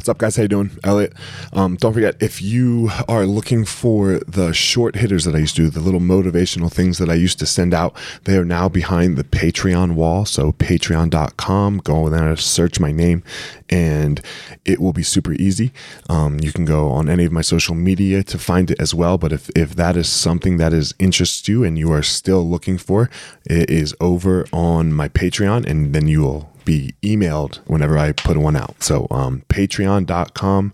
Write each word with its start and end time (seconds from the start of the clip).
What's 0.00 0.08
up, 0.08 0.16
guys? 0.16 0.36
How 0.36 0.42
you 0.44 0.48
doing? 0.48 0.70
Elliot. 0.82 1.12
Um, 1.52 1.76
don't 1.76 1.92
forget, 1.92 2.16
if 2.22 2.40
you 2.40 2.88
are 3.06 3.26
looking 3.26 3.66
for 3.66 4.20
the 4.20 4.54
short 4.54 4.96
hitters 4.96 5.26
that 5.26 5.34
I 5.34 5.40
used 5.40 5.56
to 5.56 5.64
do, 5.64 5.68
the 5.68 5.80
little 5.80 6.00
motivational 6.00 6.72
things 6.72 6.96
that 6.96 7.10
I 7.10 7.14
used 7.16 7.38
to 7.40 7.44
send 7.44 7.74
out, 7.74 7.94
they 8.24 8.38
are 8.38 8.44
now 8.46 8.70
behind 8.70 9.18
the 9.18 9.24
Patreon 9.24 9.96
wall. 9.96 10.24
So 10.24 10.52
patreon.com, 10.52 11.82
go 11.84 12.08
there, 12.08 12.34
search 12.36 12.80
my 12.80 12.92
name, 12.92 13.22
and 13.68 14.22
it 14.64 14.80
will 14.80 14.94
be 14.94 15.02
super 15.02 15.34
easy. 15.34 15.70
Um, 16.08 16.40
you 16.40 16.50
can 16.50 16.64
go 16.64 16.88
on 16.88 17.10
any 17.10 17.26
of 17.26 17.32
my 17.32 17.42
social 17.42 17.74
media 17.74 18.22
to 18.22 18.38
find 18.38 18.70
it 18.70 18.80
as 18.80 18.94
well. 18.94 19.18
But 19.18 19.34
if, 19.34 19.50
if 19.54 19.74
that 19.74 19.98
is 19.98 20.08
something 20.08 20.56
that 20.56 20.72
is 20.72 20.94
interests 20.98 21.46
you 21.46 21.62
and 21.62 21.78
you 21.78 21.92
are 21.92 22.02
still 22.02 22.42
looking 22.48 22.78
for, 22.78 23.10
it 23.44 23.68
is 23.68 23.94
over 24.00 24.46
on 24.50 24.94
my 24.94 25.10
Patreon, 25.10 25.66
and 25.66 25.92
then 25.94 26.08
you 26.08 26.22
will 26.22 26.50
be 26.70 26.94
emailed 27.02 27.56
whenever 27.66 27.98
I 27.98 28.12
put 28.12 28.36
one 28.36 28.54
out. 28.54 28.80
So 28.80 29.08
um, 29.10 29.42
patreon.com, 29.48 30.72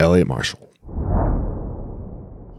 Elliot 0.00 0.26
Marshall. 0.26 0.58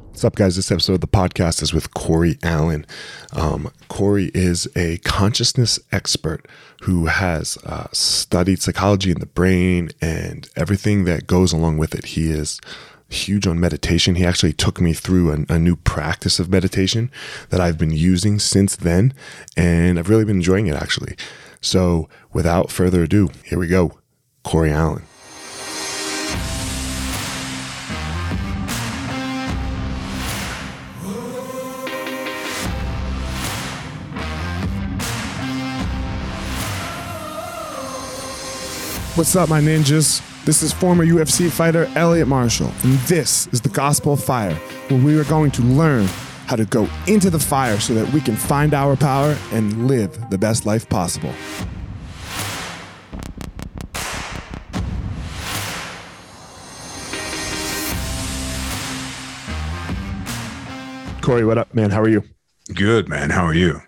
What's 0.08 0.24
up, 0.24 0.36
guys? 0.36 0.56
This 0.56 0.72
episode 0.72 0.94
of 0.94 1.02
the 1.02 1.08
podcast 1.08 1.62
is 1.62 1.74
with 1.74 1.94
Cory 1.94 2.38
Allen. 2.44 2.86
Um, 3.34 3.74
Cory 3.90 4.32
is 4.34 4.70
a 4.74 5.00
consciousness 5.00 5.82
expert 5.92 6.48
who 6.84 7.08
has 7.08 7.58
uh, 7.66 7.88
studied 7.92 8.62
psychology 8.62 9.12
in 9.12 9.20
the 9.20 9.26
brain 9.26 9.90
and 10.00 10.48
everything 10.56 11.04
that 11.04 11.28
goes 11.28 11.52
along 11.52 11.78
with 11.78 11.94
it. 11.94 12.06
He 12.06 12.32
is 12.32 12.62
huge 13.10 13.48
on 13.48 13.60
meditation. 13.60 14.16
He 14.16 14.26
actually 14.26 14.54
took 14.54 14.80
me 14.80 14.94
through 14.94 15.46
a, 15.50 15.60
new 15.60 15.76
practice 15.76 16.40
of 16.40 16.50
meditation 16.50 17.12
that 17.50 17.60
I've 17.60 17.78
been 17.78 17.92
using 17.92 18.40
since 18.40 18.78
then, 18.78 19.14
and 19.58 20.00
I've 20.00 20.10
really 20.10 20.24
been 20.24 20.38
enjoying 20.38 20.68
it 20.68 20.76
actually. 20.76 21.18
So, 21.62 22.10
without 22.34 22.72
further 22.72 23.04
ado, 23.04 23.30
here 23.46 23.60
we 23.60 23.68
go 23.68 24.00
Cory 24.44 24.72
Allen. 24.72 25.04
What's 39.14 39.36
up, 39.36 39.50
my 39.50 39.62
ninjas? 39.62 40.24
This 40.46 40.64
is 40.64 40.74
former 40.74 41.06
UFC 41.06 41.52
fighter 41.52 41.86
Elliot 41.96 42.28
Marshall, 42.28 42.72
and 42.82 42.94
this 43.02 43.46
is 43.48 43.62
the 43.62 43.70
Gospel 43.70 44.14
of 44.14 44.24
Fire, 44.24 44.56
where 44.88 45.00
we 45.00 45.16
are 45.20 45.26
going 45.26 45.52
to 45.52 45.62
learn 45.62 46.08
how 46.52 46.58
to 46.58 46.66
go 46.66 46.86
into 47.08 47.30
the 47.30 47.40
fire 47.40 47.80
so 47.80 47.94
that 47.94 48.12
we 48.12 48.20
can 48.20 48.36
find 48.36 48.74
our 48.74 48.98
power 48.98 49.38
and 49.54 49.88
live 49.88 50.30
the 50.30 50.38
best 50.38 50.66
life 50.66 50.88
possible. 50.90 51.34
Cory, 61.22 61.46
what 61.46 61.58
up, 61.58 61.74
man? 61.74 61.90
How 61.90 62.02
are 62.02 62.10
you? 62.10 62.22
Good, 62.76 63.08
man. 63.08 63.30
How 63.30 63.46
are 63.46 63.54
you? 63.54 63.80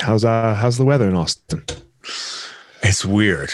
How's 0.00 0.24
uh 0.24 0.54
how's 0.56 0.78
the 0.78 0.84
weather 0.84 1.08
in 1.08 1.14
Austin? 1.14 1.64
It's 2.82 3.04
weird. 3.04 3.52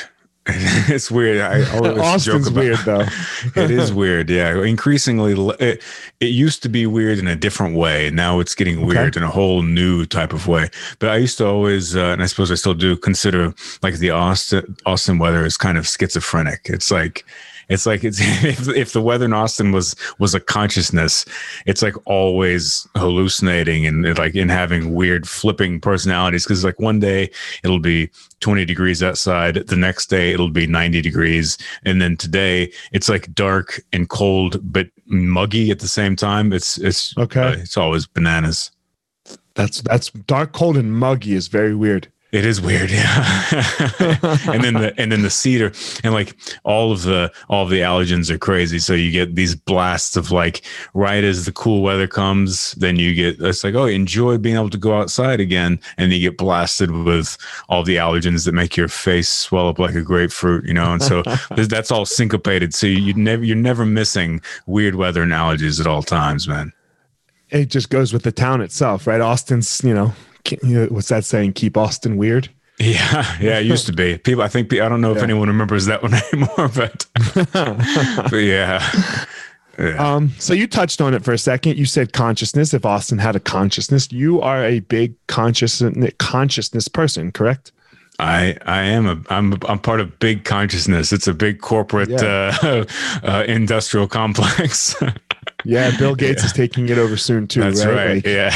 it's 0.88 1.10
weird. 1.10 1.40
I 1.40 1.68
always 1.76 1.98
Austin's 1.98 2.44
joke 2.44 2.52
about, 2.52 2.60
weird 2.60 2.78
though. 2.84 3.06
it 3.62 3.70
is 3.70 3.92
weird. 3.92 4.30
Yeah, 4.30 4.62
increasingly, 4.62 5.32
it, 5.58 5.82
it 6.20 6.26
used 6.26 6.62
to 6.62 6.68
be 6.68 6.86
weird 6.86 7.18
in 7.18 7.26
a 7.26 7.34
different 7.34 7.74
way. 7.74 8.10
Now 8.10 8.38
it's 8.38 8.54
getting 8.54 8.86
weird 8.86 9.16
okay. 9.16 9.20
in 9.20 9.24
a 9.24 9.30
whole 9.30 9.62
new 9.62 10.06
type 10.06 10.32
of 10.32 10.46
way. 10.46 10.70
But 11.00 11.08
I 11.08 11.16
used 11.16 11.38
to 11.38 11.46
always, 11.46 11.96
uh, 11.96 12.12
and 12.12 12.22
I 12.22 12.26
suppose 12.26 12.52
I 12.52 12.54
still 12.54 12.74
do, 12.74 12.96
consider 12.96 13.54
like 13.82 13.94
the 13.96 14.10
Austin 14.10 14.76
Austin 14.86 15.18
weather 15.18 15.44
is 15.44 15.56
kind 15.56 15.76
of 15.76 15.86
schizophrenic. 15.86 16.60
It's 16.66 16.92
like 16.92 17.24
it's 17.68 17.86
like 17.86 18.04
it's 18.04 18.18
if, 18.44 18.68
if 18.68 18.92
the 18.92 19.02
weather 19.02 19.24
in 19.24 19.32
Austin 19.32 19.72
was 19.72 19.94
was 20.18 20.34
a 20.34 20.40
consciousness, 20.40 21.24
it's 21.66 21.82
like 21.82 21.94
always 22.06 22.86
hallucinating 22.96 23.86
and 23.86 24.16
like 24.18 24.34
in 24.34 24.48
having 24.48 24.94
weird 24.94 25.28
flipping 25.28 25.80
personalities. 25.80 26.44
Because 26.44 26.64
like 26.64 26.78
one 26.80 27.00
day 27.00 27.30
it'll 27.62 27.78
be 27.78 28.10
20 28.40 28.64
degrees 28.64 29.02
outside, 29.02 29.54
the 29.66 29.76
next 29.76 30.06
day 30.06 30.32
it'll 30.32 30.50
be 30.50 30.66
90 30.66 31.00
degrees, 31.00 31.58
and 31.84 32.00
then 32.00 32.16
today 32.16 32.72
it's 32.92 33.08
like 33.08 33.32
dark 33.34 33.80
and 33.92 34.08
cold 34.08 34.60
but 34.62 34.88
muggy 35.06 35.70
at 35.70 35.80
the 35.80 35.88
same 35.88 36.16
time. 36.16 36.52
It's 36.52 36.78
it's 36.78 37.16
okay. 37.18 37.40
Uh, 37.40 37.52
it's 37.52 37.76
always 37.76 38.06
bananas. 38.06 38.70
That's 39.54 39.80
that's 39.80 40.10
dark, 40.10 40.52
cold, 40.52 40.76
and 40.76 40.92
muggy 40.92 41.34
is 41.34 41.48
very 41.48 41.74
weird. 41.74 42.12
It 42.36 42.44
is 42.44 42.60
weird, 42.60 42.90
yeah. 42.90 43.46
and 44.52 44.62
then 44.62 44.74
the 44.74 44.92
and 44.98 45.10
then 45.10 45.22
the 45.22 45.30
cedar 45.30 45.72
and 46.04 46.12
like 46.12 46.36
all 46.64 46.92
of 46.92 47.04
the 47.04 47.32
all 47.48 47.64
of 47.64 47.70
the 47.70 47.80
allergens 47.80 48.28
are 48.28 48.36
crazy. 48.36 48.78
So 48.78 48.92
you 48.92 49.10
get 49.10 49.36
these 49.36 49.54
blasts 49.54 50.18
of 50.18 50.30
like 50.30 50.60
right 50.92 51.24
as 51.24 51.46
the 51.46 51.52
cool 51.52 51.80
weather 51.80 52.06
comes, 52.06 52.72
then 52.72 52.96
you 52.96 53.14
get 53.14 53.40
it's 53.40 53.64
like 53.64 53.74
oh 53.74 53.86
enjoy 53.86 54.36
being 54.36 54.56
able 54.56 54.68
to 54.68 54.76
go 54.76 55.00
outside 55.00 55.40
again, 55.40 55.80
and 55.96 56.12
you 56.12 56.20
get 56.20 56.36
blasted 56.36 56.90
with 56.90 57.38
all 57.70 57.82
the 57.82 57.96
allergens 57.96 58.44
that 58.44 58.52
make 58.52 58.76
your 58.76 58.88
face 58.88 59.30
swell 59.30 59.68
up 59.68 59.78
like 59.78 59.94
a 59.94 60.02
grapefruit, 60.02 60.66
you 60.66 60.74
know. 60.74 60.92
And 60.92 61.02
so 61.02 61.22
that's 61.56 61.90
all 61.90 62.04
syncopated. 62.04 62.74
So 62.74 62.86
you 62.86 63.14
never 63.14 63.44
you're 63.44 63.56
never 63.56 63.86
missing 63.86 64.42
weird 64.66 64.96
weather 64.96 65.22
and 65.22 65.32
allergies 65.32 65.80
at 65.80 65.86
all 65.86 66.02
times, 66.02 66.46
man. 66.46 66.70
It 67.48 67.70
just 67.70 67.88
goes 67.88 68.12
with 68.12 68.24
the 68.24 68.32
town 68.32 68.60
itself, 68.60 69.06
right? 69.06 69.22
Austin's 69.22 69.82
you 69.82 69.94
know 69.94 70.12
what's 70.88 71.08
that 71.08 71.24
saying? 71.24 71.54
Keep 71.54 71.76
Austin 71.76 72.16
weird. 72.16 72.48
Yeah, 72.78 73.38
yeah, 73.40 73.58
it 73.58 73.64
used 73.64 73.86
to 73.86 73.92
be. 73.94 74.18
People, 74.18 74.42
I 74.42 74.48
think 74.48 74.70
I 74.70 74.86
don't 74.86 75.00
know 75.00 75.16
if 75.16 75.22
anyone 75.22 75.48
remembers 75.48 75.86
that 75.86 76.02
one 76.02 76.12
anymore, 76.32 76.68
but, 76.68 77.06
but 78.30 78.36
yeah. 78.36 78.86
yeah. 79.78 80.14
Um, 80.14 80.34
so 80.38 80.52
you 80.52 80.66
touched 80.66 81.00
on 81.00 81.14
it 81.14 81.24
for 81.24 81.32
a 81.32 81.38
second. 81.38 81.78
You 81.78 81.86
said 81.86 82.12
consciousness. 82.12 82.74
If 82.74 82.84
Austin 82.84 83.16
had 83.16 83.34
a 83.34 83.40
consciousness, 83.40 84.12
you 84.12 84.42
are 84.42 84.62
a 84.62 84.80
big 84.80 85.14
consciousness 85.26 86.12
consciousness 86.18 86.86
person, 86.86 87.32
correct? 87.32 87.72
I 88.18 88.56
I 88.66 88.82
am 88.82 89.06
a 89.06 89.20
I'm 89.28 89.54
I'm 89.68 89.78
part 89.78 90.00
of 90.00 90.18
big 90.18 90.44
consciousness. 90.44 91.12
It's 91.12 91.26
a 91.26 91.34
big 91.34 91.60
corporate 91.60 92.08
yeah. 92.08 92.56
uh, 92.62 92.84
uh, 93.22 93.44
industrial 93.46 94.08
complex. 94.08 94.94
Yeah, 95.64 95.96
Bill 95.98 96.14
Gates 96.14 96.42
yeah. 96.42 96.46
is 96.46 96.52
taking 96.52 96.88
it 96.90 96.98
over 96.98 97.16
soon 97.16 97.48
too. 97.48 97.60
That's 97.60 97.84
right. 97.84 97.94
right. 97.94 98.14
Like, 98.16 98.26
yeah. 98.26 98.50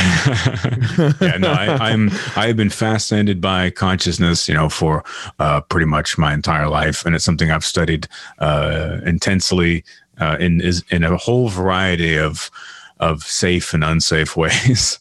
yeah. 1.20 1.36
No, 1.38 1.50
I, 1.50 1.90
am 1.90 2.10
I 2.36 2.46
have 2.46 2.56
been 2.56 2.70
fascinated 2.70 3.40
by 3.40 3.70
consciousness, 3.70 4.48
you 4.48 4.54
know, 4.54 4.68
for 4.68 5.02
uh, 5.40 5.60
pretty 5.62 5.86
much 5.86 6.18
my 6.18 6.32
entire 6.32 6.68
life, 6.68 7.04
and 7.04 7.16
it's 7.16 7.24
something 7.24 7.50
I've 7.50 7.64
studied 7.64 8.06
uh, 8.38 9.00
intensely 9.04 9.84
uh, 10.20 10.36
in 10.38 10.60
is 10.60 10.84
in 10.90 11.02
a 11.02 11.16
whole 11.16 11.48
variety 11.48 12.16
of 12.16 12.48
of 13.00 13.24
safe 13.24 13.74
and 13.74 13.82
unsafe 13.82 14.36
ways. 14.36 14.98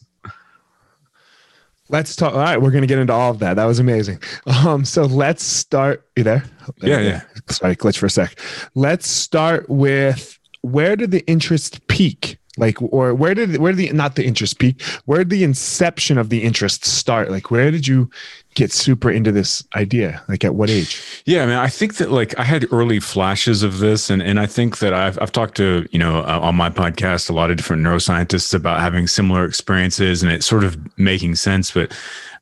Let's 1.90 2.14
talk. 2.14 2.34
All 2.34 2.40
right, 2.40 2.60
we're 2.60 2.70
going 2.70 2.82
to 2.82 2.86
get 2.86 2.98
into 2.98 3.12
all 3.12 3.32
of 3.32 3.40
that. 3.40 3.54
That 3.54 3.64
was 3.64 3.78
amazing. 3.78 4.22
Um, 4.46 4.84
so 4.84 5.04
let's 5.04 5.42
start. 5.42 6.06
You 6.16 6.24
there? 6.24 6.44
Yeah, 6.82 7.00
yeah. 7.00 7.22
Sorry, 7.48 7.74
glitch 7.76 7.98
for 7.98 8.06
a 8.06 8.10
sec. 8.10 8.38
Let's 8.74 9.08
start 9.08 9.68
with 9.68 10.38
where 10.62 10.96
did 10.96 11.10
the 11.10 11.26
interest 11.26 11.86
peak? 11.88 12.38
Like, 12.58 12.80
or 12.80 13.14
where 13.14 13.34
did 13.34 13.56
where 13.58 13.72
did 13.72 13.78
the 13.78 13.92
not 13.92 14.16
the 14.16 14.24
interest 14.24 14.58
peak? 14.58 14.82
Where 15.06 15.18
did 15.18 15.30
the 15.30 15.44
inception 15.44 16.18
of 16.18 16.28
the 16.28 16.42
interest 16.42 16.84
start? 16.84 17.30
Like, 17.30 17.50
where 17.50 17.70
did 17.70 17.86
you 17.86 18.10
get 18.54 18.72
super 18.72 19.10
into 19.10 19.32
this 19.32 19.64
idea? 19.74 20.22
Like, 20.28 20.44
at 20.44 20.54
what 20.54 20.70
age? 20.70 21.00
Yeah, 21.24 21.42
I 21.42 21.46
mean, 21.46 21.56
I 21.56 21.68
think 21.68 21.96
that 21.96 22.10
like 22.10 22.38
I 22.38 22.44
had 22.44 22.66
early 22.72 23.00
flashes 23.00 23.62
of 23.62 23.78
this, 23.78 24.10
and 24.10 24.22
and 24.22 24.40
I 24.40 24.46
think 24.46 24.78
that 24.78 24.94
I've 24.94 25.18
I've 25.20 25.32
talked 25.32 25.56
to 25.56 25.86
you 25.90 25.98
know 25.98 26.20
uh, 26.20 26.40
on 26.42 26.56
my 26.56 26.70
podcast 26.70 27.30
a 27.30 27.32
lot 27.32 27.50
of 27.50 27.56
different 27.56 27.82
neuroscientists 27.82 28.54
about 28.54 28.80
having 28.80 29.06
similar 29.06 29.44
experiences, 29.44 30.22
and 30.22 30.32
it 30.32 30.44
sort 30.44 30.64
of 30.64 30.78
making 30.98 31.36
sense, 31.36 31.70
but 31.70 31.92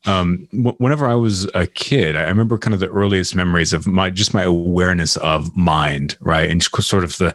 um, 0.07 0.47
whenever 0.53 1.07
I 1.07 1.15
was 1.15 1.51
a 1.55 1.67
kid, 1.67 2.17
I 2.17 2.23
remember 2.23 2.57
kind 2.57 2.75
of 2.75 2.81
the 2.81 2.89
earliest 2.89 3.35
memories 3.35 3.73
of 3.73 3.87
my 3.87 4.11
just 4.11 4.33
my 4.33 4.43
awareness 4.43 5.17
of 5.19 5.55
mind, 5.57 6.17
right, 6.21 6.49
and 6.49 6.63
sort 6.63 7.05
of 7.05 7.17
the 7.19 7.35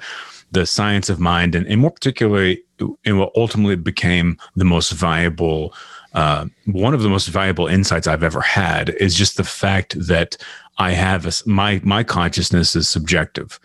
the 0.51 0.65
science 0.65 1.09
of 1.09 1.19
mind, 1.19 1.55
and, 1.55 1.65
and 1.67 1.81
more 1.81 1.91
particularly 1.91 2.61
in 3.05 3.17
what 3.17 3.31
ultimately 3.35 3.75
became 3.75 4.37
the 4.55 4.65
most 4.65 4.91
valuable, 4.91 5.73
uh, 6.13 6.45
one 6.65 6.93
of 6.93 7.01
the 7.01 7.09
most 7.09 7.27
valuable 7.27 7.67
insights 7.67 8.07
I've 8.07 8.23
ever 8.23 8.41
had 8.41 8.89
is 8.89 9.15
just 9.15 9.37
the 9.37 9.43
fact 9.43 9.95
that 10.07 10.37
I 10.77 10.91
have 10.91 11.25
a, 11.25 11.31
my 11.45 11.81
my 11.83 12.03
consciousness 12.03 12.75
is 12.75 12.87
subjective. 12.87 13.59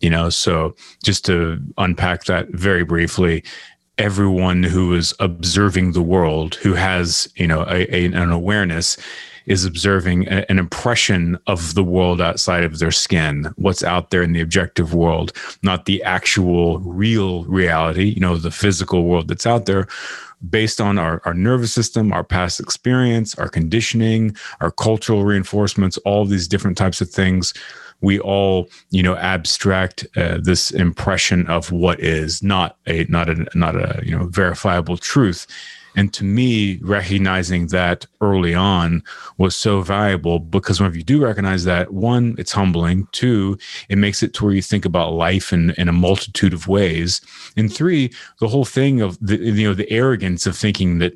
You 0.00 0.10
know, 0.10 0.28
so 0.28 0.74
just 1.02 1.24
to 1.26 1.60
unpack 1.78 2.24
that 2.24 2.48
very 2.50 2.84
briefly, 2.84 3.42
everyone 3.96 4.62
who 4.62 4.94
is 4.94 5.14
observing 5.18 5.92
the 5.92 6.02
world, 6.02 6.56
who 6.56 6.74
has 6.74 7.28
you 7.36 7.46
know 7.46 7.62
a, 7.62 7.94
a, 7.94 8.04
an 8.06 8.30
awareness, 8.30 8.98
is 9.46 9.64
observing 9.64 10.28
a, 10.28 10.44
an 10.50 10.58
impression 10.58 11.38
of 11.46 11.74
the 11.74 11.84
world 11.84 12.20
outside 12.20 12.64
of 12.64 12.78
their 12.78 12.90
skin, 12.90 13.52
what's 13.56 13.82
out 13.82 14.10
there 14.10 14.22
in 14.22 14.32
the 14.32 14.40
objective 14.40 14.92
world, 14.94 15.32
not 15.62 15.86
the 15.86 16.02
actual 16.02 16.80
real 16.80 17.44
reality, 17.44 18.04
you 18.04 18.20
know, 18.20 18.36
the 18.36 18.50
physical 18.50 19.04
world 19.04 19.28
that's 19.28 19.46
out 19.46 19.66
there 19.66 19.86
based 20.50 20.80
on 20.80 20.98
our, 20.98 21.20
our 21.24 21.34
nervous 21.34 21.72
system, 21.72 22.12
our 22.12 22.24
past 22.24 22.60
experience, 22.60 23.34
our 23.36 23.48
conditioning, 23.48 24.36
our 24.60 24.70
cultural 24.70 25.24
reinforcements, 25.24 25.96
all 25.98 26.24
these 26.24 26.48
different 26.48 26.76
types 26.76 27.00
of 27.00 27.08
things. 27.10 27.54
we 28.00 28.18
all 28.20 28.68
you 28.90 29.02
know 29.02 29.16
abstract 29.16 30.06
uh, 30.16 30.38
this 30.42 30.70
impression 30.70 31.46
of 31.46 31.72
what 31.72 32.00
is 32.00 32.42
not 32.42 32.76
a 32.86 33.04
not 33.04 33.28
a 33.28 33.46
not 33.54 33.74
a 33.76 34.02
you 34.04 34.16
know 34.16 34.26
verifiable 34.26 34.96
truth 34.96 35.46
and 35.96 36.12
to 36.14 36.24
me, 36.24 36.78
recognizing 36.82 37.68
that 37.68 38.06
early 38.20 38.54
on 38.54 39.02
was 39.38 39.54
so 39.54 39.80
valuable 39.80 40.38
because 40.38 40.80
whenever 40.80 40.96
you 40.96 41.04
do 41.04 41.22
recognize 41.22 41.64
that, 41.64 41.92
one, 41.92 42.34
it's 42.38 42.52
humbling. 42.52 43.06
Two, 43.12 43.58
it 43.88 43.98
makes 43.98 44.22
it 44.22 44.34
to 44.34 44.44
where 44.44 44.54
you 44.54 44.62
think 44.62 44.84
about 44.84 45.12
life 45.12 45.52
in, 45.52 45.70
in 45.72 45.88
a 45.88 45.92
multitude 45.92 46.52
of 46.52 46.66
ways. 46.66 47.20
And 47.56 47.72
three, 47.72 48.12
the 48.40 48.48
whole 48.48 48.64
thing 48.64 49.00
of 49.00 49.18
the, 49.20 49.36
you 49.36 49.68
know, 49.68 49.74
the 49.74 49.90
arrogance 49.90 50.46
of 50.46 50.56
thinking 50.56 50.98
that 50.98 51.14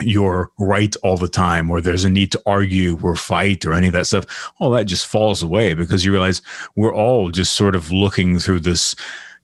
you're 0.00 0.52
right 0.60 0.94
all 1.02 1.16
the 1.16 1.28
time 1.28 1.70
or 1.70 1.80
there's 1.80 2.04
a 2.04 2.10
need 2.10 2.30
to 2.30 2.42
argue 2.46 2.96
or 3.02 3.16
fight 3.16 3.64
or 3.66 3.72
any 3.72 3.88
of 3.88 3.92
that 3.92 4.06
stuff 4.06 4.52
all 4.60 4.70
that 4.70 4.84
just 4.84 5.08
falls 5.08 5.42
away 5.42 5.74
because 5.74 6.04
you 6.04 6.12
realize 6.12 6.40
we're 6.76 6.94
all 6.94 7.30
just 7.30 7.54
sort 7.54 7.74
of 7.74 7.90
looking 7.90 8.38
through 8.38 8.60
this 8.60 8.94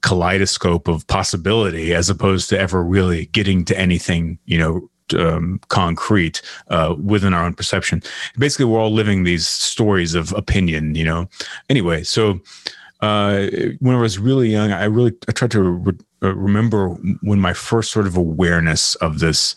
kaleidoscope 0.05 0.87
of 0.87 1.07
possibility 1.07 1.95
as 1.95 2.11
opposed 2.11 2.51
to 2.51 2.59
ever 2.59 2.85
really 2.85 3.27
getting 3.27 3.65
to 3.65 3.79
anything, 3.79 4.39
you 4.45 4.59
know, 4.59 4.91
um, 5.19 5.61
concrete 5.69 6.43
uh, 6.69 6.95
within 7.03 7.33
our 7.33 7.45
own 7.45 7.55
perception. 7.55 8.03
Basically, 8.39 8.67
we're 8.67 8.81
all 8.81 8.93
living 8.93 9.25
these 9.25 9.47
stories 9.49 10.15
of 10.15 10.33
opinion, 10.33 10.95
you 10.95 11.05
know. 11.05 11.29
Anyway, 11.71 12.05
so 12.05 12.39
uh, 13.01 13.47
when 13.81 13.97
I 13.97 14.01
was 14.01 14.19
really 14.19 14.51
young, 14.51 14.73
I 14.73 14.85
really 14.85 15.13
I 15.27 15.33
tried 15.33 15.51
to 15.53 15.63
re- 15.63 15.99
uh, 16.23 16.35
remember 16.35 16.91
when 17.23 17.41
my 17.41 17.55
first 17.55 17.91
sort 17.91 18.07
of 18.07 18.17
awareness 18.17 18.95
of 18.97 19.21
this 19.21 19.55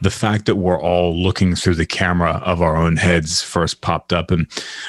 the 0.00 0.10
fact 0.10 0.46
that 0.46 0.56
we're 0.56 0.80
all 0.80 1.16
looking 1.16 1.54
through 1.54 1.74
the 1.74 1.86
camera 1.86 2.40
of 2.44 2.62
our 2.62 2.76
own 2.76 2.96
heads 2.96 3.42
first 3.42 3.80
popped 3.80 4.12
up. 4.12 4.30
And 4.30 4.46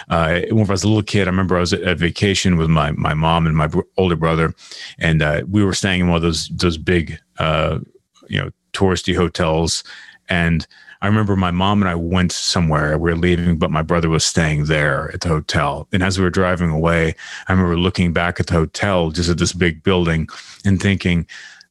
uh, 0.10 0.42
when 0.52 0.66
I 0.66 0.72
was 0.72 0.84
a 0.84 0.88
little 0.88 1.04
kid, 1.04 1.28
I 1.28 1.32
remember 1.32 1.58
I 1.58 1.62
was 1.62 1.74
at, 1.74 1.98
vacation 1.98 2.58
with 2.58 2.70
my 2.70 2.92
my 2.92 3.14
mom 3.14 3.48
and 3.48 3.56
my 3.56 3.70
older 3.98 4.16
brother, 4.16 4.54
and 5.00 5.22
uh, 5.22 5.44
we 5.50 5.64
were 5.64 5.74
staying 5.74 6.02
in 6.02 6.08
one 6.08 6.18
of 6.18 6.22
those 6.22 6.50
those 6.50 6.78
big, 6.78 7.20
uh, 7.40 7.80
you 8.28 8.40
know, 8.40 8.52
touristy 8.74 9.16
hotels. 9.16 9.84
And 10.30 10.66
I 11.02 11.08
remember 11.08 11.36
my 11.36 11.52
mom 11.52 11.82
and 11.82 11.90
I 11.90 11.96
went 11.96 12.32
somewhere. 12.32 12.98
We 12.98 13.12
were 13.12 13.18
leaving, 13.18 13.58
but 13.58 13.72
my 13.72 13.82
brother 13.82 14.10
was 14.10 14.26
staying 14.26 14.66
there 14.66 15.12
at 15.14 15.22
the 15.22 15.30
hotel. 15.30 15.88
And 15.94 16.04
as 16.04 16.18
we 16.18 16.26
were 16.26 16.30
driving 16.30 16.70
away, 16.70 17.16
I 17.48 17.54
remember 17.54 17.78
looking 17.78 18.12
back 18.12 18.40
at 18.40 18.48
the 18.48 18.54
hotel, 18.54 19.10
just 19.12 19.30
at 19.30 19.38
this 19.38 19.54
big 19.54 19.82
building, 19.82 20.28
and 20.66 20.82
thinking 20.82 21.26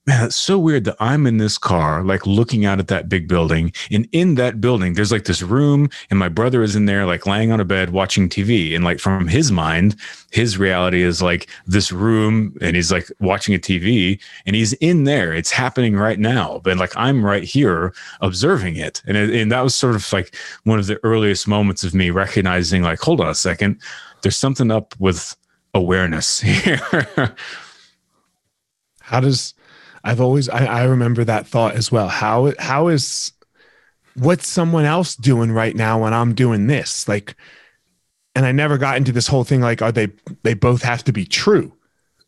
man, 0.08 0.24
it's 0.24 0.36
so 0.36 0.58
weird 0.58 0.84
that 0.84 0.96
I'm 1.00 1.26
in 1.26 1.36
this 1.36 1.58
car, 1.58 2.02
like 2.02 2.26
looking 2.26 2.64
out 2.64 2.78
at 2.78 2.88
that 2.88 3.10
big 3.10 3.28
building. 3.28 3.74
And 3.90 4.08
in 4.12 4.36
that 4.36 4.58
building, 4.58 4.94
there's 4.94 5.12
like 5.12 5.24
this 5.24 5.42
room, 5.42 5.90
and 6.08 6.18
my 6.18 6.30
brother 6.30 6.62
is 6.62 6.74
in 6.74 6.86
there, 6.86 7.04
like 7.04 7.26
laying 7.26 7.52
on 7.52 7.60
a 7.60 7.64
bed 7.64 7.90
watching 7.90 8.26
TV. 8.30 8.74
And 8.74 8.84
like 8.84 9.00
from 9.00 9.28
his 9.28 9.52
mind, 9.52 9.96
his 10.30 10.56
reality 10.56 11.02
is 11.02 11.20
like 11.20 11.50
this 11.66 11.92
room, 11.92 12.56
and 12.62 12.74
he's 12.74 12.90
like 12.90 13.06
watching 13.20 13.54
a 13.54 13.58
TV, 13.58 14.18
and 14.46 14.56
he's 14.56 14.72
in 14.74 15.04
there. 15.04 15.34
It's 15.34 15.50
happening 15.50 15.94
right 15.94 16.18
now. 16.18 16.62
But 16.64 16.78
like 16.78 16.96
I'm 16.96 17.22
right 17.22 17.44
here 17.44 17.92
observing 18.22 18.76
it. 18.76 19.02
And, 19.06 19.14
and 19.14 19.52
that 19.52 19.60
was 19.60 19.74
sort 19.74 19.94
of 19.94 20.10
like 20.10 20.34
one 20.64 20.78
of 20.78 20.86
the 20.86 20.98
earliest 21.04 21.46
moments 21.46 21.84
of 21.84 21.92
me 21.92 22.08
recognizing, 22.08 22.82
like, 22.82 23.00
hold 23.00 23.20
on 23.20 23.28
a 23.28 23.34
second, 23.34 23.78
there's 24.22 24.38
something 24.38 24.70
up 24.70 24.94
with 24.98 25.36
awareness 25.74 26.40
here. 26.64 26.80
How 29.00 29.20
does 29.20 29.52
I've 30.08 30.22
always 30.22 30.48
I, 30.48 30.64
I 30.64 30.84
remember 30.84 31.22
that 31.24 31.46
thought 31.46 31.74
as 31.74 31.92
well. 31.92 32.08
How 32.08 32.52
how 32.58 32.88
is 32.88 33.32
what's 34.14 34.48
someone 34.48 34.86
else 34.86 35.14
doing 35.14 35.52
right 35.52 35.76
now 35.76 36.02
when 36.02 36.14
I'm 36.14 36.34
doing 36.34 36.66
this? 36.66 37.06
Like 37.06 37.36
and 38.34 38.46
I 38.46 38.52
never 38.52 38.78
got 38.78 38.96
into 38.96 39.12
this 39.12 39.26
whole 39.26 39.44
thing 39.44 39.60
like 39.60 39.82
are 39.82 39.92
they 39.92 40.08
they 40.44 40.54
both 40.54 40.82
have 40.82 41.04
to 41.04 41.12
be 41.12 41.26
true 41.26 41.72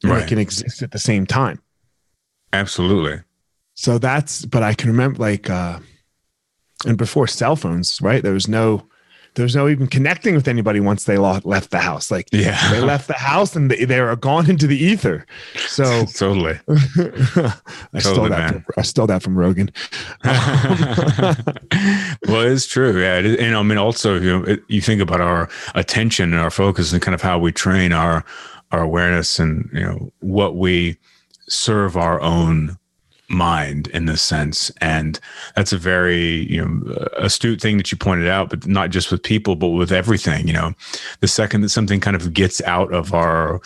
right. 0.05 0.21
they 0.21 0.27
can 0.27 0.39
exist 0.39 0.83
at 0.83 0.91
the 0.91 0.99
same 0.99 1.25
time. 1.25 1.63
Absolutely. 2.53 3.23
So 3.75 3.97
that's 3.97 4.45
but 4.45 4.63
I 4.63 4.75
can 4.75 4.91
remember 4.91 5.19
like 5.19 5.49
uh 5.49 5.79
and 6.87 6.99
before 6.99 7.27
cell 7.27 7.57
phones, 7.57 7.99
right? 8.03 8.23
There 8.23 8.35
was 8.35 8.47
no 8.47 8.87
there's 9.35 9.55
no 9.55 9.69
even 9.69 9.87
connecting 9.87 10.35
with 10.35 10.49
anybody 10.49 10.81
once 10.81 11.05
they 11.05 11.17
left 11.19 11.71
the 11.71 11.79
house. 11.79 12.11
Like, 12.11 12.29
yeah, 12.33 12.71
they 12.71 12.81
left 12.81 13.07
the 13.09 13.15
house 13.15 13.55
and 13.55 13.71
they, 13.71 13.85
they 13.85 13.99
are 13.99 14.17
gone 14.17 14.51
into 14.51 14.67
the 14.67 14.77
ether. 14.77 15.27
So 15.57 16.05
totally, 16.15 16.59
I 16.69 17.53
totally, 17.99 18.01
stole 18.01 18.29
that. 18.29 18.53
From, 18.53 18.65
I 18.77 18.83
stole 18.83 19.07
that 19.07 19.23
from 19.23 19.37
Rogan. 19.37 19.71
well, 22.29 22.43
it's 22.43 22.67
true. 22.67 23.01
Yeah, 23.01 23.19
it, 23.19 23.39
and 23.39 23.55
I 23.55 23.63
mean, 23.63 23.79
also, 23.79 24.21
you 24.21 24.41
know, 24.41 24.57
you 24.69 24.81
think 24.81 25.01
about 25.01 25.21
our 25.21 25.49
attention 25.75 26.33
and 26.33 26.41
our 26.41 26.51
focus 26.51 26.93
and 26.93 27.01
kind 27.01 27.15
of 27.15 27.23
how 27.23 27.39
we 27.39 27.53
train 27.53 27.93
our 27.93 28.25
our 28.73 28.83
awareness 28.83 29.39
and 29.39 29.69
you 29.73 29.81
know 29.81 30.13
what 30.21 30.57
we 30.57 30.97
serve 31.49 31.97
our 31.97 32.21
own 32.21 32.79
mind 33.31 33.87
in 33.89 34.07
this 34.07 34.21
sense. 34.21 34.71
And 34.81 35.19
that's 35.55 35.73
a 35.73 35.79
very 35.79 36.51
you 36.51 36.65
know 36.65 37.09
astute 37.17 37.61
thing 37.61 37.77
that 37.77 37.91
you 37.91 37.97
pointed 37.97 38.29
out 38.29 38.51
but 38.51 38.67
not 38.67 38.91
just 38.91 39.11
with 39.11 39.23
people 39.23 39.57
but 39.57 39.69
with 39.69 39.93
everything 39.93 40.47
you 40.47 40.53
know. 40.53 40.75
The 41.21 41.29
second 41.29 41.63
that 41.63 41.71
something 41.71 42.01
kind 42.01 42.17
of 42.17 42.35
gets 42.35 42.61
out 42.63 42.93
of 42.93 43.15
our 43.15 43.61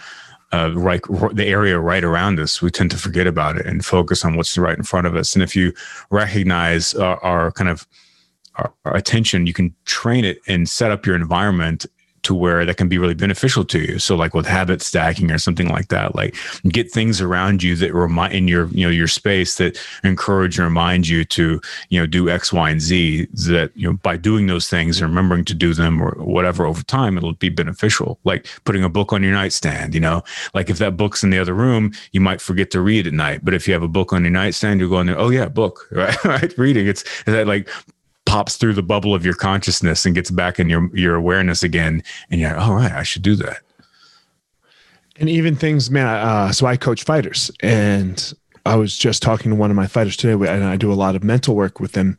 uh, 0.52 0.70
right 0.74 1.02
the 1.32 1.46
area 1.46 1.80
right 1.80 2.04
around 2.04 2.38
us 2.38 2.62
we 2.62 2.70
tend 2.70 2.90
to 2.92 2.96
forget 2.96 3.26
about 3.26 3.56
it 3.56 3.66
and 3.66 3.84
focus 3.84 4.24
on 4.24 4.36
what's 4.36 4.56
right 4.56 4.76
in 4.76 4.84
front 4.84 5.06
of 5.06 5.16
us. 5.16 5.34
And 5.34 5.42
if 5.42 5.56
you 5.56 5.72
recognize 6.10 6.94
our, 6.94 7.22
our 7.24 7.50
kind 7.50 7.70
of 7.70 7.86
our, 8.56 8.72
our 8.84 8.94
attention 8.94 9.46
you 9.46 9.54
can 9.54 9.74
train 9.84 10.24
it 10.24 10.38
and 10.46 10.68
set 10.68 10.90
up 10.90 11.06
your 11.06 11.16
environment 11.16 11.86
to 12.24 12.34
where 12.34 12.64
that 12.64 12.76
can 12.76 12.88
be 12.88 12.98
really 12.98 13.14
beneficial 13.14 13.64
to 13.64 13.78
you. 13.78 13.98
So 13.98 14.16
like 14.16 14.34
with 14.34 14.46
habit 14.46 14.82
stacking 14.82 15.30
or 15.30 15.38
something 15.38 15.68
like 15.68 15.88
that, 15.88 16.14
like 16.14 16.36
get 16.68 16.90
things 16.90 17.20
around 17.20 17.62
you 17.62 17.76
that 17.76 17.94
remind 17.94 18.34
in 18.34 18.48
your, 18.48 18.66
you 18.68 18.84
know, 18.84 18.90
your 18.90 19.08
space 19.08 19.56
that 19.56 19.78
encourage 20.02 20.58
and 20.58 20.64
remind 20.64 21.08
you 21.08 21.24
to, 21.26 21.60
you 21.88 22.00
know, 22.00 22.06
do 22.06 22.28
X, 22.28 22.52
Y, 22.52 22.70
and 22.70 22.80
Z 22.80 23.26
that, 23.46 23.70
you 23.74 23.88
know, 23.88 23.98
by 24.02 24.16
doing 24.16 24.46
those 24.46 24.68
things 24.68 25.00
and 25.00 25.08
remembering 25.08 25.44
to 25.44 25.54
do 25.54 25.74
them 25.74 26.02
or 26.02 26.12
whatever 26.18 26.66
over 26.66 26.82
time, 26.82 27.16
it'll 27.16 27.34
be 27.34 27.48
beneficial. 27.48 28.18
Like 28.24 28.46
putting 28.64 28.84
a 28.84 28.88
book 28.88 29.12
on 29.12 29.22
your 29.22 29.32
nightstand, 29.32 29.94
you 29.94 30.00
know, 30.00 30.22
like 30.54 30.70
if 30.70 30.78
that 30.78 30.96
book's 30.96 31.22
in 31.22 31.30
the 31.30 31.38
other 31.38 31.54
room, 31.54 31.92
you 32.12 32.20
might 32.20 32.40
forget 32.40 32.70
to 32.72 32.80
read 32.80 33.06
at 33.06 33.12
night. 33.12 33.44
But 33.44 33.54
if 33.54 33.68
you 33.68 33.74
have 33.74 33.82
a 33.82 33.88
book 33.88 34.12
on 34.12 34.22
your 34.22 34.30
nightstand, 34.30 34.80
you're 34.80 34.88
going 34.88 35.06
there, 35.06 35.18
oh 35.18 35.30
yeah, 35.30 35.48
book, 35.48 35.86
right? 35.90 36.24
right? 36.24 36.56
Reading. 36.58 36.86
It's, 36.86 37.02
it's 37.02 37.24
that 37.26 37.46
like 37.46 37.68
pops 38.34 38.56
through 38.56 38.74
the 38.74 38.82
bubble 38.82 39.14
of 39.14 39.24
your 39.24 39.34
consciousness 39.34 40.04
and 40.04 40.12
gets 40.12 40.28
back 40.28 40.58
in 40.58 40.68
your 40.68 40.90
your 40.92 41.14
awareness 41.14 41.62
again. 41.62 42.02
And 42.30 42.40
you're 42.40 42.50
like, 42.50 42.60
all 42.60 42.74
right 42.74 42.90
i 42.90 43.04
should 43.04 43.22
do 43.22 43.36
that. 43.36 43.58
And 45.20 45.28
even 45.28 45.54
things 45.54 45.88
man 45.88 46.08
uh, 46.08 46.50
so 46.50 46.66
i 46.66 46.76
coach 46.76 47.04
fighters. 47.04 47.48
And 47.60 48.34
i 48.66 48.74
was 48.74 48.98
just 48.98 49.22
talking 49.22 49.52
to 49.52 49.56
one 49.56 49.70
of 49.70 49.76
my 49.76 49.86
fighters 49.86 50.16
today 50.16 50.32
and 50.32 50.64
i 50.64 50.76
do 50.76 50.92
a 50.92 50.94
lot 50.94 51.14
of 51.14 51.22
mental 51.22 51.54
work 51.54 51.78
with 51.78 51.92
them. 51.92 52.18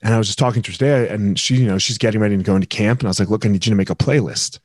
And 0.00 0.14
i 0.14 0.18
was 0.18 0.28
just 0.28 0.38
talking 0.38 0.62
to 0.62 0.70
her 0.70 0.78
today 0.78 1.08
and 1.08 1.36
she 1.36 1.56
you 1.56 1.66
know 1.66 1.78
she's 1.78 1.98
getting 1.98 2.20
ready 2.20 2.36
to 2.36 2.42
go 2.44 2.54
into 2.54 2.68
camp. 2.68 3.00
And 3.00 3.08
i 3.08 3.10
was 3.10 3.18
like 3.18 3.28
look 3.28 3.44
i 3.44 3.48
need 3.48 3.66
you 3.66 3.70
to 3.70 3.76
make 3.76 3.90
a 3.90 3.96
playlist. 3.96 4.60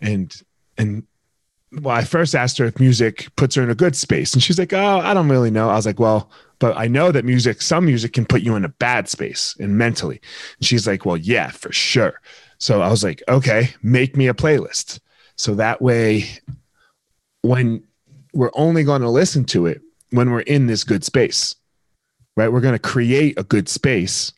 And 0.00 0.32
and 0.78 1.02
well, 1.82 1.96
I 1.96 2.04
first 2.04 2.36
asked 2.36 2.58
her 2.58 2.66
if 2.66 2.78
music 2.78 3.34
puts 3.34 3.56
her 3.56 3.62
in 3.64 3.70
a 3.70 3.74
good 3.74 3.96
space, 3.96 4.32
and 4.32 4.40
she's 4.40 4.60
like, 4.60 4.72
"Oh, 4.72 5.00
I 5.00 5.12
don't 5.12 5.28
really 5.28 5.50
know." 5.50 5.70
I 5.70 5.74
was 5.74 5.86
like, 5.86 5.98
"Well, 5.98 6.30
but 6.64 6.78
I 6.78 6.88
know 6.88 7.12
that 7.12 7.26
music, 7.26 7.60
some 7.60 7.84
music 7.84 8.14
can 8.14 8.24
put 8.24 8.40
you 8.40 8.56
in 8.56 8.64
a 8.64 8.70
bad 8.70 9.06
space 9.06 9.54
and 9.60 9.76
mentally." 9.76 10.18
And 10.56 10.66
she's 10.66 10.86
like, 10.86 11.04
"Well, 11.04 11.18
yeah, 11.18 11.50
for 11.50 11.70
sure." 11.70 12.22
So 12.56 12.80
I 12.80 12.88
was 12.88 13.04
like, 13.04 13.22
"Okay, 13.28 13.74
make 13.82 14.16
me 14.16 14.28
a 14.28 14.32
playlist." 14.32 14.98
So 15.36 15.54
that 15.56 15.82
way, 15.82 16.24
when 17.42 17.82
we're 18.32 18.50
only 18.54 18.82
going 18.82 19.02
to 19.02 19.10
listen 19.10 19.44
to 19.44 19.66
it 19.66 19.82
when 20.08 20.30
we're 20.30 20.40
in 20.40 20.66
this 20.66 20.84
good 20.84 21.04
space, 21.04 21.54
right? 22.34 22.50
We're 22.50 22.62
going 22.62 22.72
to 22.72 22.78
create 22.78 23.38
a 23.38 23.44
good 23.44 23.68
space 23.68 24.32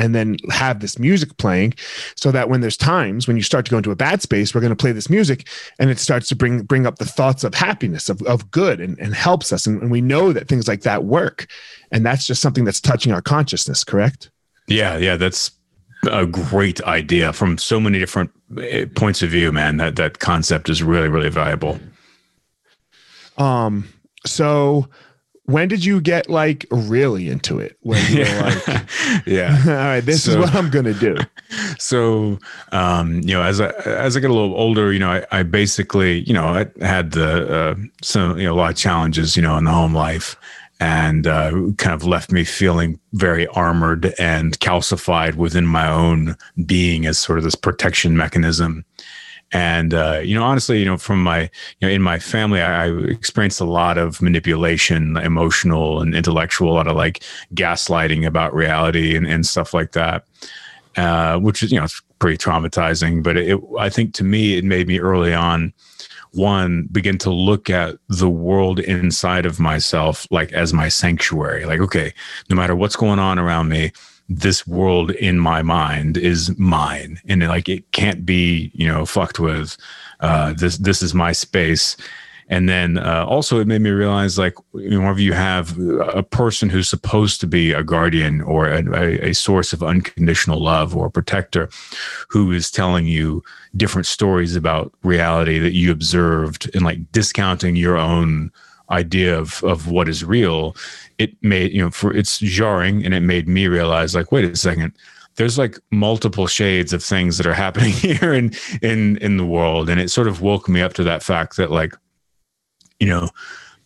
and 0.00 0.14
then 0.14 0.36
have 0.48 0.80
this 0.80 0.98
music 0.98 1.36
playing 1.36 1.74
so 2.16 2.32
that 2.32 2.48
when 2.48 2.62
there's 2.62 2.76
times 2.76 3.28
when 3.28 3.36
you 3.36 3.42
start 3.42 3.66
to 3.66 3.70
go 3.70 3.76
into 3.76 3.90
a 3.90 3.96
bad 3.96 4.22
space 4.22 4.54
we're 4.54 4.60
going 4.62 4.76
to 4.76 4.76
play 4.76 4.92
this 4.92 5.10
music 5.10 5.46
and 5.78 5.90
it 5.90 5.98
starts 5.98 6.28
to 6.28 6.34
bring 6.34 6.62
bring 6.62 6.86
up 6.86 6.96
the 6.96 7.04
thoughts 7.04 7.44
of 7.44 7.54
happiness 7.54 8.08
of, 8.08 8.22
of 8.22 8.50
good 8.50 8.80
and, 8.80 8.98
and 8.98 9.14
helps 9.14 9.52
us. 9.52 9.66
And, 9.66 9.82
and 9.82 9.90
we 9.90 10.00
know 10.00 10.32
that 10.32 10.48
things 10.48 10.66
like 10.66 10.82
that 10.82 11.04
work. 11.04 11.46
And 11.92 12.04
that's 12.06 12.26
just 12.26 12.40
something 12.40 12.64
that's 12.64 12.80
touching 12.80 13.12
our 13.12 13.20
consciousness 13.20 13.84
correct? 13.84 14.30
Yeah 14.66 14.96
yeah 14.96 15.16
that's 15.16 15.50
a 16.10 16.24
great 16.24 16.80
idea 16.84 17.32
from 17.32 17.58
so 17.58 17.78
many 17.78 17.98
different 17.98 18.30
eh, 18.58 18.86
points 18.94 19.22
of 19.22 19.30
view 19.30 19.52
man. 19.52 19.76
That 19.76 19.96
that 19.96 20.18
concept 20.18 20.68
is 20.70 20.82
really 20.82 21.08
really 21.08 21.30
valuable. 21.30 21.78
Um 23.36 23.88
so 24.26 24.88
when 25.50 25.68
did 25.68 25.84
you 25.84 26.00
get 26.00 26.30
like 26.30 26.66
really 26.70 27.28
into 27.28 27.58
it? 27.58 27.76
When 27.80 28.00
you 28.12 28.20
yeah. 28.20 28.62
like, 28.66 28.86
yeah, 29.26 29.62
all 29.66 29.72
right, 29.72 30.00
this 30.00 30.24
so, 30.24 30.32
is 30.32 30.36
what 30.36 30.54
I'm 30.54 30.70
gonna 30.70 30.94
do. 30.94 31.16
So, 31.80 32.38
um, 32.70 33.22
you 33.22 33.34
know, 33.34 33.42
as 33.42 33.60
I 33.60 33.70
as 33.84 34.16
I 34.16 34.20
get 34.20 34.30
a 34.30 34.32
little 34.32 34.54
older, 34.54 34.92
you 34.92 35.00
know, 35.00 35.10
I, 35.10 35.40
I 35.40 35.42
basically, 35.42 36.20
you 36.20 36.32
know, 36.32 36.44
I 36.44 36.66
had 36.84 37.10
the 37.10 37.52
uh, 37.52 37.74
some 38.02 38.38
you 38.38 38.44
know 38.44 38.54
a 38.54 38.56
lot 38.56 38.70
of 38.70 38.76
challenges, 38.76 39.36
you 39.36 39.42
know, 39.42 39.56
in 39.56 39.64
the 39.64 39.72
home 39.72 39.92
life, 39.92 40.36
and 40.78 41.26
uh, 41.26 41.50
kind 41.76 41.92
of 41.92 42.04
left 42.04 42.30
me 42.30 42.44
feeling 42.44 43.00
very 43.14 43.48
armored 43.48 44.14
and 44.18 44.60
calcified 44.60 45.34
within 45.34 45.66
my 45.66 45.88
own 45.88 46.36
being 46.66 47.04
as 47.06 47.18
sort 47.18 47.38
of 47.38 47.44
this 47.44 47.56
protection 47.56 48.16
mechanism. 48.16 48.84
And 49.52 49.94
uh, 49.94 50.20
you 50.22 50.34
know, 50.34 50.44
honestly, 50.44 50.78
you 50.78 50.84
know, 50.84 50.96
from 50.96 51.22
my 51.22 51.42
you 51.42 51.48
know, 51.82 51.88
in 51.88 52.02
my 52.02 52.18
family, 52.18 52.60
I, 52.60 52.86
I 52.86 52.92
experienced 53.08 53.60
a 53.60 53.64
lot 53.64 53.98
of 53.98 54.22
manipulation, 54.22 55.16
emotional 55.16 56.00
and 56.00 56.14
intellectual, 56.14 56.72
a 56.72 56.74
lot 56.74 56.86
of 56.86 56.96
like 56.96 57.24
gaslighting 57.54 58.26
about 58.26 58.54
reality 58.54 59.16
and, 59.16 59.26
and 59.26 59.44
stuff 59.44 59.74
like 59.74 59.92
that. 59.92 60.24
Uh, 60.96 61.38
which 61.38 61.62
is 61.62 61.70
you 61.72 61.78
know 61.78 61.84
it's 61.84 62.00
pretty 62.18 62.36
traumatizing. 62.36 63.22
But 63.22 63.36
it, 63.36 63.60
I 63.78 63.88
think 63.88 64.14
to 64.14 64.24
me, 64.24 64.56
it 64.56 64.64
made 64.64 64.86
me 64.86 65.00
early 65.00 65.34
on 65.34 65.72
one 66.32 66.88
begin 66.92 67.18
to 67.18 67.30
look 67.30 67.68
at 67.68 67.96
the 68.08 68.30
world 68.30 68.78
inside 68.78 69.46
of 69.46 69.58
myself 69.58 70.28
like 70.30 70.52
as 70.52 70.72
my 70.72 70.88
sanctuary 70.88 71.64
like 71.64 71.80
okay 71.80 72.12
no 72.48 72.54
matter 72.54 72.76
what's 72.76 72.94
going 72.94 73.18
on 73.18 73.36
around 73.36 73.68
me 73.68 73.90
this 74.30 74.66
world 74.66 75.10
in 75.10 75.38
my 75.38 75.60
mind 75.60 76.16
is 76.16 76.56
mine. 76.56 77.20
And 77.28 77.42
like 77.42 77.68
it 77.68 77.90
can't 77.92 78.24
be 78.24 78.70
you 78.74 78.88
know 78.88 79.04
fucked 79.04 79.40
with 79.40 79.76
uh 80.20 80.54
this 80.54 80.78
this 80.78 81.02
is 81.02 81.12
my 81.12 81.32
space. 81.32 81.96
And 82.50 82.68
then 82.68 82.98
uh, 82.98 83.24
also, 83.28 83.60
it 83.60 83.68
made 83.68 83.80
me 83.80 83.90
realize 83.90 84.36
like, 84.36 84.54
whenever 84.72 85.20
you 85.20 85.32
have 85.32 85.78
a 85.78 86.24
person 86.24 86.68
who's 86.68 86.88
supposed 86.88 87.40
to 87.40 87.46
be 87.46 87.72
a 87.72 87.84
guardian 87.84 88.40
or 88.40 88.66
a, 88.66 89.28
a, 89.28 89.34
source 89.34 89.72
of 89.72 89.84
unconditional 89.84 90.60
love 90.60 90.96
or 90.96 91.06
a 91.06 91.10
protector 91.12 91.70
who 92.28 92.50
is 92.50 92.68
telling 92.68 93.06
you 93.06 93.44
different 93.76 94.06
stories 94.06 94.56
about 94.56 94.92
reality 95.04 95.60
that 95.60 95.74
you 95.74 95.92
observed 95.92 96.68
and 96.74 96.82
like 96.82 97.12
discounting 97.12 97.76
your 97.76 97.96
own 97.96 98.50
idea 98.90 99.38
of, 99.38 99.62
of 99.62 99.88
what 99.88 100.08
is 100.08 100.24
real, 100.24 100.74
it 101.20 101.36
made, 101.42 101.72
you 101.72 101.82
know, 101.82 101.90
for 101.90 102.12
it's 102.16 102.38
jarring 102.38 103.04
and 103.04 103.14
it 103.14 103.20
made 103.20 103.46
me 103.46 103.66
realize 103.68 104.14
like, 104.14 104.32
wait 104.32 104.44
a 104.44 104.56
second 104.56 104.96
there's 105.36 105.56
like 105.56 105.78
multiple 105.90 106.46
shades 106.46 106.92
of 106.92 107.02
things 107.02 107.38
that 107.38 107.46
are 107.46 107.54
happening 107.54 107.92
here 107.92 108.34
in 108.34 108.52
in 108.82 109.16
in 109.18 109.36
the 109.36 109.46
world. 109.46 109.88
And 109.88 110.00
it 110.00 110.10
sort 110.10 110.28
of 110.28 110.42
woke 110.42 110.68
me 110.68 110.82
up 110.82 110.92
to 110.94 111.04
that 111.04 111.22
fact 111.22 111.56
that 111.56 111.70
like 111.70 111.94
you 113.00 113.08
know, 113.08 113.30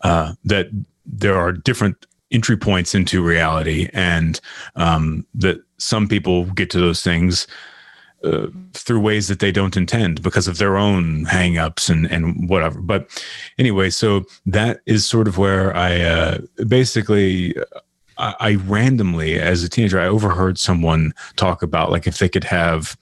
uh, 0.03 0.35
that 0.45 0.69
there 1.07 1.37
are 1.37 1.53
different 1.53 2.07
entry 2.31 2.57
points 2.57 2.95
into 2.95 3.23
reality 3.23 3.89
and 3.93 4.41
um, 4.75 5.25
that 5.35 5.63
some 5.79 6.09
people 6.09 6.45
get 6.47 6.69
to 6.71 6.81
those 6.81 7.03
things 7.03 7.47
uh, 8.25 8.49
through 8.73 9.01
ways 9.01 9.29
that 9.29 9.39
they 9.39 9.53
don't 9.53 9.77
intend 9.77 10.23
because 10.23 10.49
of 10.49 10.59
their 10.59 10.77
own 10.77 11.25
hangups 11.27 11.91
and 11.91 12.11
and 12.11 12.49
whatever. 12.49 12.81
But 12.81 13.09
anyway, 13.59 13.91
so 13.91 14.25
that 14.47 14.81
is 14.87 15.07
sort 15.07 15.29
of 15.29 15.39
where 15.39 15.75
I 15.77 16.01
uh, 16.01 16.39
basically 16.67 17.55
I, 18.19 18.35
I, 18.41 18.55
randomly 18.55 19.39
as 19.39 19.63
a 19.63 19.69
teenager 19.69 20.01
I 20.01 20.07
overheard 20.07 20.59
someone 20.59 21.13
talk 21.37 21.63
about 21.63 21.91
like 21.91 22.07
if 22.07 22.19
they 22.19 22.29
could 22.29 22.45
have 22.45 22.97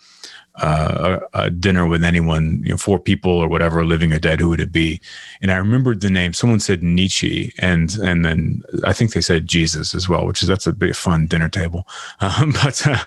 uh, 0.56 1.20
a, 1.32 1.44
a, 1.44 1.50
dinner 1.50 1.86
with 1.86 2.04
anyone, 2.04 2.60
you 2.62 2.70
know, 2.70 2.76
four 2.76 2.98
people 2.98 3.32
or 3.32 3.48
whatever, 3.48 3.84
living 3.84 4.12
or 4.12 4.18
dead, 4.18 4.38
who 4.38 4.50
would 4.50 4.60
it 4.60 4.70
be? 4.70 5.00
And 5.40 5.50
I 5.50 5.56
remembered 5.56 6.02
the 6.02 6.10
name. 6.10 6.34
Someone 6.34 6.60
said 6.60 6.82
Nietzsche, 6.82 7.54
and 7.58 7.96
and 8.02 8.24
then 8.24 8.62
I 8.84 8.92
think 8.92 9.12
they 9.12 9.22
said 9.22 9.46
Jesus 9.46 9.94
as 9.94 10.08
well, 10.08 10.26
which 10.26 10.42
is 10.42 10.48
that's 10.48 10.66
a 10.66 10.72
bit 10.72 10.94
fun 10.94 11.26
dinner 11.26 11.48
table. 11.48 11.86
Um, 12.20 12.52
but 12.52 12.86
uh, 12.86 12.98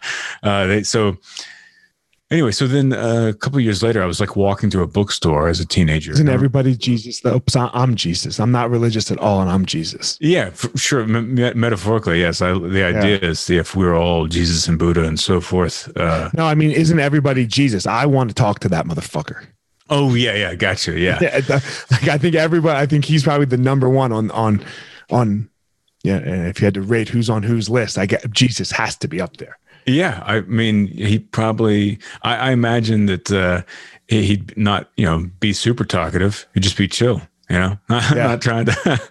uh, 0.44 0.68
they, 0.68 0.84
so 0.84 1.18
Anyway, 2.36 2.52
so 2.52 2.68
then 2.68 2.92
uh, 2.92 3.28
a 3.30 3.34
couple 3.34 3.62
years 3.62 3.82
later, 3.82 4.04
I 4.04 4.06
was 4.06 4.20
like 4.20 4.36
walking 4.36 4.70
through 4.70 4.84
a 4.84 4.88
bookstore 4.88 5.48
as 5.48 5.62
a 5.62 5.66
teenager. 5.66 6.12
Isn't 6.12 6.28
everybody 6.28 6.76
Jesus? 6.76 7.22
Though 7.22 7.42
I'm 7.56 7.96
Jesus. 7.96 8.42
I'm 8.42 8.52
not 8.52 8.70
religious 8.70 9.10
at 9.10 9.18
all, 9.20 9.40
and 9.40 9.50
I'm 9.50 9.66
Jesus. 9.66 10.18
Yeah, 10.20 10.52
sure. 10.76 11.04
M- 11.04 11.36
metaphorically, 11.58 12.20
yes. 12.20 12.42
I, 12.42 12.52
the 12.52 12.84
idea 12.84 13.20
yeah. 13.20 13.30
is 13.30 13.50
if 13.50 13.74
we're 13.74 13.96
all 13.96 14.28
Jesus 14.28 14.68
and 14.68 14.78
Buddha 14.78 15.06
and 15.06 15.18
so 15.18 15.40
forth. 15.40 15.90
Uh, 15.96 16.30
no, 16.34 16.46
I 16.46 16.56
mean, 16.56 16.72
isn't 16.72 17.00
everybody 17.00 17.48
Jesus? 17.48 17.88
I 17.88 18.06
want 18.06 18.32
to 18.32 18.34
talk 18.34 18.60
to 18.60 18.68
that 18.68 18.86
motherfucker. 18.86 19.46
Oh 19.90 20.14
yeah, 20.14 20.36
yeah, 20.36 20.56
gotcha. 20.56 21.00
Yeah, 21.00 21.20
yeah 21.22 21.40
like 21.90 22.10
I 22.10 22.18
think 22.18 22.36
everybody. 22.36 22.78
I 22.78 22.86
think 22.86 23.06
he's 23.06 23.24
probably 23.24 23.46
the 23.46 23.56
number 23.56 23.90
one 23.90 24.12
on 24.12 24.30
on 24.32 24.62
on. 25.10 25.50
Yeah, 26.04 26.18
and 26.18 26.48
if 26.48 26.60
you 26.60 26.66
had 26.66 26.74
to 26.74 26.82
rate 26.82 27.08
who's 27.08 27.30
on 27.30 27.44
whose 27.44 27.70
list, 27.70 27.98
I 27.98 28.06
get 28.06 28.30
Jesus 28.30 28.72
has 28.72 28.98
to 28.98 29.08
be 29.08 29.22
up 29.22 29.38
there. 29.38 29.58
Yeah, 29.86 30.24
I 30.26 30.42
mean, 30.42 30.88
he 30.88 31.20
probably. 31.20 32.00
I, 32.24 32.36
I 32.36 32.52
imagine 32.52 33.06
that 33.06 33.32
uh, 33.32 33.62
he'd 34.08 34.56
not, 34.58 34.90
you 34.98 35.06
know, 35.06 35.30
be 35.40 35.54
super 35.54 35.86
talkative. 35.86 36.48
He'd 36.54 36.64
just 36.64 36.78
be 36.78 36.88
chill. 36.88 37.22
You 37.50 37.58
know, 37.58 37.80
yeah. 37.90 38.28
not 38.28 38.42
trying 38.42 38.66
to. 38.66 39.02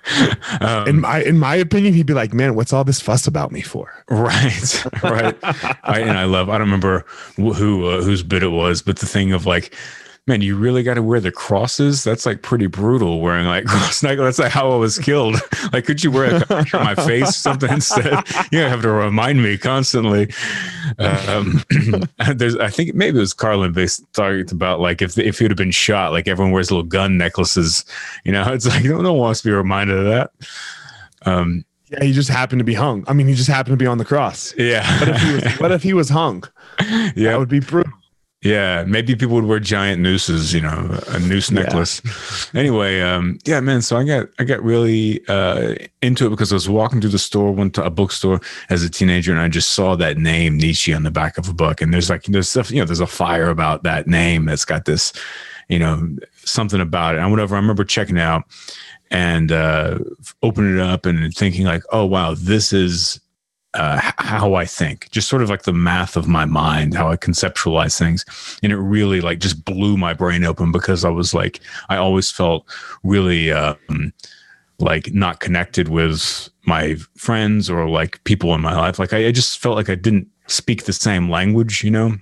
um, 0.62 0.88
in 0.88 1.00
my 1.00 1.22
in 1.22 1.38
my 1.38 1.54
opinion, 1.56 1.92
he'd 1.92 2.06
be 2.06 2.14
like, 2.14 2.32
"Man, 2.32 2.54
what's 2.54 2.72
all 2.72 2.84
this 2.84 3.00
fuss 3.00 3.26
about 3.26 3.52
me 3.52 3.60
for?" 3.60 3.92
Right, 4.08 4.84
right. 5.02 5.36
I, 5.42 6.00
and 6.00 6.16
I 6.16 6.24
love. 6.24 6.48
I 6.48 6.52
don't 6.52 6.68
remember 6.68 7.04
who 7.36 7.86
uh, 7.86 8.00
whose 8.00 8.22
bit 8.22 8.42
it 8.42 8.48
was, 8.48 8.80
but 8.80 8.98
the 9.00 9.06
thing 9.06 9.32
of 9.32 9.44
like 9.44 9.74
man, 10.26 10.40
you 10.40 10.56
really 10.56 10.82
got 10.82 10.94
to 10.94 11.02
wear 11.02 11.20
the 11.20 11.32
crosses. 11.32 12.04
That's 12.04 12.24
like 12.24 12.42
pretty 12.42 12.66
brutal 12.66 13.20
wearing 13.20 13.46
like 13.46 13.64
cross 13.66 14.02
necklace. 14.02 14.36
That's 14.36 14.46
like 14.46 14.52
how 14.52 14.70
I 14.70 14.76
was 14.76 14.98
killed. 14.98 15.36
like, 15.72 15.84
could 15.84 16.02
you 16.02 16.10
wear 16.10 16.36
a 16.36 16.54
on 16.54 16.84
my 16.84 16.94
face 16.94 17.36
something 17.36 17.70
instead? 17.70 18.22
You 18.52 18.60
have 18.60 18.82
to 18.82 18.90
remind 18.90 19.42
me 19.42 19.58
constantly. 19.58 20.32
Um, 20.98 21.62
there's, 22.34 22.56
I 22.56 22.68
think 22.68 22.94
maybe 22.94 23.18
it 23.18 23.20
was 23.20 23.32
Carlin 23.32 23.72
based 23.72 24.04
talking 24.12 24.46
about 24.50 24.80
like 24.80 25.02
if 25.02 25.18
if 25.18 25.38
he 25.38 25.44
would 25.44 25.50
have 25.50 25.58
been 25.58 25.70
shot, 25.70 26.12
like 26.12 26.28
everyone 26.28 26.52
wears 26.52 26.70
little 26.70 26.84
gun 26.84 27.18
necklaces. 27.18 27.84
You 28.24 28.32
know, 28.32 28.52
it's 28.52 28.66
like 28.66 28.84
no 28.84 28.96
one 28.96 29.16
wants 29.16 29.42
to 29.42 29.48
be 29.48 29.52
reminded 29.52 29.98
of 29.98 30.04
that. 30.04 30.30
Um, 31.24 31.64
yeah, 31.88 32.04
he 32.04 32.12
just 32.12 32.30
happened 32.30 32.60
to 32.60 32.64
be 32.64 32.74
hung. 32.74 33.04
I 33.06 33.12
mean, 33.12 33.26
he 33.26 33.34
just 33.34 33.48
happened 33.48 33.74
to 33.74 33.82
be 33.82 33.86
on 33.86 33.98
the 33.98 34.04
cross. 34.04 34.54
Yeah. 34.56 34.82
What 34.98 35.08
if 35.08 35.22
he 35.22 35.32
was, 35.34 35.44
what 35.60 35.72
if 35.72 35.82
he 35.82 35.94
was 35.94 36.08
hung? 36.08 36.44
Yeah, 37.14 37.32
that 37.32 37.38
would 37.38 37.50
be 37.50 37.60
brutal. 37.60 37.92
Yeah, 38.42 38.84
maybe 38.88 39.14
people 39.14 39.36
would 39.36 39.44
wear 39.44 39.60
giant 39.60 40.02
nooses, 40.02 40.52
you 40.52 40.60
know, 40.60 41.00
a 41.08 41.20
noose 41.20 41.52
necklace. 41.52 42.02
Yeah. 42.52 42.60
Anyway, 42.60 43.00
um, 43.00 43.38
yeah, 43.44 43.60
man. 43.60 43.82
So 43.82 43.96
I 43.96 44.02
got 44.02 44.28
I 44.40 44.44
got 44.44 44.60
really 44.64 45.24
uh, 45.28 45.76
into 46.02 46.26
it 46.26 46.30
because 46.30 46.52
I 46.52 46.56
was 46.56 46.68
walking 46.68 47.00
through 47.00 47.10
the 47.10 47.20
store, 47.20 47.52
went 47.52 47.74
to 47.76 47.84
a 47.84 47.90
bookstore 47.90 48.40
as 48.68 48.82
a 48.82 48.90
teenager, 48.90 49.30
and 49.30 49.40
I 49.40 49.46
just 49.46 49.70
saw 49.70 49.94
that 49.94 50.18
name 50.18 50.56
Nietzsche 50.56 50.92
on 50.92 51.04
the 51.04 51.10
back 51.12 51.38
of 51.38 51.48
a 51.48 51.54
book. 51.54 51.80
And 51.80 51.94
there's 51.94 52.10
like 52.10 52.24
there's 52.24 52.48
stuff, 52.48 52.72
you 52.72 52.80
know, 52.80 52.84
there's 52.84 52.98
a 52.98 53.06
fire 53.06 53.48
about 53.48 53.84
that 53.84 54.08
name 54.08 54.46
that's 54.46 54.64
got 54.64 54.86
this, 54.86 55.12
you 55.68 55.78
know, 55.78 56.16
something 56.44 56.80
about 56.80 57.14
it. 57.14 57.18
And 57.20 57.30
whatever. 57.30 57.54
I 57.54 57.60
remember 57.60 57.84
checking 57.84 58.18
out 58.18 58.42
and 59.12 59.52
uh, 59.52 60.00
opening 60.42 60.74
it 60.74 60.80
up 60.80 61.06
and 61.06 61.32
thinking 61.32 61.64
like, 61.64 61.84
oh 61.92 62.06
wow, 62.06 62.34
this 62.34 62.72
is 62.72 63.20
uh, 63.74 63.98
how 64.18 64.54
I 64.54 64.64
think, 64.64 65.10
just 65.10 65.28
sort 65.28 65.42
of 65.42 65.48
like 65.48 65.62
the 65.62 65.72
math 65.72 66.16
of 66.16 66.28
my 66.28 66.44
mind, 66.44 66.94
how 66.94 67.10
I 67.10 67.16
conceptualize 67.16 67.98
things. 67.98 68.24
And 68.62 68.72
it 68.72 68.76
really 68.76 69.20
like 69.20 69.38
just 69.38 69.64
blew 69.64 69.96
my 69.96 70.12
brain 70.14 70.44
open 70.44 70.72
because 70.72 71.04
I 71.04 71.10
was 71.10 71.32
like, 71.32 71.60
I 71.88 71.96
always 71.96 72.30
felt 72.30 72.66
really 73.02 73.50
um, 73.50 74.12
like 74.78 75.14
not 75.14 75.40
connected 75.40 75.88
with 75.88 76.50
my 76.66 76.96
friends 77.16 77.70
or 77.70 77.88
like 77.88 78.22
people 78.24 78.54
in 78.54 78.60
my 78.60 78.76
life. 78.76 78.98
Like 78.98 79.12
I, 79.12 79.28
I 79.28 79.32
just 79.32 79.58
felt 79.58 79.76
like 79.76 79.88
I 79.90 79.94
didn't 79.94 80.28
speak 80.48 80.84
the 80.84 80.92
same 80.92 81.30
language, 81.30 81.82
you 81.82 81.90
know? 81.90 82.16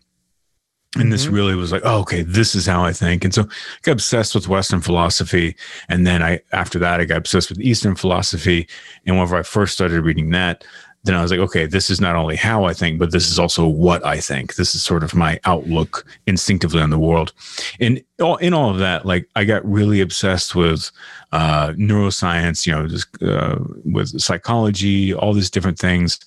And 0.95 1.05
mm-hmm. 1.05 1.11
this 1.11 1.29
really 1.29 1.55
was 1.55 1.71
like, 1.71 1.83
oh, 1.85 2.01
okay, 2.01 2.23
this 2.23 2.57
is 2.57 2.67
how 2.67 2.85
I 2.85 2.93
think. 2.93 3.25
And 3.25 3.33
so 3.33 3.43
I 3.43 3.47
got 3.83 3.93
obsessed 3.93 4.35
with 4.35 4.49
Western 4.49 4.81
philosophy. 4.81 5.57
And 5.89 6.05
then 6.05 6.21
I, 6.21 6.41
after 6.53 6.81
that, 6.81 7.01
I 7.01 7.05
got 7.05 7.19
obsessed 7.19 7.49
with 7.49 7.61
Eastern 7.61 7.95
philosophy. 7.95 8.67
And 9.07 9.17
whenever 9.17 9.37
I 9.37 9.43
first 9.43 9.73
started 9.73 10.05
reading 10.05 10.31
that, 10.31 10.65
then 11.05 11.15
I 11.15 11.23
was 11.23 11.31
like, 11.31 11.41
okay, 11.41 11.65
this 11.65 11.89
is 11.89 12.01
not 12.01 12.15
only 12.15 12.37
how 12.37 12.65
I 12.65 12.75
think, 12.75 12.99
but 12.99 13.11
this 13.11 13.31
is 13.31 13.39
also 13.39 13.67
what 13.67 14.05
I 14.05 14.21
think. 14.21 14.57
This 14.57 14.75
is 14.75 14.83
sort 14.83 15.03
of 15.03 15.15
my 15.15 15.41
outlook 15.45 16.07
instinctively 16.27 16.83
on 16.83 16.91
the 16.91 16.99
world. 16.99 17.33
And 17.81 18.05
all, 18.21 18.37
in 18.37 18.53
all 18.53 18.71
of 18.71 18.79
that, 18.79 19.07
like 19.07 19.27
I 19.35 19.45
got 19.45 19.65
really 19.65 20.03
obsessed 20.03 20.55
with 20.55 20.91
uh, 21.33 21.69
neuroscience, 21.71 22.67
you 22.67 22.75
know, 22.75 22.87
just 22.87 23.09
uh, 23.23 23.57
with 23.85 24.21
psychology, 24.21 25.15
all 25.15 25.33
these 25.33 25.49
different 25.49 25.79
things, 25.79 26.21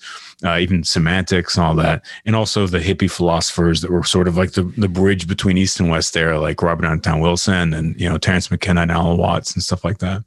uh, 0.44 0.58
even 0.58 0.82
semantics 0.82 1.56
and 1.56 1.64
all 1.64 1.76
that. 1.76 2.04
And 2.26 2.34
also 2.34 2.66
the 2.66 2.80
hippie 2.80 3.10
philosophers 3.10 3.80
that 3.80 3.92
were 3.92 4.02
sort 4.02 4.26
of 4.26 4.36
like 4.36 4.52
the, 4.52 4.64
the 4.76 4.88
bridge 4.88 5.28
between 5.28 5.56
East 5.56 5.78
and 5.78 5.88
West 5.88 6.14
there, 6.14 6.36
like 6.38 6.62
Robert 6.62 6.86
Anton 6.86 7.20
Wilson 7.20 7.74
and, 7.74 8.00
you 8.00 8.08
know, 8.08 8.18
Terence 8.18 8.50
McKenna 8.50 8.82
and 8.82 8.90
Alan 8.90 9.18
Watts 9.18 9.54
and 9.54 9.62
stuff 9.62 9.84
like 9.84 9.98
that. 9.98 10.24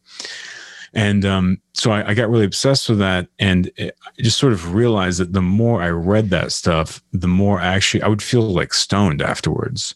And 0.94 1.26
um, 1.26 1.62
so 1.74 1.92
I, 1.92 2.10
I, 2.10 2.14
got 2.14 2.30
really 2.30 2.46
obsessed 2.46 2.90
with 2.90 3.00
that, 3.00 3.28
and 3.40 3.70
I 3.78 3.92
just 4.20 4.38
sort 4.38 4.54
of 4.54 4.74
realized 4.74 5.20
that 5.20 5.34
the 5.34 5.42
more 5.42 5.82
I 5.82 5.90
read 5.90 6.30
that 6.30 6.52
stuff, 6.52 7.04
the 7.12 7.28
more 7.28 7.60
actually 7.60 8.02
I 8.04 8.08
would 8.08 8.24
feel 8.24 8.42
like 8.42 8.74
stoned 8.74 9.22
afterwards. 9.22 9.96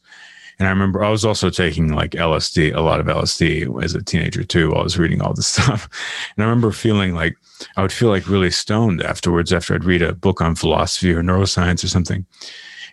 And 0.59 0.67
I 0.67 0.71
remember 0.71 1.03
I 1.03 1.09
was 1.09 1.25
also 1.25 1.49
taking 1.49 1.93
like 1.93 2.11
LSD, 2.11 2.75
a 2.75 2.81
lot 2.81 2.99
of 2.99 3.07
LSD 3.07 3.83
as 3.83 3.95
a 3.95 4.03
teenager 4.03 4.43
too. 4.43 4.69
While 4.69 4.81
I 4.81 4.83
was 4.83 4.99
reading 4.99 5.21
all 5.21 5.33
this 5.33 5.47
stuff, 5.57 5.89
and 6.35 6.43
I 6.43 6.47
remember 6.47 6.71
feeling 6.71 7.15
like 7.15 7.35
I 7.77 7.81
would 7.81 7.91
feel 7.91 8.09
like 8.09 8.27
really 8.27 8.51
stoned 8.51 9.01
afterwards 9.01 9.51
after 9.51 9.73
I'd 9.73 9.85
read 9.85 10.03
a 10.03 10.13
book 10.13 10.39
on 10.39 10.55
philosophy 10.55 11.13
or 11.13 11.23
neuroscience 11.23 11.83
or 11.83 11.87
something. 11.87 12.25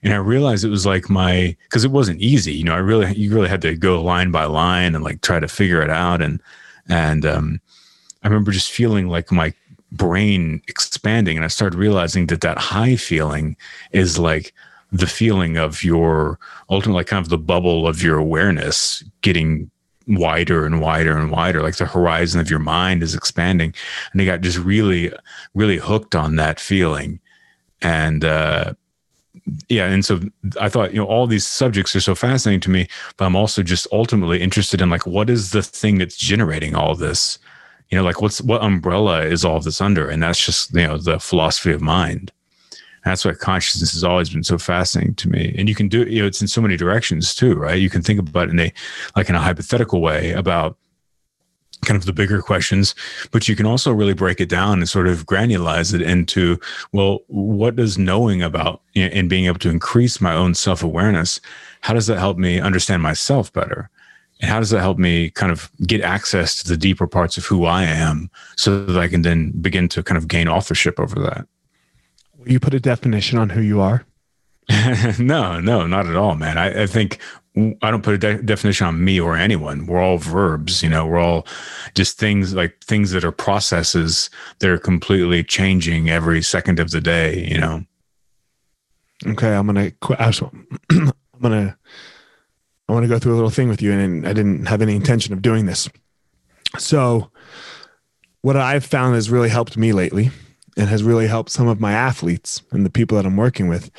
And 0.02 0.14
I 0.14 0.16
realized 0.16 0.64
it 0.64 0.70
was 0.70 0.86
like 0.86 1.10
my 1.10 1.56
because 1.64 1.84
it 1.84 1.90
wasn't 1.90 2.20
easy. 2.20 2.54
You 2.54 2.64
know, 2.64 2.74
I 2.74 2.78
really 2.78 3.14
you 3.14 3.34
really 3.34 3.48
had 3.48 3.62
to 3.62 3.76
go 3.76 4.02
line 4.02 4.30
by 4.30 4.44
line 4.44 4.94
and 4.94 5.04
like 5.04 5.20
try 5.20 5.38
to 5.38 5.48
figure 5.48 5.82
it 5.82 5.90
out 5.90 6.22
and 6.22 6.40
and 6.88 7.26
um 7.26 7.60
I 8.28 8.30
remember 8.30 8.52
just 8.52 8.70
feeling 8.70 9.08
like 9.08 9.32
my 9.32 9.54
brain 9.90 10.60
expanding 10.68 11.38
and 11.38 11.46
I 11.46 11.48
started 11.48 11.78
realizing 11.78 12.26
that 12.26 12.42
that 12.42 12.58
high 12.58 12.94
feeling 12.94 13.56
is 13.92 14.18
like 14.18 14.52
the 14.92 15.06
feeling 15.06 15.56
of 15.56 15.82
your 15.82 16.38
ultimately 16.68 17.04
kind 17.04 17.24
of 17.24 17.30
the 17.30 17.38
bubble 17.38 17.86
of 17.86 18.02
your 18.02 18.18
awareness 18.18 19.02
getting 19.22 19.70
wider 20.06 20.66
and 20.66 20.82
wider 20.82 21.16
and 21.16 21.30
wider 21.30 21.62
like 21.62 21.76
the 21.76 21.86
horizon 21.86 22.38
of 22.38 22.50
your 22.50 22.58
mind 22.58 23.02
is 23.02 23.14
expanding. 23.14 23.72
And 24.12 24.20
i 24.20 24.26
got 24.26 24.42
just 24.42 24.58
really 24.58 25.10
really 25.54 25.78
hooked 25.78 26.14
on 26.14 26.36
that 26.36 26.60
feeling. 26.60 27.20
And 27.80 28.26
uh 28.26 28.74
yeah 29.70 29.86
and 29.86 30.04
so 30.04 30.20
i 30.60 30.68
thought 30.68 30.92
you 30.92 30.98
know 30.98 31.06
all 31.06 31.26
these 31.26 31.46
subjects 31.46 31.96
are 31.96 32.00
so 32.00 32.14
fascinating 32.14 32.60
to 32.60 32.70
me 32.70 32.86
but 33.16 33.24
i'm 33.24 33.36
also 33.36 33.62
just 33.62 33.86
ultimately 33.92 34.42
interested 34.42 34.82
in 34.82 34.90
like 34.90 35.06
what 35.06 35.30
is 35.30 35.52
the 35.52 35.62
thing 35.62 35.96
that's 35.96 36.16
generating 36.16 36.74
all 36.74 36.94
this 36.94 37.38
you 37.90 37.96
know 37.98 38.04
like 38.04 38.20
what's 38.20 38.40
what 38.42 38.62
umbrella 38.62 39.22
is 39.22 39.44
all 39.44 39.56
of 39.56 39.64
this 39.64 39.80
under 39.80 40.08
and 40.08 40.22
that's 40.22 40.44
just 40.44 40.74
you 40.74 40.86
know 40.86 40.98
the 40.98 41.18
philosophy 41.18 41.72
of 41.72 41.80
mind 41.80 42.32
that's 43.04 43.24
why 43.24 43.32
consciousness 43.32 43.92
has 43.92 44.04
always 44.04 44.30
been 44.30 44.44
so 44.44 44.58
fascinating 44.58 45.14
to 45.14 45.28
me. 45.28 45.54
And 45.56 45.68
you 45.68 45.74
can 45.74 45.88
do, 45.88 46.04
you 46.04 46.20
know, 46.20 46.26
it's 46.26 46.40
in 46.40 46.48
so 46.48 46.60
many 46.60 46.76
directions 46.76 47.34
too, 47.34 47.54
right? 47.54 47.80
You 47.80 47.90
can 47.90 48.02
think 48.02 48.20
about 48.20 48.48
it 48.48 48.50
in 48.50 48.60
a, 48.60 48.72
like 49.16 49.28
in 49.28 49.34
a 49.34 49.40
hypothetical 49.40 50.00
way 50.00 50.32
about 50.32 50.76
kind 51.84 51.96
of 51.96 52.06
the 52.06 52.12
bigger 52.12 52.42
questions, 52.42 52.94
but 53.30 53.48
you 53.48 53.54
can 53.54 53.64
also 53.64 53.92
really 53.92 54.14
break 54.14 54.40
it 54.40 54.48
down 54.48 54.78
and 54.78 54.88
sort 54.88 55.06
of 55.06 55.26
granulize 55.26 55.94
it 55.94 56.02
into, 56.02 56.58
well, 56.92 57.20
what 57.28 57.76
does 57.76 57.96
knowing 57.96 58.42
about 58.42 58.82
you 58.94 59.04
know, 59.04 59.10
and 59.12 59.30
being 59.30 59.46
able 59.46 59.60
to 59.60 59.70
increase 59.70 60.20
my 60.20 60.34
own 60.34 60.54
self 60.54 60.82
awareness, 60.82 61.40
how 61.82 61.94
does 61.94 62.08
that 62.08 62.18
help 62.18 62.36
me 62.36 62.60
understand 62.60 63.02
myself 63.02 63.52
better? 63.52 63.90
And 64.40 64.50
how 64.50 64.60
does 64.60 64.70
that 64.70 64.80
help 64.80 64.98
me 64.98 65.30
kind 65.30 65.50
of 65.50 65.70
get 65.86 66.00
access 66.00 66.62
to 66.62 66.68
the 66.68 66.76
deeper 66.76 67.06
parts 67.06 67.36
of 67.36 67.44
who 67.44 67.64
I 67.64 67.84
am 67.84 68.30
so 68.56 68.84
that 68.84 69.00
I 69.00 69.08
can 69.08 69.22
then 69.22 69.50
begin 69.60 69.88
to 69.88 70.02
kind 70.02 70.16
of 70.16 70.28
gain 70.28 70.48
authorship 70.48 71.00
over 71.00 71.18
that? 71.20 71.46
Will 72.38 72.52
you 72.52 72.60
put 72.60 72.74
a 72.74 72.80
definition 72.80 73.38
on 73.38 73.50
who 73.50 73.60
you 73.60 73.80
are? 73.80 74.04
no, 75.18 75.58
no, 75.60 75.86
not 75.86 76.06
at 76.06 76.16
all, 76.16 76.36
man. 76.36 76.58
I, 76.58 76.82
I 76.82 76.86
think 76.86 77.18
I 77.56 77.90
don't 77.90 78.02
put 78.02 78.14
a 78.14 78.18
de- 78.18 78.42
definition 78.42 78.86
on 78.86 79.02
me 79.02 79.18
or 79.18 79.36
anyone. 79.36 79.86
We're 79.86 80.00
all 80.00 80.18
verbs, 80.18 80.82
you 80.82 80.88
know, 80.88 81.06
we're 81.06 81.18
all 81.18 81.46
just 81.94 82.18
things 82.18 82.54
like 82.54 82.82
things 82.84 83.10
that 83.12 83.24
are 83.24 83.32
processes 83.32 84.30
that 84.60 84.70
are 84.70 84.78
completely 84.78 85.42
changing 85.42 86.10
every 86.10 86.42
second 86.42 86.78
of 86.78 86.90
the 86.90 87.00
day, 87.00 87.46
you 87.48 87.58
know. 87.58 87.84
Okay, 89.26 89.52
I'm 89.52 89.66
gonna 89.66 89.90
quit. 89.90 90.20
Uh, 90.20 90.32
I'm 90.90 91.12
gonna 91.42 91.76
I 92.88 92.92
want 92.92 93.04
to 93.04 93.08
go 93.08 93.18
through 93.18 93.34
a 93.34 93.36
little 93.36 93.50
thing 93.50 93.68
with 93.68 93.82
you, 93.82 93.92
and 93.92 94.26
I 94.26 94.32
didn't 94.32 94.66
have 94.66 94.80
any 94.80 94.96
intention 94.96 95.32
of 95.34 95.42
doing 95.42 95.66
this. 95.66 95.88
So, 96.78 97.30
what 98.40 98.56
I've 98.56 98.84
found 98.84 99.14
has 99.14 99.30
really 99.30 99.48
helped 99.48 99.76
me 99.76 99.92
lately 99.92 100.30
and 100.76 100.88
has 100.88 101.02
really 101.02 101.26
helped 101.26 101.50
some 101.50 101.68
of 101.68 101.80
my 101.80 101.92
athletes 101.92 102.62
and 102.70 102.86
the 102.86 102.90
people 102.90 103.16
that 103.16 103.26
I'm 103.26 103.36
working 103.36 103.68
with 103.68 103.90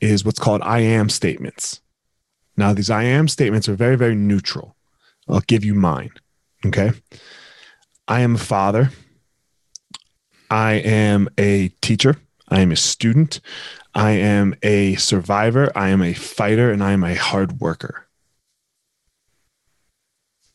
is 0.00 0.24
what's 0.24 0.38
called 0.38 0.62
I 0.62 0.80
am 0.80 1.08
statements. 1.08 1.80
Now, 2.56 2.72
these 2.72 2.90
I 2.90 3.04
am 3.04 3.28
statements 3.28 3.68
are 3.68 3.74
very, 3.74 3.96
very 3.96 4.14
neutral. 4.14 4.76
I'll 5.28 5.40
give 5.40 5.64
you 5.64 5.74
mine. 5.74 6.10
Okay. 6.66 6.92
I 8.08 8.20
am 8.20 8.34
a 8.34 8.38
father. 8.38 8.90
I 10.50 10.74
am 10.74 11.28
a 11.38 11.68
teacher. 11.80 12.16
I 12.48 12.60
am 12.60 12.72
a 12.72 12.76
student. 12.76 13.40
I 13.94 14.10
am 14.10 14.54
a 14.62 14.96
survivor. 14.96 15.70
I 15.76 15.88
am 15.88 16.02
a 16.02 16.12
fighter 16.12 16.70
and 16.70 16.82
I 16.82 16.92
am 16.92 17.04
a 17.04 17.14
hard 17.14 17.60
worker. 17.60 18.06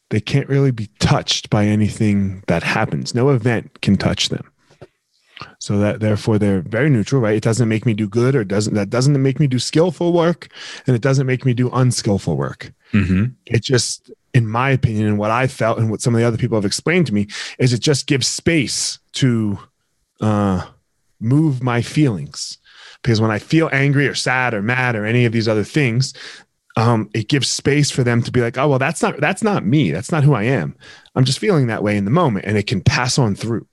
They 0.10 0.22
can't 0.22 0.48
really 0.48 0.72
be 0.72 0.90
touched 1.00 1.50
by 1.50 1.66
anything 1.66 2.44
that 2.48 2.64
happens. 2.64 3.14
No 3.14 3.30
event 3.30 3.82
can 3.82 3.98
touch 3.98 4.30
them 4.30 4.50
so 5.60 5.78
that 5.80 6.00
therefore 6.00 6.38
they're 6.38 6.62
very 6.62 6.90
neutral 6.90 7.22
right 7.22 7.36
it 7.36 7.44
doesn't 7.44 7.70
make 7.70 7.86
me 7.86 7.94
do 7.94 8.08
good 8.08 8.36
or 8.36 8.44
doesn't 8.44 8.74
that 8.74 8.90
doesn't 8.90 9.22
make 9.22 9.40
me 9.40 9.48
do 9.48 9.60
skillful 9.60 10.14
work 10.14 10.50
and 10.86 10.96
it 10.96 11.02
doesn't 11.02 11.28
make 11.28 11.46
me 11.46 11.54
do 11.54 11.70
unskillful 11.72 12.38
work 12.38 12.74
mm-hmm. 12.92 13.26
it 13.46 13.64
just 13.64 14.12
in 14.34 14.48
my 14.48 14.70
opinion 14.72 15.08
and 15.08 15.18
what 15.18 15.32
i 15.32 15.48
felt 15.48 15.78
and 15.78 15.90
what 15.90 16.02
some 16.02 16.14
of 16.14 16.20
the 16.20 16.28
other 16.28 16.38
people 16.38 16.58
have 16.58 16.66
explained 16.66 17.06
to 17.08 17.14
me 17.14 17.28
is 17.60 17.74
it 17.74 17.80
just 17.80 18.08
gives 18.08 18.28
space 18.28 19.00
to 19.14 19.58
uh, 20.22 20.66
move 21.20 21.63
my 21.63 21.82
feelings 21.82 22.58
because 23.02 23.22
when 23.22 23.32
i 23.32 23.39
feel 23.39 23.70
angry 23.72 24.08
or 24.08 24.15
sad 24.15 24.54
or 24.54 24.62
mad 24.62 24.96
or 24.96 25.06
any 25.06 25.26
of 25.26 25.32
these 25.32 25.48
other 25.48 25.63
things 25.63 26.13
um, 26.78 27.10
it 27.13 27.28
gives 27.28 27.50
space 27.50 27.92
for 27.92 28.04
them 28.04 28.22
to 28.24 28.32
be 28.32 28.40
like, 28.40 28.58
oh 28.58 28.70
well, 28.70 28.80
that's 28.80 29.02
not 29.02 29.18
that's 29.18 29.44
not 29.44 29.66
me. 29.66 29.92
That's 29.92 30.12
not 30.12 30.24
who 30.24 30.34
I 30.34 30.44
am. 30.44 30.76
I'm 31.16 31.26
just 31.26 31.40
feeling 31.40 31.68
that 31.68 31.84
way 31.84 31.98
in 31.98 32.06
the 32.06 32.12
moment, 32.12 32.46
and 32.46 32.58
it 32.58 32.68
can 32.68 32.82
pass 32.82 33.18
on 33.18 33.36
through 33.36 33.68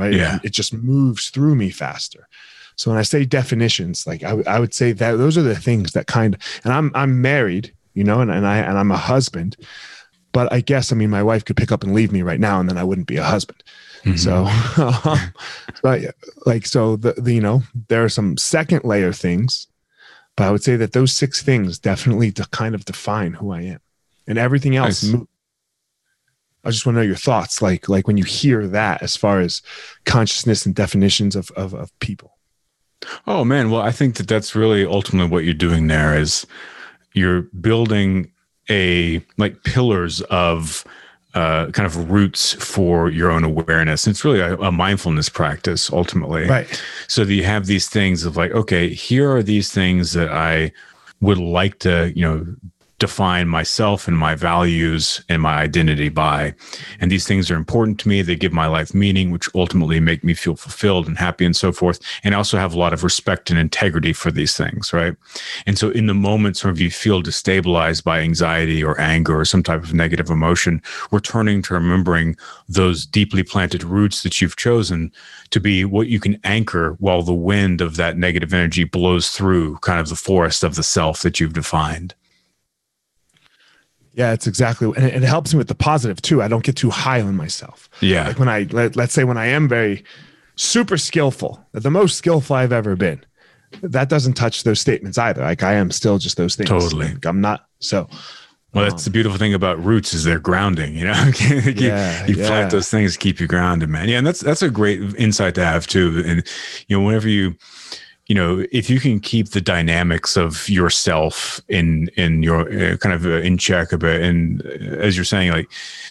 right? 0.00 0.12
Yeah. 0.12 0.36
It, 0.36 0.46
it 0.46 0.52
just 0.52 0.72
moves 0.72 1.30
through 1.30 1.54
me 1.54 1.70
faster. 1.70 2.26
So 2.76 2.90
when 2.90 2.98
I 2.98 3.02
say 3.02 3.24
definitions, 3.24 4.06
like 4.06 4.22
I, 4.22 4.42
I 4.46 4.58
would 4.58 4.72
say 4.72 4.92
that 4.92 5.16
those 5.16 5.36
are 5.36 5.42
the 5.42 5.54
things 5.54 5.92
that 5.92 6.06
kind 6.06 6.34
of, 6.34 6.40
and 6.64 6.72
I'm, 6.72 6.90
I'm 6.94 7.20
married, 7.20 7.74
you 7.94 8.04
know, 8.04 8.20
and, 8.20 8.30
and 8.30 8.46
I, 8.46 8.58
and 8.58 8.78
I'm 8.78 8.90
a 8.90 8.96
husband, 8.96 9.56
but 10.32 10.50
I 10.52 10.60
guess, 10.60 10.90
I 10.90 10.96
mean, 10.96 11.10
my 11.10 11.22
wife 11.22 11.44
could 11.44 11.56
pick 11.56 11.72
up 11.72 11.82
and 11.82 11.92
leave 11.92 12.12
me 12.12 12.22
right 12.22 12.40
now 12.40 12.58
and 12.58 12.68
then 12.68 12.78
I 12.78 12.84
wouldn't 12.84 13.08
be 13.08 13.18
a 13.18 13.24
husband. 13.24 13.62
Mm-hmm. 14.04 14.16
So, 14.16 14.46
um, 15.10 15.32
but 15.82 16.14
like, 16.46 16.64
so 16.64 16.96
the, 16.96 17.12
the, 17.12 17.34
you 17.34 17.40
know, 17.40 17.62
there 17.88 18.02
are 18.02 18.08
some 18.08 18.38
second 18.38 18.84
layer 18.84 19.12
things, 19.12 19.66
but 20.36 20.46
I 20.46 20.50
would 20.50 20.62
say 20.62 20.76
that 20.76 20.92
those 20.92 21.12
six 21.12 21.42
things 21.42 21.78
definitely 21.78 22.32
to 22.32 22.46
kind 22.50 22.74
of 22.74 22.84
define 22.84 23.34
who 23.34 23.52
I 23.52 23.62
am 23.62 23.80
and 24.26 24.38
everything 24.38 24.76
else 24.76 25.02
nice. 25.02 25.26
I 26.64 26.70
just 26.70 26.84
want 26.84 26.96
to 26.96 27.00
know 27.00 27.06
your 27.06 27.16
thoughts, 27.16 27.62
like 27.62 27.88
like 27.88 28.06
when 28.06 28.16
you 28.16 28.24
hear 28.24 28.66
that, 28.68 29.02
as 29.02 29.16
far 29.16 29.40
as 29.40 29.62
consciousness 30.04 30.66
and 30.66 30.74
definitions 30.74 31.34
of 31.34 31.50
of, 31.52 31.74
of 31.74 31.98
people. 32.00 32.36
Oh 33.26 33.44
man, 33.44 33.70
well, 33.70 33.80
I 33.80 33.92
think 33.92 34.16
that 34.16 34.28
that's 34.28 34.54
really 34.54 34.84
ultimately 34.84 35.30
what 35.30 35.44
you're 35.44 35.54
doing 35.54 35.86
there 35.86 36.18
is 36.18 36.46
you're 37.14 37.42
building 37.42 38.30
a 38.68 39.24
like 39.38 39.62
pillars 39.64 40.20
of 40.22 40.84
uh, 41.34 41.70
kind 41.70 41.86
of 41.86 42.10
roots 42.10 42.54
for 42.54 43.08
your 43.10 43.30
own 43.30 43.44
awareness. 43.44 44.06
It's 44.06 44.24
really 44.24 44.40
a, 44.40 44.56
a, 44.56 44.72
mindfulness 44.72 45.28
practice 45.28 45.90
ultimately. 45.92 46.48
Right. 46.48 46.82
So 47.06 47.24
that 47.24 47.32
you 47.32 47.44
have 47.44 47.66
these 47.66 47.88
things 47.88 48.24
of 48.24 48.36
like, 48.36 48.50
okay, 48.50 48.92
here 48.92 49.30
are 49.30 49.42
these 49.42 49.72
things 49.72 50.12
that 50.14 50.30
I 50.30 50.72
would 51.20 51.38
like 51.38 51.78
to, 51.80 52.12
you 52.16 52.22
know, 52.22 52.46
define 53.00 53.48
myself 53.48 54.06
and 54.06 54.16
my 54.16 54.34
values 54.36 55.24
and 55.28 55.42
my 55.42 55.56
identity 55.56 56.10
by. 56.10 56.54
And 57.00 57.10
these 57.10 57.26
things 57.26 57.50
are 57.50 57.56
important 57.56 57.98
to 58.00 58.08
me. 58.08 58.22
They 58.22 58.36
give 58.36 58.52
my 58.52 58.66
life 58.66 58.94
meaning, 58.94 59.30
which 59.30 59.48
ultimately 59.54 59.98
make 59.98 60.22
me 60.22 60.34
feel 60.34 60.54
fulfilled 60.54 61.08
and 61.08 61.18
happy 61.18 61.44
and 61.44 61.56
so 61.56 61.72
forth. 61.72 61.98
And 62.22 62.34
I 62.34 62.38
also 62.38 62.58
have 62.58 62.74
a 62.74 62.78
lot 62.78 62.92
of 62.92 63.02
respect 63.02 63.50
and 63.50 63.58
integrity 63.58 64.12
for 64.12 64.30
these 64.30 64.54
things, 64.56 64.92
right? 64.92 65.16
And 65.66 65.78
so 65.78 65.90
in 65.90 66.06
the 66.06 66.14
moments 66.14 66.62
where 66.62 66.74
you 66.74 66.90
feel 66.90 67.22
destabilized 67.22 68.04
by 68.04 68.20
anxiety 68.20 68.84
or 68.84 69.00
anger 69.00 69.40
or 69.40 69.44
some 69.46 69.62
type 69.62 69.82
of 69.82 69.94
negative 69.94 70.28
emotion, 70.28 70.82
returning 71.10 71.62
to 71.62 71.74
remembering 71.74 72.36
those 72.68 73.06
deeply 73.06 73.42
planted 73.42 73.82
roots 73.82 74.22
that 74.22 74.40
you've 74.40 74.56
chosen 74.56 75.10
to 75.50 75.58
be 75.58 75.86
what 75.86 76.08
you 76.08 76.20
can 76.20 76.38
anchor 76.44 76.96
while 76.98 77.22
the 77.22 77.34
wind 77.34 77.80
of 77.80 77.96
that 77.96 78.18
negative 78.18 78.52
energy 78.52 78.84
blows 78.84 79.30
through 79.30 79.78
kind 79.78 79.98
of 79.98 80.10
the 80.10 80.16
forest 80.16 80.62
of 80.62 80.74
the 80.74 80.82
self 80.82 81.22
that 81.22 81.40
you've 81.40 81.54
defined. 81.54 82.14
Yeah, 84.20 84.34
it's 84.34 84.46
exactly, 84.46 84.92
and 84.96 85.06
it, 85.06 85.14
it, 85.14 85.22
helps 85.22 85.54
me 85.54 85.58
with 85.58 85.68
the 85.68 85.74
positive 85.74 86.20
too. 86.20 86.42
I 86.42 86.48
don't 86.48 86.62
get 86.62 86.76
too 86.76 86.90
high 86.90 87.22
on 87.22 87.36
myself. 87.36 87.88
Yeah, 88.02 88.26
like 88.26 88.38
when 88.38 88.50
I 88.50 88.66
let, 88.70 88.94
let's 88.94 89.14
say 89.14 89.24
when 89.24 89.38
I 89.38 89.46
am 89.46 89.66
very 89.66 90.04
super 90.56 90.98
skillful, 90.98 91.66
the 91.72 91.90
most 91.90 92.18
skillful 92.18 92.54
I've 92.54 92.70
ever 92.70 92.96
been, 92.96 93.24
that 93.80 94.10
doesn't 94.10 94.34
touch 94.34 94.64
those 94.64 94.78
statements 94.78 95.16
either. 95.16 95.40
Like 95.40 95.62
I 95.62 95.72
am 95.72 95.90
still 95.90 96.18
just 96.18 96.36
those 96.36 96.54
things. 96.54 96.68
Totally, 96.68 97.14
like 97.14 97.24
I'm 97.24 97.40
not. 97.40 97.66
So, 97.78 98.10
well, 98.74 98.84
that's 98.84 99.06
um, 99.06 99.10
the 99.10 99.10
beautiful 99.10 99.38
thing 99.38 99.54
about 99.54 99.82
roots 99.82 100.12
is 100.12 100.24
they're 100.24 100.38
grounding. 100.38 100.94
You 100.94 101.06
know, 101.06 101.30
you, 101.38 101.56
yeah, 101.76 102.26
you 102.26 102.34
yeah. 102.34 102.46
plant 102.46 102.72
those 102.72 102.90
things 102.90 103.16
keep 103.16 103.40
you 103.40 103.46
grounded, 103.46 103.88
man. 103.88 104.06
Yeah, 104.06 104.18
and 104.18 104.26
that's 104.26 104.40
that's 104.40 104.60
a 104.60 104.68
great 104.68 105.00
insight 105.14 105.54
to 105.54 105.64
have 105.64 105.86
too. 105.86 106.22
And 106.26 106.46
you 106.88 106.98
know, 106.98 107.06
whenever 107.06 107.26
you 107.26 107.56
you 108.30 108.36
know 108.36 108.64
if 108.70 108.88
you 108.88 109.00
can 109.00 109.18
keep 109.18 109.48
the 109.48 109.60
dynamics 109.60 110.36
of 110.36 110.68
yourself 110.68 111.60
in 111.68 112.08
in 112.16 112.44
your 112.44 112.60
uh, 112.60 112.96
kind 112.98 113.12
of 113.12 113.26
uh, 113.26 113.40
in 113.40 113.58
check 113.58 113.92
a 113.92 113.98
bit 113.98 114.22
and 114.22 114.64
uh, 114.64 115.06
as 115.06 115.16
you're 115.16 115.24
saying 115.24 115.50
like 115.50 115.68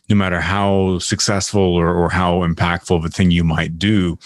no 0.10 0.17
matter 0.17 0.41
how 0.41 0.99
successful 0.99 1.62
or, 1.62 1.95
or 1.95 2.10
how 2.10 2.39
impactful 2.39 2.97
of 2.97 3.05
a 3.05 3.10
thing 3.10 3.32
you 3.32 3.45
might 3.45 3.79
do 3.79 4.19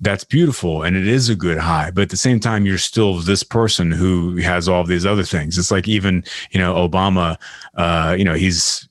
that's 0.00 0.24
beautiful 0.24 0.82
and 0.82 0.96
it 0.96 1.06
is 1.06 1.28
a 1.28 1.36
good 1.36 1.58
high 1.58 1.92
but 1.92 2.02
at 2.02 2.10
the 2.10 2.16
same 2.16 2.40
time 2.40 2.66
you're 2.66 2.76
still 2.76 3.20
this 3.20 3.44
person 3.44 3.92
who 3.92 4.36
has 4.38 4.68
all 4.68 4.82
these 4.82 5.06
other 5.06 5.24
things. 5.24 5.56
It's 5.58 5.70
like 5.70 5.86
even 5.86 6.24
you 6.50 6.58
know 6.58 6.74
obama 6.74 7.36
uh 7.76 8.16
you 8.18 8.24
know 8.24 8.34
he's 8.34 8.87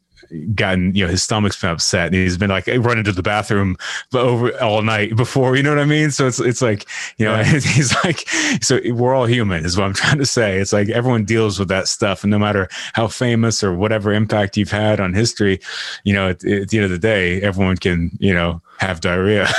gotten 0.55 0.93
you 0.93 1.05
know 1.05 1.11
his 1.11 1.23
stomach's 1.23 1.59
been 1.59 1.69
upset 1.69 2.07
and 2.07 2.15
he's 2.15 2.37
been 2.37 2.49
like 2.49 2.67
running 2.67 3.03
to 3.03 3.11
the 3.11 3.23
bathroom 3.23 3.77
over 4.13 4.51
all 4.61 4.81
night 4.81 5.15
before 5.15 5.55
you 5.55 5.63
know 5.63 5.69
what 5.69 5.79
i 5.79 5.85
mean? 5.85 6.11
So 6.11 6.27
it's 6.27 6.39
it's 6.39 6.61
like 6.61 6.85
you 7.17 7.25
know 7.25 7.41
he's 7.43 7.95
like 8.03 8.27
so 8.61 8.79
we're 8.91 9.15
all 9.15 9.25
human 9.25 9.65
is 9.65 9.77
what 9.77 9.85
i'm 9.85 9.93
trying 9.93 10.17
to 10.17 10.25
say. 10.25 10.57
It's 10.57 10.73
like 10.73 10.89
everyone 10.89 11.25
deals 11.25 11.59
with 11.59 11.67
that 11.69 11.87
stuff 11.87 12.23
and 12.23 12.31
no 12.31 12.39
matter 12.39 12.67
how 12.93 13.07
famous 13.07 13.63
or 13.63 13.73
whatever 13.73 14.13
impact 14.13 14.57
you've 14.57 14.71
had 14.71 14.99
on 14.99 15.13
history 15.13 15.59
you 16.03 16.13
know 16.13 16.29
at, 16.29 16.43
at 16.45 16.69
the 16.69 16.77
end 16.77 16.85
of 16.85 16.91
the 16.91 16.99
day 16.99 17.41
everyone 17.41 17.77
can 17.77 18.11
you 18.19 18.33
know 18.33 18.61
have 18.79 19.01
diarrhea. 19.01 19.47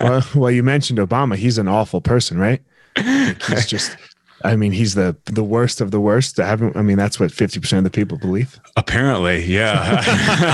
Well, 0.00 0.22
well 0.34 0.50
you 0.50 0.62
mentioned 0.62 0.98
obama. 0.98 1.36
He's 1.36 1.58
an 1.58 1.68
awful 1.68 2.00
person 2.00 2.38
right? 2.38 2.62
He's 2.96 3.66
just 3.66 3.96
I 4.44 4.56
mean, 4.56 4.72
he's 4.72 4.94
the 4.94 5.16
the 5.24 5.42
worst 5.42 5.80
of 5.80 5.90
the 5.90 6.00
worst. 6.00 6.38
I 6.38 6.46
haven't. 6.46 6.76
I 6.76 6.82
mean, 6.82 6.96
that's 6.98 7.18
what 7.18 7.32
fifty 7.32 7.58
percent 7.60 7.78
of 7.86 7.90
the 7.90 7.96
people 7.96 8.18
believe. 8.18 8.60
Apparently, 8.76 9.44
yeah. 9.44 10.02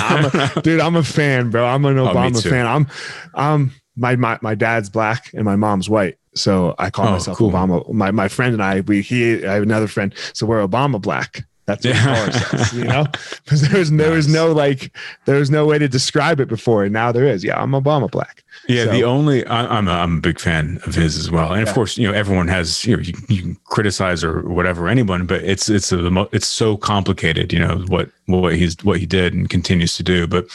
I'm 0.08 0.24
a, 0.26 0.60
dude, 0.62 0.80
I'm 0.80 0.96
a 0.96 1.02
fan, 1.02 1.50
bro. 1.50 1.66
I'm 1.66 1.84
an 1.84 1.98
Oh, 1.98 2.06
Obama 2.06 2.40
too. 2.40 2.48
fan. 2.50 2.66
I'm, 2.66 2.86
I'm 3.34 3.72
my 3.96 4.14
my 4.16 4.38
my 4.42 4.54
dad's 4.54 4.88
black 4.88 5.30
and 5.34 5.44
my 5.44 5.56
mom's 5.56 5.90
white, 5.90 6.18
so 6.34 6.74
I 6.78 6.90
call 6.90 7.08
Oh, 7.08 7.12
myself 7.12 7.36
cool. 7.36 7.50
Obama. 7.50 7.92
My 7.92 8.10
my 8.12 8.28
friend 8.28 8.54
and 8.54 8.62
I, 8.62 8.80
we 8.80 9.02
he, 9.02 9.44
I 9.44 9.54
have 9.54 9.62
another 9.64 9.88
friend, 9.88 10.14
so 10.34 10.46
we're 10.46 10.66
Obama 10.66 11.00
black. 11.00 11.44
That's 11.66 11.84
what 11.86 11.94
Yeah. 11.94 12.24
ourselves, 12.24 12.72
you 12.72 12.84
know, 12.84 13.04
because 13.44 13.62
there 13.68 13.78
was 13.78 13.90
there 13.92 14.10
was 14.10 14.26
no 14.26 14.50
like 14.52 14.96
there 15.26 15.36
was 15.38 15.50
no 15.50 15.66
way 15.66 15.78
to 15.78 15.86
describe 15.88 16.40
it 16.40 16.48
before, 16.48 16.82
and 16.84 16.92
now 16.92 17.12
there 17.12 17.26
is. 17.26 17.44
Yeah, 17.44 17.60
I'm 17.62 17.70
Obama 17.72 18.10
black. 18.10 18.42
Yeah, 18.68 18.86
So- 18.86 18.90
the 18.92 19.04
only 19.04 19.46
I, 19.46 19.76
I'm 19.78 19.86
a, 19.86 19.92
I'm 19.92 20.18
a 20.18 20.20
big 20.20 20.40
fan 20.40 20.80
of 20.84 20.94
his 20.96 21.16
as 21.16 21.30
well, 21.30 21.52
and 21.52 21.62
Yeah. 21.62 21.68
of 21.68 21.74
course, 21.74 21.96
you 21.96 22.08
know, 22.08 22.14
everyone 22.14 22.48
has 22.48 22.84
you 22.84 22.96
know 22.96 23.02
you, 23.02 23.14
you 23.28 23.42
can 23.42 23.54
criticize 23.66 24.24
or 24.24 24.42
whatever 24.48 24.88
anyone, 24.88 25.26
but 25.26 25.42
it's 25.44 25.68
it's 25.68 25.92
a, 25.92 25.98
the 25.98 26.10
mo- 26.10 26.28
it's 26.32 26.48
so 26.48 26.76
complicated, 26.76 27.52
you 27.52 27.58
know 27.60 27.84
what 27.88 28.10
what 28.26 28.56
he's 28.56 28.76
what 28.82 28.98
he 28.98 29.06
did 29.06 29.32
and 29.32 29.48
continues 29.48 29.96
to 29.96 30.02
do. 30.02 30.26
But 30.26 30.46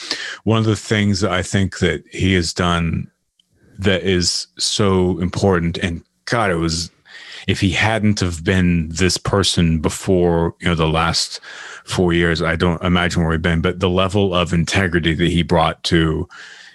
one 0.44 0.58
of 0.58 0.64
the 0.66 0.76
things 0.76 1.20
that 1.20 1.30
I 1.30 1.42
think 1.42 1.78
that 1.78 2.04
he 2.10 2.34
has 2.34 2.52
done 2.52 3.10
that 3.78 4.02
is 4.02 4.46
so 4.58 5.18
important, 5.20 5.78
and 5.78 6.02
God, 6.26 6.50
it 6.50 6.56
was 6.56 6.90
if 7.46 7.60
he 7.60 7.70
hadn't 7.70 8.20
have 8.20 8.42
been 8.42 8.88
this 8.88 9.16
person 9.16 9.78
before 9.78 10.54
you 10.60 10.68
know 10.68 10.74
the 10.74 10.88
last 10.88 11.40
four 11.84 12.12
years, 12.12 12.42
I 12.42 12.56
don't 12.56 12.82
imagine 12.82 13.22
where 13.22 13.32
he'd 13.32 13.42
been. 13.42 13.60
But 13.60 13.80
the 13.80 13.90
level 13.90 14.34
of 14.34 14.52
integrity 14.52 15.14
that 15.14 15.30
he 15.30 15.42
brought 15.42 15.82
to 15.84 16.28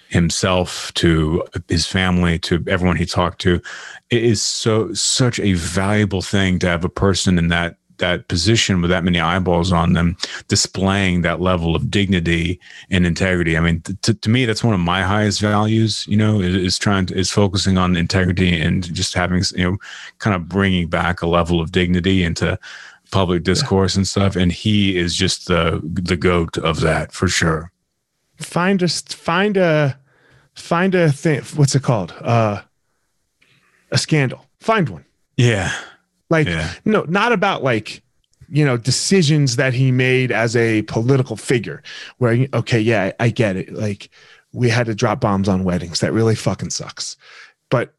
himself 0.08 0.92
to 0.92 1.42
his 1.68 1.86
family 1.86 2.38
to 2.38 2.62
everyone 2.68 2.96
he 2.96 3.06
talked 3.06 3.40
to 3.40 3.62
it 4.10 4.22
is 4.22 4.42
so 4.42 4.92
such 4.92 5.40
a 5.40 5.54
valuable 5.54 6.20
thing 6.20 6.58
to 6.58 6.68
have 6.68 6.84
a 6.84 6.88
person 6.88 7.38
in 7.38 7.48
that 7.48 7.76
that 8.02 8.28
position 8.28 8.82
with 8.82 8.90
that 8.90 9.04
many 9.04 9.18
eyeballs 9.18 9.72
on 9.72 9.94
them 9.94 10.16
displaying 10.48 11.22
that 11.22 11.40
level 11.40 11.74
of 11.74 11.90
dignity 11.90 12.60
and 12.90 13.06
integrity 13.06 13.56
i 13.56 13.60
mean 13.60 13.80
to, 14.02 14.12
to 14.12 14.28
me 14.28 14.44
that's 14.44 14.62
one 14.62 14.74
of 14.74 14.80
my 14.80 15.02
highest 15.02 15.40
values 15.40 16.06
you 16.06 16.16
know 16.16 16.40
is, 16.40 16.54
is 16.54 16.78
trying 16.78 17.06
to 17.06 17.16
is 17.18 17.30
focusing 17.30 17.78
on 17.78 17.96
integrity 17.96 18.60
and 18.60 18.92
just 18.94 19.14
having 19.14 19.42
you 19.56 19.64
know 19.64 19.76
kind 20.18 20.36
of 20.36 20.48
bringing 20.48 20.86
back 20.86 21.22
a 21.22 21.26
level 21.26 21.60
of 21.60 21.72
dignity 21.72 22.22
into 22.22 22.58
public 23.10 23.42
discourse 23.42 23.96
and 23.96 24.06
stuff 24.06 24.36
and 24.36 24.52
he 24.52 24.96
is 24.98 25.16
just 25.16 25.48
the 25.48 25.80
the 25.82 26.16
goat 26.16 26.58
of 26.58 26.80
that 26.80 27.12
for 27.12 27.28
sure 27.28 27.72
Find 28.42 28.80
just 28.80 29.14
find 29.14 29.56
a 29.56 29.98
find 30.54 30.94
a 30.94 31.12
thing. 31.12 31.42
What's 31.54 31.74
it 31.74 31.82
called? 31.82 32.14
Uh, 32.20 32.62
a 33.90 33.98
scandal. 33.98 34.46
Find 34.60 34.88
one. 34.88 35.04
yeah 35.36 35.72
Like 36.30 36.46
yeah 36.46 36.72
no, 36.84 37.04
not 37.08 37.32
about 37.32 37.62
like 37.62 38.02
you 38.48 38.64
know 38.64 38.76
decisions 38.76 39.56
that 39.56 39.74
he 39.74 39.90
made 39.90 40.30
as 40.32 40.56
a 40.56 40.82
political 40.82 41.36
figure. 41.36 41.82
Where 42.18 42.46
okay, 42.54 42.80
yeah, 42.80 43.12
I, 43.18 43.26
I 43.26 43.28
get 43.30 43.56
it. 43.56 43.72
Like 43.72 44.10
we 44.52 44.68
had 44.68 44.86
to 44.86 44.94
drop 44.94 45.20
bombs 45.20 45.48
on 45.48 45.64
weddings. 45.64 46.00
That 46.00 46.12
really 46.12 46.34
fucking 46.34 46.70
sucks. 46.70 47.16
But 47.70 47.94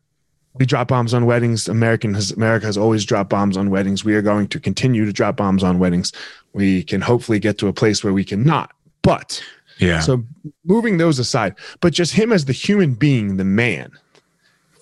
we 0.54 0.66
drop 0.66 0.88
bombs 0.88 1.14
on 1.14 1.26
weddings. 1.26 1.68
American 1.68 2.14
has 2.14 2.32
America 2.32 2.66
has 2.66 2.78
always 2.78 3.06
dropped 3.06 3.30
bombs 3.30 3.58
on 3.58 3.70
weddings. 3.70 4.06
We 4.06 4.16
are 4.16 4.22
going 4.22 4.48
to 4.50 4.60
continue 4.60 5.06
to 5.06 5.14
drop 5.14 5.38
bombs 5.38 5.64
on 5.64 5.80
weddings. 5.80 6.12
We 6.54 6.84
can 6.84 7.02
hopefully 7.02 7.40
get 7.40 7.58
to 7.60 7.68
a 7.68 7.74
place 7.74 8.04
where 8.04 8.14
we 8.14 8.24
cannot. 8.24 8.72
But 9.02 9.44
yeah 9.80 10.00
so 10.00 10.24
moving 10.66 10.98
those 10.98 11.18
aside, 11.20 11.56
but 11.82 11.94
just 11.94 12.14
him 12.14 12.32
as 12.32 12.46
the 12.46 12.54
human 12.54 12.94
being, 12.94 13.38
the 13.38 13.44
man, 13.44 13.92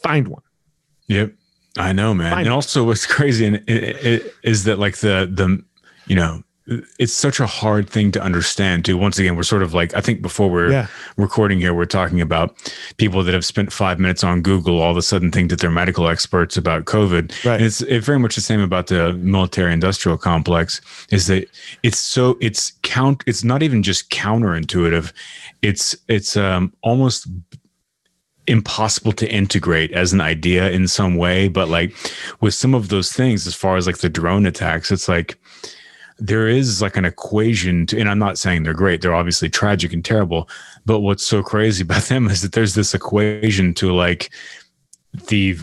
find 0.03 0.27
one. 0.27 0.41
Yep, 1.07 1.33
I 1.77 1.93
know, 1.93 2.13
man. 2.13 2.31
Fine. 2.31 2.45
And 2.45 2.53
also, 2.53 2.83
what's 2.83 3.05
crazy 3.05 3.45
and 3.45 3.55
it, 3.67 4.05
it, 4.05 4.35
is 4.43 4.65
that 4.65 4.79
like 4.79 4.97
the 4.97 5.29
the 5.31 5.63
you 6.07 6.15
know 6.15 6.43
it's 6.99 7.11
such 7.11 7.39
a 7.39 7.47
hard 7.47 7.89
thing 7.89 8.11
to 8.11 8.21
understand 8.21 8.85
too. 8.85 8.95
Once 8.95 9.17
again, 9.17 9.35
we're 9.35 9.43
sort 9.43 9.63
of 9.63 9.73
like 9.73 9.95
I 9.95 9.99
think 9.99 10.21
before 10.21 10.49
we're 10.49 10.71
Yeah. 10.71 10.87
recording 11.17 11.59
here, 11.59 11.73
we're 11.73 11.85
talking 11.85 12.21
about 12.21 12.55
people 12.97 13.23
that 13.23 13.33
have 13.33 13.43
spent 13.43 13.73
five 13.73 13.99
minutes 13.99 14.23
on 14.23 14.41
Google 14.41 14.79
all 14.79 14.91
of 14.91 14.95
a 14.97 15.01
sudden 15.01 15.31
think 15.31 15.49
that 15.49 15.59
they're 15.59 15.71
medical 15.71 16.07
experts 16.07 16.57
about 16.57 16.85
COVID. 16.85 17.43
Right. 17.43 17.55
And 17.55 17.65
it's 17.65 17.81
it 17.81 18.01
very 18.01 18.19
much 18.19 18.35
the 18.35 18.41
same 18.41 18.61
about 18.61 18.87
the 18.87 19.13
military 19.13 19.73
industrial 19.73 20.17
complex. 20.17 20.81
Is 21.09 21.27
that 21.27 21.49
it's 21.83 21.99
so 21.99 22.37
it's 22.39 22.73
count 22.83 23.23
it's 23.25 23.43
not 23.43 23.63
even 23.63 23.81
just 23.83 24.09
counterintuitive. 24.11 25.11
It's 25.61 25.95
it's 26.07 26.37
um 26.37 26.73
almost 26.83 27.27
impossible 28.51 29.11
to 29.13 29.31
integrate 29.31 29.91
as 29.91 30.13
an 30.13 30.21
idea 30.21 30.69
in 30.71 30.87
some 30.87 31.15
way 31.15 31.47
but 31.47 31.67
like 31.67 31.93
with 32.41 32.53
some 32.53 32.73
of 32.73 32.89
those 32.89 33.11
things 33.11 33.47
as 33.47 33.55
far 33.55 33.77
as 33.77 33.87
like 33.87 33.99
the 33.99 34.09
drone 34.09 34.45
attacks 34.45 34.91
it's 34.91 35.07
like 35.07 35.37
there 36.19 36.47
is 36.47 36.81
like 36.81 36.97
an 36.97 37.05
equation 37.05 37.85
to 37.85 37.99
and 37.99 38.09
i'm 38.09 38.19
not 38.19 38.37
saying 38.37 38.63
they're 38.63 38.73
great 38.73 39.01
they're 39.01 39.15
obviously 39.15 39.49
tragic 39.49 39.93
and 39.93 40.05
terrible 40.05 40.47
but 40.85 40.99
what's 40.99 41.25
so 41.25 41.41
crazy 41.41 41.83
about 41.87 42.03
them 42.03 42.27
is 42.27 42.41
that 42.41 42.51
there's 42.51 42.75
this 42.75 42.93
equation 42.93 43.73
to 43.73 43.91
like 43.93 44.31
the 45.27 45.57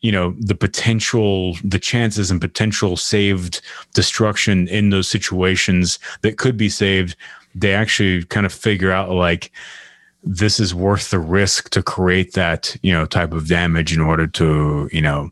you 0.00 0.12
know 0.12 0.34
the 0.38 0.54
potential 0.54 1.56
the 1.64 1.78
chances 1.78 2.30
and 2.30 2.40
potential 2.40 2.96
saved 2.96 3.60
destruction 3.94 4.68
in 4.68 4.90
those 4.90 5.08
situations 5.08 5.98
that 6.22 6.38
could 6.38 6.56
be 6.56 6.68
saved. 6.68 7.16
They 7.54 7.74
actually 7.74 8.24
kind 8.24 8.46
of 8.46 8.52
figure 8.52 8.92
out 8.92 9.10
like 9.10 9.50
this 10.22 10.60
is 10.60 10.74
worth 10.74 11.10
the 11.10 11.18
risk 11.18 11.70
to 11.70 11.82
create 11.82 12.34
that 12.34 12.76
you 12.82 12.92
know 12.92 13.06
type 13.06 13.32
of 13.32 13.48
damage 13.48 13.92
in 13.94 14.00
order 14.00 14.26
to 14.26 14.88
you 14.92 15.00
know 15.00 15.30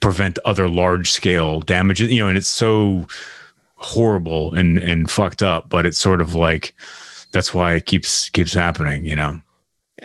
prevent 0.00 0.38
other 0.44 0.68
large 0.68 1.10
scale 1.10 1.60
damages 1.60 2.10
you 2.12 2.20
know 2.20 2.28
and 2.28 2.36
it's 2.38 2.48
so 2.48 3.06
horrible 3.76 4.54
and 4.54 4.78
and 4.78 5.10
fucked 5.10 5.42
up 5.42 5.68
but 5.68 5.86
it's 5.86 5.98
sort 5.98 6.20
of 6.20 6.34
like 6.34 6.74
that's 7.32 7.52
why 7.54 7.74
it 7.74 7.86
keeps 7.86 8.28
keeps 8.30 8.52
happening 8.54 9.04
you 9.04 9.16
know 9.16 9.40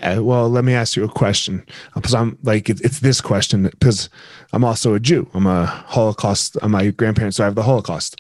Uh, 0.02 0.24
well, 0.24 0.50
let 0.50 0.64
me 0.64 0.74
ask 0.74 0.96
you 0.96 1.04
a 1.04 1.10
question 1.24 1.62
because 1.94 2.14
I'm 2.14 2.38
like 2.44 2.70
it, 2.72 2.80
it's 2.82 3.02
this 3.02 3.20
question 3.22 3.64
because 3.64 4.10
I'm 4.54 4.64
also 4.64 4.94
a 4.96 5.00
Jew. 5.00 5.28
I'm 5.34 5.46
a 5.46 5.66
Holocaust. 5.66 6.58
uh, 6.62 6.70
My 6.70 6.92
grandparents 6.92 7.38
survived 7.38 7.58
the 7.58 7.64
Holocaust. 7.64 8.16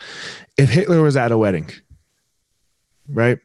If 0.57 0.69
Hitler 0.69 1.01
was 1.01 1.15
at 1.15 1.31
a 1.31 1.37
wedding, 1.37 1.71
right, 3.07 3.39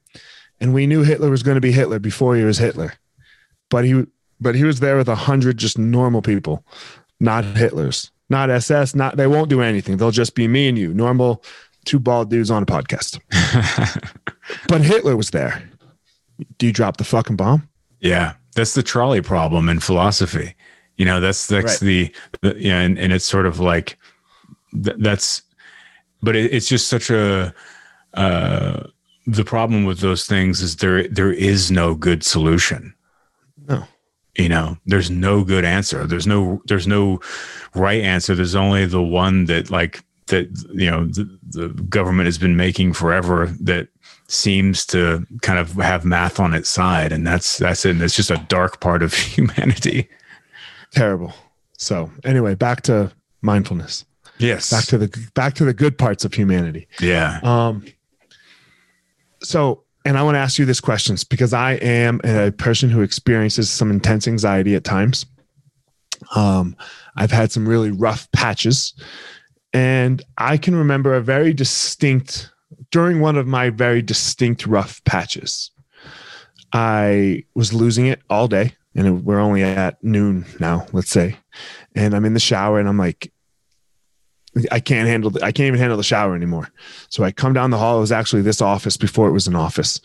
and 0.60 0.72
we 0.74 0.86
knew 0.86 1.02
Hitler 1.02 1.30
was 1.30 1.42
going 1.42 1.56
to 1.56 1.60
be 1.60 1.72
Hitler 1.72 1.98
before 1.98 2.36
he 2.36 2.44
was 2.44 2.58
Hitler, 2.58 2.94
but 3.70 3.84
he 3.84 4.04
but 4.40 4.54
he 4.54 4.64
was 4.64 4.80
there 4.80 4.96
with 4.96 5.08
a 5.08 5.14
hundred 5.14 5.56
just 5.58 5.78
normal 5.78 6.22
people, 6.22 6.64
not 7.20 7.44
Hitlers, 7.44 8.10
not 8.28 8.50
SS, 8.50 8.94
not 8.94 9.16
they 9.16 9.26
won't 9.26 9.48
do 9.50 9.60
anything. 9.62 9.96
They'll 9.96 10.10
just 10.10 10.34
be 10.34 10.46
me 10.48 10.68
and 10.68 10.78
you, 10.78 10.92
normal 10.94 11.42
two 11.84 11.98
bald 12.00 12.30
dudes 12.30 12.50
on 12.50 12.62
a 12.62 12.66
podcast. 12.66 13.20
but 14.68 14.80
Hitler 14.82 15.16
was 15.16 15.30
there. 15.30 15.70
Do 16.58 16.66
you 16.66 16.72
drop 16.72 16.96
the 16.98 17.04
fucking 17.04 17.36
bomb? 17.36 17.68
Yeah, 18.00 18.34
that's 18.54 18.74
the 18.74 18.82
trolley 18.82 19.22
problem 19.22 19.68
in 19.68 19.80
philosophy. 19.80 20.54
You 20.96 21.04
know, 21.04 21.20
that's 21.20 21.46
that's 21.46 21.80
Right. 21.80 21.80
the, 21.80 22.12
the 22.42 22.56
yeah, 22.60 22.80
and, 22.80 22.98
and 22.98 23.12
it's 23.12 23.24
sort 23.24 23.46
of 23.46 23.60
like 23.60 23.98
th- 24.72 24.96
that's, 24.98 25.42
but 26.22 26.36
it, 26.36 26.52
it's 26.52 26.68
just 26.68 26.88
such 26.88 27.10
a. 27.10 27.54
Uh, 28.14 28.84
the 29.26 29.44
problem 29.44 29.84
with 29.84 30.00
those 30.00 30.26
things 30.26 30.60
is 30.62 30.76
there 30.76 31.08
there 31.08 31.32
is 31.32 31.70
no 31.70 31.94
good 31.94 32.22
solution. 32.24 32.94
No. 33.68 33.84
You 34.36 34.48
know, 34.50 34.76
there's 34.86 35.10
no 35.10 35.44
good 35.44 35.64
answer. 35.64 36.06
There's 36.06 36.26
no 36.26 36.62
there's 36.66 36.86
no 36.86 37.20
right 37.74 38.02
answer. 38.02 38.34
There's 38.34 38.54
only 38.54 38.84
the 38.86 39.02
one 39.02 39.46
that 39.46 39.70
like 39.70 40.02
that 40.26 40.48
you 40.72 40.90
know 40.90 41.06
the, 41.06 41.38
the 41.48 41.68
government 41.88 42.26
has 42.26 42.38
been 42.38 42.56
making 42.56 42.92
forever 42.92 43.46
that 43.60 43.88
seems 44.28 44.84
to 44.86 45.24
kind 45.42 45.58
of 45.58 45.72
have 45.74 46.04
math 46.04 46.40
on 46.40 46.52
its 46.52 46.68
side 46.68 47.12
and 47.12 47.24
that's 47.24 47.58
that's 47.58 47.84
it 47.84 47.90
and 47.90 48.02
it's 48.02 48.16
just 48.16 48.30
a 48.30 48.44
dark 48.48 48.80
part 48.80 49.00
of 49.04 49.14
humanity 49.36 50.08
terrible. 50.92 51.32
So 51.78 52.10
anyway, 52.24 52.54
back 52.56 52.82
to 52.82 53.12
mindfulness. 53.42 54.04
yes 54.38 54.70
Back 54.70 54.84
to 54.86 54.98
the 54.98 55.30
back 55.34 55.54
to 55.54 55.64
the 55.64 55.72
good 55.74 55.96
parts 55.96 56.24
of 56.24 56.34
humanity. 56.34 56.88
yeah 57.00 57.38
Um 57.42 57.84
so 59.46 59.84
and 60.04 60.16
I 60.16 60.22
want 60.22 60.36
to 60.36 60.40
ask 60.40 60.58
you 60.58 60.64
this 60.64 60.80
question 60.80 61.16
because 61.28 61.52
I 61.52 61.72
am 61.74 62.20
a 62.22 62.52
person 62.52 62.90
who 62.90 63.02
experiences 63.02 63.70
some 63.70 63.90
intense 63.90 64.28
anxiety 64.28 64.74
at 64.74 64.84
times. 64.84 65.26
Um 66.34 66.76
I've 67.16 67.30
had 67.30 67.50
some 67.50 67.68
really 67.68 67.90
rough 67.90 68.30
patches 68.32 68.94
and 69.72 70.22
I 70.38 70.56
can 70.56 70.74
remember 70.74 71.14
a 71.14 71.20
very 71.20 71.52
distinct 71.52 72.50
during 72.90 73.20
one 73.20 73.36
of 73.36 73.46
my 73.46 73.70
very 73.70 74.02
distinct 74.02 74.66
rough 74.66 75.02
patches. 75.04 75.70
I 76.72 77.44
was 77.54 77.72
losing 77.72 78.06
it 78.06 78.22
all 78.28 78.48
day 78.48 78.74
and 78.94 79.24
we're 79.24 79.38
only 79.38 79.62
at 79.62 80.02
noon 80.02 80.46
now, 80.58 80.86
let's 80.92 81.10
say. 81.10 81.36
And 81.94 82.14
I'm 82.14 82.24
in 82.24 82.34
the 82.34 82.40
shower 82.40 82.78
and 82.78 82.88
I'm 82.88 82.98
like, 82.98 83.32
I 84.70 84.80
can't 84.80 85.08
handle, 85.08 85.30
the, 85.30 85.42
I 85.42 85.52
can't 85.52 85.66
even 85.66 85.78
handle 85.78 85.96
the 85.96 86.02
shower 86.02 86.34
anymore. 86.34 86.70
So 87.08 87.24
I 87.24 87.32
come 87.32 87.52
down 87.52 87.70
the 87.70 87.78
hall. 87.78 87.98
It 87.98 88.00
was 88.00 88.12
actually 88.12 88.42
this 88.42 88.62
office 88.62 88.96
before 88.96 89.28
it 89.28 89.32
was 89.32 89.46
an 89.46 89.54
office. 89.54 90.00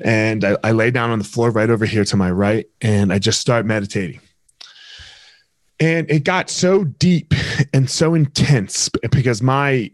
And 0.00 0.44
I, 0.44 0.56
I 0.62 0.72
lay 0.72 0.90
down 0.90 1.10
on 1.10 1.18
the 1.18 1.24
floor 1.24 1.50
right 1.50 1.70
over 1.70 1.84
here 1.84 2.04
to 2.04 2.16
my 2.16 2.30
right 2.30 2.66
and 2.80 3.12
I 3.12 3.18
just 3.18 3.40
start 3.40 3.66
meditating. 3.66 4.20
And 5.80 6.10
it 6.10 6.24
got 6.24 6.48
so 6.48 6.84
deep 6.84 7.34
and 7.72 7.90
so 7.90 8.14
intense 8.14 8.88
because 9.10 9.42
my 9.42 9.90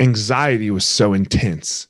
anxiety 0.00 0.70
was 0.70 0.84
so 0.84 1.12
intense 1.12 1.86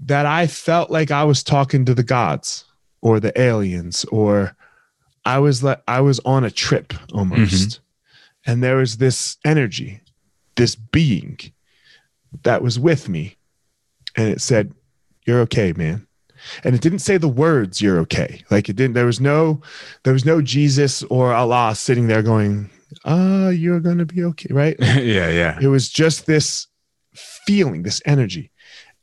that 0.00 0.26
I 0.26 0.46
felt 0.46 0.90
like 0.90 1.10
I 1.10 1.24
was 1.24 1.42
talking 1.42 1.84
to 1.84 1.94
the 1.94 2.02
gods 2.02 2.64
or 3.00 3.20
the 3.20 3.38
aliens 3.40 4.04
or 4.06 4.56
I 5.24 5.38
was 5.38 5.62
like 5.62 5.82
I 5.88 6.00
was 6.00 6.20
on 6.20 6.44
a 6.44 6.50
trip 6.50 6.92
almost. 7.12 7.52
Mm-hmm. 7.52 7.80
And 8.46 8.62
there 8.62 8.76
was 8.76 8.98
this 8.98 9.38
energy, 9.44 10.00
this 10.56 10.74
being 10.74 11.38
that 12.42 12.62
was 12.62 12.78
with 12.78 13.08
me 13.08 13.36
and 14.16 14.28
it 14.28 14.40
said, 14.40 14.72
"You're 15.26 15.40
okay, 15.40 15.72
man." 15.72 16.06
And 16.62 16.74
it 16.74 16.80
didn't 16.80 16.98
say 16.98 17.16
the 17.16 17.28
words 17.28 17.80
"You're 17.80 17.98
okay." 18.00 18.42
Like 18.50 18.68
it 18.68 18.76
didn't 18.76 18.94
there 18.94 19.06
was 19.06 19.20
no 19.20 19.60
there 20.02 20.12
was 20.12 20.24
no 20.24 20.40
Jesus 20.42 21.02
or 21.04 21.32
Allah 21.32 21.74
sitting 21.74 22.06
there 22.06 22.22
going, 22.22 22.70
"Ah, 23.04 23.48
you're 23.48 23.80
going 23.80 23.98
to 23.98 24.06
be 24.06 24.22
okay," 24.24 24.52
right? 24.52 24.76
yeah, 24.80 25.30
yeah. 25.30 25.58
It 25.60 25.68
was 25.68 25.88
just 25.88 26.26
this 26.26 26.66
feeling, 27.14 27.82
this 27.82 28.02
energy. 28.04 28.50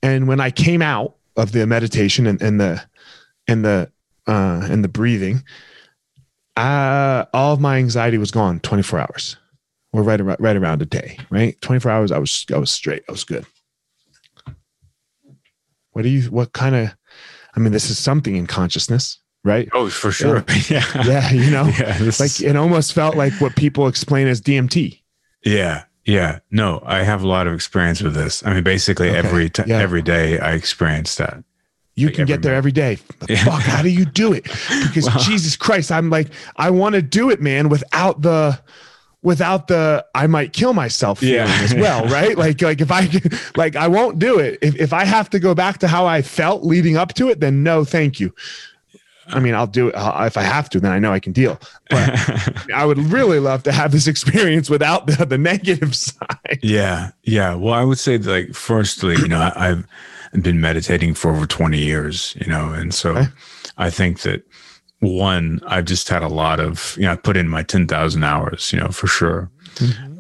And 0.04 0.28
when 0.28 0.40
I 0.40 0.52
came 0.52 0.82
out 0.82 1.16
of 1.38 1.52
the 1.52 1.66
meditation 1.68 2.28
and, 2.28 2.42
and 2.42 2.60
the 2.60 2.84
and 3.48 3.66
the 3.66 3.92
uh 4.28 4.68
and 4.70 4.84
the 4.84 4.90
breathing, 4.90 5.44
uh 6.58 7.26
all 7.34 7.54
of 7.54 7.60
my 7.60 7.78
anxiety 7.78 8.18
was 8.18 8.32
gone 8.32 8.60
24 8.60 9.00
hours. 9.00 9.38
Or 9.94 10.04
right 10.04 10.22
around 10.22 10.38
right 10.40 10.56
around 10.56 10.82
a 10.82 10.86
day, 10.86 11.18
right? 11.30 11.60
24 11.62 11.92
hours 11.92 12.12
I 12.14 12.18
was 12.18 12.46
I 12.54 12.58
was 12.58 12.72
straight. 12.72 13.04
I 13.10 13.12
was 13.12 13.26
good. 13.26 13.46
What 15.92 16.04
do 16.04 16.10
you 16.10 16.24
what 16.32 16.54
kind 16.54 16.76
of 16.76 16.96
I 17.56 17.60
mean, 17.60 17.74
this 17.74 17.90
is 17.90 18.00
something 18.00 18.36
in 18.38 18.48
consciousness, 18.48 19.20
right? 19.44 19.68
Oh, 19.74 19.90
for 19.90 20.12
sure. 20.12 20.46
Yeah. 20.70 20.86
Yeah, 21.06 21.32
you 21.32 21.52
know, 21.52 21.66
Yeah, 21.80 21.98
this 21.98 22.20
like 22.22 22.42
it 22.42 22.56
almost 22.56 22.94
felt 22.94 23.16
like 23.18 23.34
what 23.42 23.56
people 23.58 23.88
explain 23.88 24.28
as 24.28 24.42
DMT. 24.42 25.02
Yeah. 25.44 25.84
Yeah. 26.06 26.40
No, 26.50 26.82
I 26.86 27.04
have 27.04 27.24
a 27.24 27.28
lot 27.28 27.46
of 27.48 27.54
experience 27.54 28.02
with 28.02 28.14
this. 28.14 28.44
I 28.46 28.54
mean, 28.54 28.64
basically 28.64 29.10
Okay, 29.10 29.18
every 29.18 29.50
t- 29.50 29.64
yeah. 29.68 29.80
every 29.80 30.02
day 30.02 30.40
I 30.40 30.54
experience 30.54 31.16
that. 31.16 31.44
You 31.96 32.08
Like 32.08 32.16
can 32.16 32.26
get 32.26 32.42
there 32.42 32.56
every 32.56 32.72
day. 32.72 32.98
The 33.20 33.34
Yeah. 33.34 33.44
Fuck, 33.44 33.62
how 33.64 33.82
do 33.82 33.90
you 33.90 34.06
do 34.06 34.32
it? 34.32 34.44
Because 34.88 35.08
Well- 35.08 35.20
Jesus 35.20 35.58
Christ, 35.58 35.92
I'm 35.92 36.10
like, 36.10 36.30
I 36.56 36.70
want 36.70 36.96
to 36.96 37.02
do 37.02 37.30
it, 37.30 37.42
man, 37.42 37.68
without 37.68 38.22
the 38.22 38.58
without 39.24 39.68
the 39.68 40.06
I 40.16 40.28
might 40.28 40.54
kill 40.54 40.74
myself 40.74 41.20
feeling 41.20 41.36
Yeah. 41.48 41.60
as 41.62 41.74
well, 41.76 42.06
right? 42.18 42.38
Like 42.38 42.62
like 42.62 42.82
if 42.82 42.92
I 42.92 43.10
like 43.56 43.76
I 43.76 43.88
won't 43.88 44.20
do 44.20 44.40
it. 44.40 44.60
If 44.62 44.76
if 44.76 44.94
I 44.94 45.06
have 45.06 45.30
to 45.32 45.40
go 45.40 45.54
back 45.56 45.78
to 45.80 45.88
how 45.88 46.06
I 46.06 46.22
felt 46.22 46.64
leading 46.64 46.98
up 46.98 47.14
to 47.16 47.30
it, 47.30 47.40
then 47.40 47.64
no, 47.64 47.84
thank 47.86 48.20
you. 48.20 48.34
I 49.28 49.40
mean, 49.40 49.54
I'll 49.54 49.68
do 49.68 49.88
it 49.90 49.96
uh, 49.96 50.24
if 50.26 50.36
I 50.36 50.42
have 50.42 50.70
to. 50.72 50.80
Then 50.80 50.92
I 50.92 51.00
know 51.00 51.14
I 51.14 51.20
can 51.20 51.32
deal. 51.32 51.58
But 51.90 52.10
I 52.74 52.84
would 52.86 52.98
really 52.98 53.40
love 53.40 53.64
to 53.64 53.72
have 53.72 53.92
this 53.94 54.06
experience 54.08 54.70
without 54.70 55.08
the, 55.08 55.26
the 55.26 55.38
negative 55.38 55.96
side. 56.08 56.60
yeah. 56.62 57.12
Yeah. 57.24 57.54
Well, 57.56 57.74
I 57.74 57.84
would 57.86 58.00
say 58.00 58.18
like, 58.18 58.54
firstly, 58.54 59.16
you 59.18 59.28
know, 59.30 59.40
I, 59.40 59.78
I've 60.34 60.44
been 60.44 60.60
meditating 60.60 61.14
for 61.14 61.32
over 61.32 61.46
20 61.46 61.78
years, 61.78 62.36
you 62.42 62.48
know, 62.48 62.74
and 62.74 62.94
so 62.94 63.12
Okay. 63.12 63.28
I 63.78 63.90
think 63.90 64.22
that 64.22 64.44
one, 65.02 65.60
I've 65.66 65.86
just 65.86 66.08
had 66.10 66.24
a 66.24 66.28
lot 66.28 66.60
of, 66.60 66.96
you 66.98 67.04
know, 67.04 67.14
I 67.14 67.16
put 67.16 67.36
in 67.36 67.50
my 67.50 67.64
10,000 67.64 68.24
hours, 68.24 68.72
you 68.72 68.80
know, 68.80 68.90
for 68.90 69.08
sure. 69.08 69.50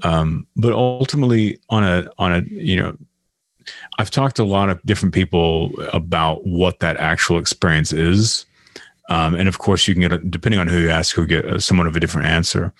Um, 0.04 0.48
but 0.56 0.74
ultimately 0.74 1.60
on 1.70 1.84
a, 1.84 2.10
on 2.18 2.34
a, 2.34 2.42
you 2.50 2.82
know, 2.82 2.98
I've 4.00 4.10
talked 4.10 4.38
to 4.38 4.44
a 4.44 4.46
lot 4.46 4.70
of 4.70 4.82
different 4.84 5.14
people 5.14 5.72
about 5.94 6.46
what 6.48 6.80
that 6.80 6.98
actual 6.98 7.38
experience 7.38 7.94
is. 7.94 8.46
Um, 9.10 9.36
and 9.36 9.48
of 9.48 9.60
course, 9.60 9.88
you 9.88 9.94
can 9.94 10.02
get, 10.02 10.14
a, 10.14 10.18
depending 10.18 10.60
on 10.60 10.68
who 10.68 10.80
you 10.80 10.90
ask, 10.90 11.16
who 11.16 11.28
get 11.28 11.46
uh, 11.46 11.60
somewhat 11.60 11.86
of 11.86 11.96
a 11.96 12.00
different 12.00 12.28
answer. 12.28 12.74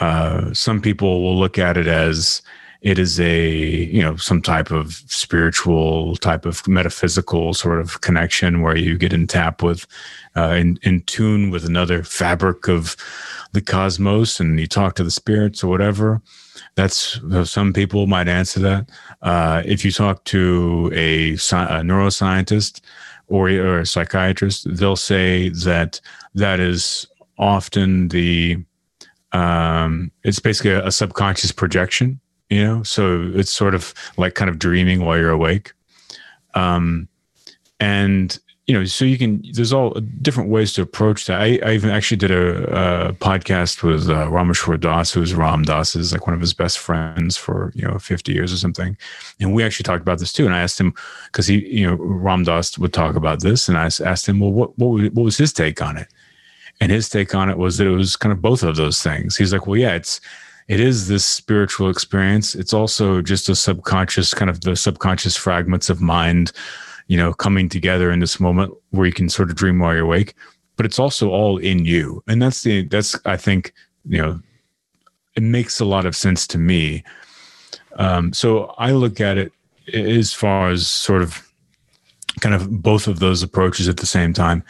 Uh, 0.00 0.52
some 0.52 0.82
people 0.82 1.22
will 1.22 1.38
look 1.38 1.58
at 1.58 1.78
it 1.78 1.86
as 1.86 2.42
it 2.82 2.98
is 2.98 3.20
a, 3.20 3.48
you 3.48 4.02
know, 4.02 4.16
some 4.16 4.42
type 4.42 4.70
of 4.70 4.94
spiritual, 5.06 6.16
type 6.16 6.44
of 6.44 6.66
metaphysical 6.66 7.54
sort 7.54 7.80
of 7.80 8.00
connection 8.00 8.60
where 8.60 8.76
you 8.76 8.98
get 8.98 9.12
in 9.12 9.26
tap 9.26 9.62
with, 9.62 9.86
uh, 10.36 10.50
in, 10.50 10.78
in 10.82 11.02
tune 11.02 11.50
with 11.50 11.64
another 11.64 12.02
fabric 12.02 12.68
of 12.68 12.96
the 13.52 13.60
cosmos 13.60 14.40
and 14.40 14.58
you 14.58 14.66
talk 14.66 14.94
to 14.94 15.04
the 15.04 15.10
spirits 15.10 15.62
or 15.62 15.68
whatever. 15.68 16.22
That's 16.74 17.20
some 17.44 17.72
people 17.72 18.06
might 18.06 18.28
answer 18.28 18.60
that. 18.60 18.90
Uh, 19.20 19.62
if 19.64 19.84
you 19.84 19.92
talk 19.92 20.24
to 20.24 20.90
a, 20.94 21.32
a 21.32 21.36
neuroscientist 21.36 22.80
or, 23.28 23.50
or 23.50 23.80
a 23.80 23.86
psychiatrist, 23.86 24.66
they'll 24.76 24.96
say 24.96 25.50
that 25.50 26.00
that 26.34 26.60
is 26.60 27.06
often 27.38 28.08
the 28.08 28.58
um, 29.32 30.12
it's 30.24 30.40
basically 30.40 30.72
a, 30.72 30.86
a 30.86 30.92
subconscious 30.92 31.52
projection. 31.52 32.20
You 32.50 32.64
know, 32.64 32.82
so 32.82 33.30
it's 33.34 33.50
sort 33.50 33.74
of 33.74 33.94
like 34.18 34.34
kind 34.34 34.50
of 34.50 34.58
dreaming 34.58 35.04
while 35.04 35.16
you're 35.16 35.30
awake. 35.30 35.72
Um, 36.54 37.08
and 37.80 38.38
you 38.66 38.74
know, 38.74 38.84
so 38.84 39.04
you 39.04 39.18
can. 39.18 39.44
There's 39.52 39.72
all 39.72 39.90
different 40.20 40.48
ways 40.48 40.72
to 40.74 40.82
approach 40.82 41.26
that. 41.26 41.40
I, 41.40 41.58
I 41.64 41.72
even 41.72 41.90
actually 41.90 42.18
did 42.18 42.30
a, 42.30 43.08
a 43.08 43.12
podcast 43.14 43.82
with 43.82 44.08
uh, 44.08 44.76
Das, 44.76 45.12
who's 45.12 45.34
Ram 45.34 45.64
Dass 45.64 45.96
is 45.96 46.12
like 46.12 46.28
one 46.28 46.34
of 46.34 46.40
his 46.40 46.54
best 46.54 46.78
friends 46.78 47.36
for 47.36 47.72
you 47.74 47.82
know 47.82 47.98
50 47.98 48.32
years 48.32 48.52
or 48.52 48.56
something, 48.56 48.96
and 49.40 49.52
we 49.52 49.64
actually 49.64 49.82
talked 49.82 50.02
about 50.02 50.20
this 50.20 50.32
too. 50.32 50.46
And 50.46 50.54
I 50.54 50.60
asked 50.60 50.78
him 50.78 50.94
because 51.26 51.48
he, 51.48 51.66
you 51.66 51.86
know, 51.86 51.96
Ram 51.96 52.44
Dass 52.44 52.78
would 52.78 52.92
talk 52.92 53.16
about 53.16 53.42
this, 53.42 53.68
and 53.68 53.76
I 53.76 53.86
asked 53.86 54.28
him, 54.28 54.38
well, 54.38 54.52
what 54.52 54.78
what, 54.78 55.12
what 55.12 55.24
was 55.24 55.38
his 55.38 55.52
take 55.52 55.82
on 55.82 55.96
it? 55.96 56.06
And 56.80 56.92
his 56.92 57.08
take 57.08 57.34
on 57.34 57.50
it 57.50 57.58
was 57.58 57.78
that 57.78 57.88
it 57.88 57.90
was 57.90 58.16
kind 58.16 58.32
of 58.32 58.40
both 58.40 58.62
of 58.62 58.76
those 58.76 59.02
things. 59.02 59.36
He's 59.36 59.52
like, 59.52 59.66
well, 59.66 59.78
yeah, 59.78 59.94
it's 59.94 60.20
it 60.68 60.78
is 60.78 61.08
this 61.08 61.24
spiritual 61.24 61.90
experience. 61.90 62.54
It's 62.54 62.72
also 62.72 63.22
just 63.22 63.48
a 63.48 63.56
subconscious 63.56 64.34
kind 64.34 64.48
of 64.48 64.60
the 64.60 64.76
subconscious 64.76 65.36
fragments 65.36 65.90
of 65.90 66.00
mind, 66.00 66.52
you 67.12 67.18
know, 67.18 67.34
coming 67.34 67.68
together 67.68 68.10
in 68.10 68.20
this 68.20 68.40
moment 68.40 68.72
where 68.88 69.04
you 69.04 69.12
can 69.12 69.28
sort 69.28 69.50
of 69.50 69.56
dream 69.56 69.78
while 69.78 69.92
you're 69.92 70.04
awake. 70.04 70.32
But 70.76 70.86
it's 70.86 70.98
also 70.98 71.28
all 71.28 71.58
in 71.58 71.84
you, 71.84 72.22
and 72.26 72.40
that's 72.40 72.62
the 72.62 72.88
that's 72.88 73.14
I 73.26 73.36
think 73.36 73.74
you 74.08 74.22
know, 74.22 74.40
it 75.36 75.42
makes 75.42 75.78
a 75.78 75.84
lot 75.84 76.06
of 76.06 76.16
sense 76.16 76.46
to 76.46 76.58
me. 76.58 77.04
Um, 77.96 78.32
so 78.32 78.74
I 78.78 78.92
look 78.92 79.20
at 79.20 79.36
it 79.36 79.52
as 79.92 80.32
far 80.32 80.70
as 80.70 80.88
sort 80.88 81.20
of 81.20 81.46
kind 82.40 82.54
of 82.54 82.82
both 82.82 83.08
of 83.08 83.18
those 83.18 83.42
approaches 83.42 83.88
at 83.88 83.98
the 83.98 84.06
same 84.06 84.32
time. 84.32 84.64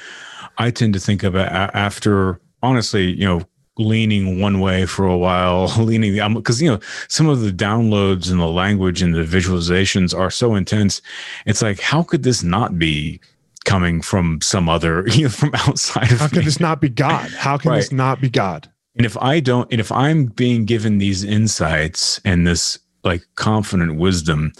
I 0.59 0.72
tend 0.72 0.94
to 0.94 1.00
think 1.00 1.22
of 1.22 1.37
it 1.37 1.48
after, 1.48 2.40
honestly, 2.61 3.12
you 3.12 3.24
know, 3.24 3.42
leaning 3.78 4.40
one 4.40 4.61
way 4.61 4.87
for 4.87 5.06
a 5.06 5.16
while, 5.16 5.66
leaning 5.78 6.14
the 6.14 6.28
because 6.35 6.61
you 6.61 6.70
know 6.70 6.80
some 7.08 7.28
of 7.28 7.40
the 7.40 7.52
downloads 7.52 8.30
and 8.30 8.40
the 8.40 8.46
language 8.46 9.02
and 9.02 9.14
the 9.14 9.24
visualizations 9.24 10.16
are 10.16 10.30
so 10.30 10.54
intense. 10.54 11.00
It's 11.46 11.62
like, 11.62 11.80
how 11.80 12.02
could 12.02 12.22
this 12.22 12.42
not 12.42 12.78
be 12.78 13.20
coming 13.64 14.02
from 14.02 14.40
some 14.40 14.68
other, 14.68 15.06
you 15.08 15.24
know, 15.24 15.28
from 15.30 15.50
outside 15.54 16.12
of 16.12 16.18
How 16.18 16.26
me? 16.26 16.30
can 16.32 16.44
this 16.44 16.61
not 16.61 16.80
be 16.80 16.88
God? 16.88 17.30
How 17.37 17.58
can 17.58 17.72
this 17.72 17.92
not 17.92 18.20
be 18.20 18.30
God? 18.30 18.68
And 18.96 19.06
if 19.06 19.16
I 19.18 19.40
don't, 19.40 19.70
and 19.72 19.80
if 19.80 19.90
I'm 19.90 20.26
being 20.26 20.66
given 20.66 20.98
these 20.98 21.24
insights 21.24 22.20
and 22.24 22.46
this 22.46 22.78
like 23.04 23.24
confident 23.37 23.96
wisdom, 23.96 24.52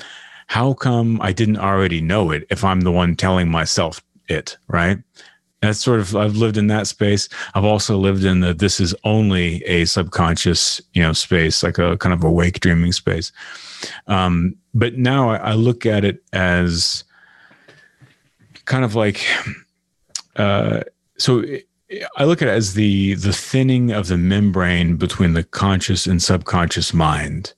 how 0.47 0.73
come 0.73 1.21
I 1.21 1.33
didn't 1.33 1.59
already 1.59 2.01
know 2.01 2.31
it 2.31 2.47
if 2.51 2.65
I'm 2.65 2.81
the 2.81 2.93
one 2.93 3.15
telling 3.15 3.51
myself 3.51 4.03
it, 4.29 4.57
right? 4.69 4.99
That's 5.63 5.79
sort 5.79 6.01
of, 6.01 6.15
I've 6.15 6.37
lived 6.37 6.57
in 6.57 6.67
that 6.67 6.87
space. 6.87 7.29
I've 7.55 7.65
also 7.65 7.97
lived 7.97 8.25
in 8.25 8.41
the, 8.41 8.53
this 8.53 8.81
is 8.81 8.95
only 9.05 9.63
a 9.65 9.85
subconscious, 9.85 10.81
you 10.93 11.03
know, 11.03 11.13
space, 11.13 11.63
like 11.63 11.79
a 11.79 11.97
kind 11.97 12.13
of 12.13 12.25
awake 12.25 12.61
dreaming 12.61 12.93
space. 12.93 13.33
Um, 14.07 14.57
but 14.75 14.99
now 14.99 15.31
I, 15.31 15.37
I 15.37 15.53
look 15.55 15.87
at 15.87 16.05
it 16.05 16.23
as 16.33 17.05
kind 18.65 18.85
of 18.85 18.95
like, 18.95 19.25
uh, 20.37 20.81
so 21.17 21.41
it, 21.41 21.69
I 22.17 22.25
look 22.25 22.43
at 22.43 22.49
it 22.49 22.53
as 22.53 22.75
the 22.75 23.15
the 23.15 23.33
thinning 23.33 23.93
of 23.93 24.09
the 24.09 24.17
membrane 24.17 24.97
between 24.97 25.35
the 25.35 25.45
conscious 25.45 26.07
and 26.07 26.23
subconscious 26.23 26.95
mind. 26.95 27.53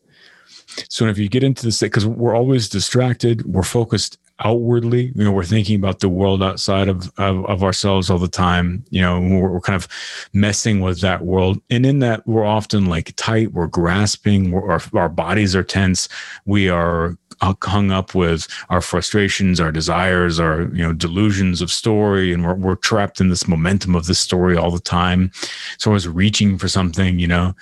So 0.88 1.06
if 1.06 1.18
you 1.18 1.28
get 1.28 1.44
into 1.44 1.64
this, 1.64 1.80
because 1.80 2.04
we're 2.04 2.34
always 2.34 2.68
distracted, 2.68 3.46
we're 3.46 3.62
focused 3.62 4.18
outwardly. 4.40 5.12
You 5.14 5.24
know, 5.24 5.32
we're 5.32 5.44
thinking 5.44 5.76
about 5.76 6.00
the 6.00 6.08
world 6.08 6.42
outside 6.42 6.88
of 6.88 7.12
of, 7.18 7.44
of 7.46 7.62
ourselves 7.62 8.10
all 8.10 8.18
the 8.18 8.28
time. 8.28 8.84
You 8.90 9.00
know, 9.00 9.20
we're, 9.20 9.50
we're 9.50 9.60
kind 9.60 9.76
of 9.76 9.88
messing 10.32 10.80
with 10.80 11.00
that 11.00 11.24
world, 11.24 11.60
and 11.70 11.86
in 11.86 12.00
that, 12.00 12.26
we're 12.26 12.44
often 12.44 12.86
like 12.86 13.14
tight. 13.16 13.52
We're 13.52 13.66
grasping. 13.66 14.50
We're, 14.50 14.70
our 14.70 14.82
our 14.94 15.08
bodies 15.08 15.54
are 15.54 15.62
tense. 15.62 16.08
We 16.44 16.68
are 16.68 17.16
hung 17.40 17.90
up 17.90 18.14
with 18.14 18.46
our 18.70 18.80
frustrations, 18.80 19.60
our 19.60 19.72
desires, 19.72 20.38
our 20.40 20.62
you 20.62 20.82
know 20.82 20.92
delusions 20.92 21.60
of 21.60 21.70
story, 21.70 22.32
and 22.32 22.44
we're 22.44 22.54
we're 22.54 22.76
trapped 22.76 23.20
in 23.20 23.28
this 23.28 23.48
momentum 23.48 23.94
of 23.94 24.06
the 24.06 24.14
story 24.14 24.56
all 24.56 24.70
the 24.70 24.80
time. 24.80 25.30
So 25.78 25.90
I 25.90 25.94
was 25.94 26.08
reaching 26.08 26.58
for 26.58 26.68
something, 26.68 27.18
you 27.18 27.28
know. 27.28 27.54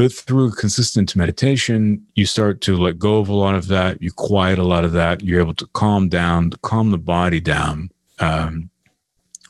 But 0.00 0.14
through 0.14 0.52
consistent 0.52 1.14
meditation, 1.14 2.06
you 2.14 2.24
start 2.24 2.62
to 2.62 2.74
let 2.74 2.98
go 2.98 3.18
of 3.18 3.28
a 3.28 3.34
lot 3.34 3.54
of 3.54 3.66
that. 3.66 4.00
You 4.00 4.10
quiet 4.10 4.58
a 4.58 4.62
lot 4.62 4.82
of 4.82 4.92
that. 4.92 5.22
You're 5.22 5.40
able 5.40 5.52
to 5.56 5.66
calm 5.74 6.08
down, 6.08 6.52
calm 6.62 6.90
the 6.90 6.96
body 6.96 7.38
down. 7.38 7.90
Um, 8.18 8.70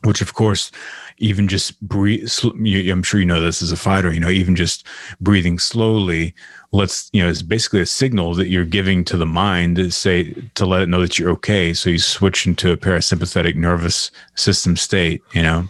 which, 0.02 0.20
of 0.20 0.34
course, 0.34 0.72
even 1.18 1.46
just 1.46 1.80
breathe. 1.82 2.28
I'm 2.42 3.04
sure 3.04 3.20
you 3.20 3.26
know 3.26 3.40
this 3.40 3.62
as 3.62 3.70
a 3.70 3.76
fighter. 3.76 4.12
You 4.12 4.18
know, 4.18 4.28
even 4.28 4.56
just 4.56 4.84
breathing 5.20 5.60
slowly 5.60 6.34
let's 6.72 7.10
you 7.12 7.22
know 7.22 7.28
it's 7.28 7.42
basically 7.42 7.80
a 7.80 7.86
signal 7.86 8.34
that 8.34 8.48
you're 8.48 8.64
giving 8.64 9.04
to 9.04 9.16
the 9.16 9.26
mind 9.26 9.76
to 9.76 9.90
say 9.90 10.32
to 10.54 10.64
let 10.64 10.82
it 10.82 10.88
know 10.88 11.00
that 11.00 11.18
you're 11.18 11.30
okay 11.30 11.74
so 11.74 11.90
you 11.90 11.98
switch 11.98 12.46
into 12.46 12.70
a 12.70 12.76
parasympathetic 12.76 13.56
nervous 13.56 14.10
system 14.36 14.76
state 14.76 15.20
you 15.32 15.42
know 15.42 15.68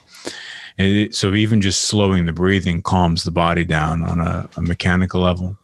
it, 0.81 1.14
so 1.14 1.35
even 1.35 1.61
just 1.61 1.83
slowing 1.83 2.27
the 2.27 2.33
breathing 2.33 2.83
calms 2.83 3.25
the 3.25 3.31
body 3.31 3.64
down 3.64 4.03
on 4.03 4.21
a, 4.21 4.49
a 4.57 4.62
mechanical 4.62 5.21
level. 5.21 5.57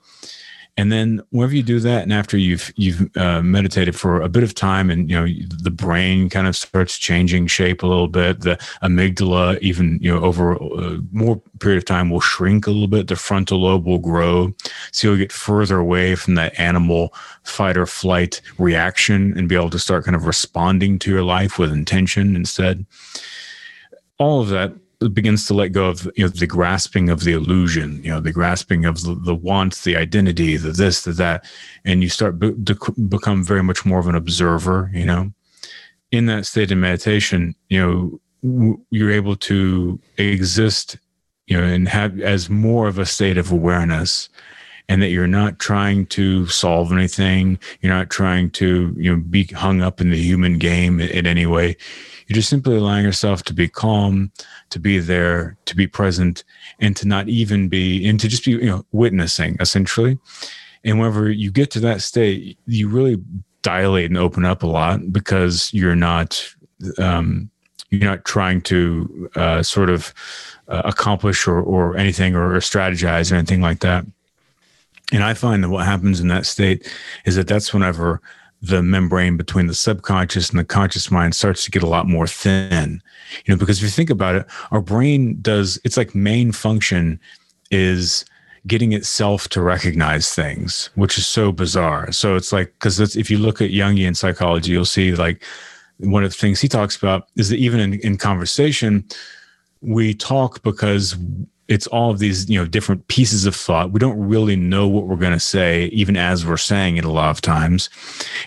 And 0.79 0.93
then 0.93 1.23
whenever 1.31 1.57
you 1.57 1.63
do 1.63 1.81
that 1.81 2.03
and 2.03 2.13
after 2.13 2.37
you've 2.37 2.71
you've 2.77 3.17
uh, 3.17 3.41
meditated 3.41 3.97
for 3.97 4.21
a 4.21 4.29
bit 4.29 4.43
of 4.43 4.55
time 4.55 4.91
and 4.91 5.09
you 5.09 5.17
know 5.17 5.27
the 5.63 5.71
brain 5.71 6.29
kind 6.29 6.47
of 6.47 6.55
starts 6.55 6.99
changing 6.99 7.47
shape 7.47 7.83
a 7.83 7.87
little 7.87 8.09
bit 8.09 8.43
the 8.43 8.57
amygdala 8.83 9.59
even 9.61 9.99
you 10.03 10.15
know 10.15 10.23
over 10.23 10.53
a 10.53 10.59
uh, 10.59 10.99
more 11.13 11.41
period 11.61 11.79
of 11.79 11.87
time 11.87 12.11
will 12.11 12.21
shrink 12.21 12.67
a 12.67 12.71
little 12.71 12.89
bit 12.89 13.09
the 13.09 13.17
frontal 13.17 13.63
lobe 13.63 13.87
will 13.87 13.99
grow. 13.99 14.53
So 14.93 15.09
you'll 15.09 15.17
get 15.17 15.33
further 15.33 15.79
away 15.79 16.15
from 16.15 16.35
that 16.35 16.59
animal 16.61 17.15
fight 17.43 17.79
or 17.79 17.87
flight 17.87 18.43
reaction 18.59 19.37
and 19.39 19.49
be 19.49 19.55
able 19.55 19.71
to 19.71 19.79
start 19.79 20.05
kind 20.05 20.17
of 20.17 20.27
responding 20.27 20.99
to 20.99 21.11
your 21.11 21.23
life 21.23 21.59
with 21.59 21.73
intention 21.73 22.37
instead. 22.37 22.85
All 24.19 24.43
of 24.43 24.49
that 24.49 24.75
begins 25.13 25.47
to 25.47 25.55
let 25.55 25.73
go 25.73 25.89
of 25.89 26.11
you 26.17 26.25
know 26.25 26.29
the 26.29 26.47
grasping 26.47 27.11
of 27.11 27.25
the 27.25 27.33
illusion 27.33 28.03
you 28.03 28.11
know 28.11 28.21
the 28.21 28.33
grasping 28.33 28.85
of 28.85 29.03
the, 29.03 29.15
the 29.15 29.35
wants 29.35 29.85
the 29.85 29.97
identity 29.97 30.57
the 30.57 30.71
this 30.71 31.03
the 31.03 31.13
that 31.13 31.45
and 31.85 32.03
you 32.03 32.09
start 32.09 32.39
be- 32.39 32.55
to 32.65 32.75
become 33.09 33.45
very 33.45 33.63
much 33.63 33.85
more 33.85 33.99
of 33.99 34.09
an 34.09 34.15
observer 34.15 34.91
you 34.95 35.05
know? 35.05 35.31
In 36.13 36.27
that 36.27 36.47
state 36.47 36.71
of 36.71 36.79
meditation 36.79 37.55
you 37.69 37.81
know 37.81 38.21
w- 38.43 38.81
you're 38.91 39.11
able 39.11 39.37
to 39.37 40.01
exist 40.17 40.99
you 41.47 41.61
know 41.61 41.65
and 41.65 41.89
have 41.89 42.19
as 42.21 42.49
more 42.49 42.89
of 42.89 42.99
a 42.99 43.07
state 43.07 43.37
of 43.37 43.53
awareness 43.53 44.31
and 44.89 45.03
that 45.03 45.09
you're 45.09 45.27
not 45.27 45.59
trying 45.59 46.07
to 46.07 46.47
solve 46.47 46.91
anything 46.91 47.59
you're 47.83 47.93
not 47.93 48.09
trying 48.09 48.51
to 48.51 48.95
you 48.97 49.15
know 49.15 49.23
be 49.29 49.45
hung 49.45 49.83
up 49.83 50.01
in 50.01 50.11
the 50.11 50.23
human 50.23 50.57
game 50.59 51.01
in, 51.01 51.11
in 51.11 51.27
any 51.27 51.45
way 51.45 51.77
you're 52.27 52.35
just 52.35 52.49
simply 52.49 52.77
allowing 52.77 53.05
yourself 53.05 53.43
to 53.45 53.55
be 53.55 53.69
calm, 53.69 54.33
to 54.71 54.81
be 54.81 54.99
there, 54.99 55.57
to 55.67 55.77
be 55.77 55.87
present, 55.87 56.45
and 56.81 56.97
to 56.97 57.07
not 57.07 57.29
even 57.29 57.69
be, 57.69 58.07
and 58.09 58.19
to 58.21 58.29
just 58.29 58.45
be, 58.45 58.53
you 58.53 58.67
know, 58.67 58.85
witnessing 58.93 59.57
essentially. 59.61 60.19
And 60.85 60.99
whenever 60.99 61.31
you 61.31 61.51
get 61.51 61.71
to 61.73 61.81
that 61.81 62.03
state, 62.03 62.59
you 62.67 62.89
really 62.89 63.23
dilate 63.63 64.11
and 64.11 64.19
open 64.19 64.45
up 64.45 64.63
a 64.63 64.67
lot 64.67 65.13
because 65.13 65.73
you're 65.73 65.97
not, 65.97 66.49
um, 66.99 67.51
you're 67.91 68.09
not 68.09 68.25
trying 68.25 68.61
to 68.63 69.31
uh, 69.37 69.63
sort 69.63 69.91
of 69.91 70.13
uh, 70.69 70.83
accomplish 70.85 71.47
or, 71.47 71.61
or 71.61 71.97
anything 71.97 72.35
or, 72.35 72.55
or 72.55 72.59
strategize 72.59 73.31
or 73.31 73.37
anything 73.37 73.61
like 73.61 73.81
that. 73.81 74.05
And 75.13 75.23
I 75.23 75.35
find 75.35 75.63
that 75.63 75.71
what 75.71 75.87
happens 75.87 76.21
in 76.21 76.29
that 76.29 76.47
state 76.47 76.93
is 77.25 77.37
that 77.37 77.47
that's 77.47 77.73
whenever 77.73 78.21
the 78.63 78.83
membrane 78.83 79.37
between 79.37 79.67
the 79.67 79.75
subconscious 79.75 80.51
and 80.51 80.59
the 80.59 80.65
conscious 80.65 81.11
mind 81.11 81.35
starts 81.35 81.65
to 81.65 81.71
get 81.71 81.83
a 81.83 81.89
lot 81.89 82.09
more 82.09 82.27
thin. 82.27 83.03
You 83.45 83.55
know, 83.55 83.59
because 83.59 83.79
if 83.79 83.85
you 83.85 83.91
think 83.91 84.11
about 84.11 84.35
it, 84.35 84.47
our 84.71 84.81
brain 84.81 85.39
does 85.41 85.79
it's 85.85 85.97
like 85.97 86.15
main 86.15 86.53
function 86.53 87.21
is 87.71 88.25
getting 88.67 88.93
itself 88.93 89.49
to 89.49 89.63
recognize 89.63 90.35
things, 90.35 90.91
which 90.95 91.19
is 91.19 91.27
so 91.27 91.53
bizarre. 91.53 92.11
So 92.13 92.35
it's 92.35 92.53
like 92.53 92.73
because 92.75 93.17
if 93.17 93.31
you 93.31 93.39
look 93.39 93.61
at 93.61 93.71
Jungian 93.71 94.17
psychology, 94.17 94.73
you'll 94.73 94.85
see 94.85 95.15
like 95.15 95.45
one 95.99 96.25
of 96.25 96.31
the 96.31 96.37
things 96.37 96.61
he 96.61 96.69
talks 96.69 96.97
about 96.97 97.29
is 97.37 97.49
that 97.49 97.57
even 97.57 97.81
in, 97.81 97.95
in 98.01 98.17
conversation, 98.17 99.05
we 99.81 100.15
talk 100.15 100.63
because 100.63 101.17
it's 101.69 101.87
all 101.89 102.11
of 102.11 102.19
these 102.19 102.49
you 102.49 102.59
know 102.59 102.67
different 102.67 103.07
pieces 103.09 103.47
of 103.47 103.55
thought. 103.55 103.93
We 103.93 104.01
don't 104.01 104.19
really 104.19 104.57
know 104.57 104.87
what 104.87 105.07
we're 105.07 105.17
going 105.17 105.33
to 105.33 105.41
say 105.41 105.87
even 105.87 106.17
as 106.17 106.47
we're 106.47 106.57
saying 106.57 106.97
it 106.97 107.05
a 107.05 107.11
lot 107.11 107.31
of 107.31 107.41
times. 107.41 107.91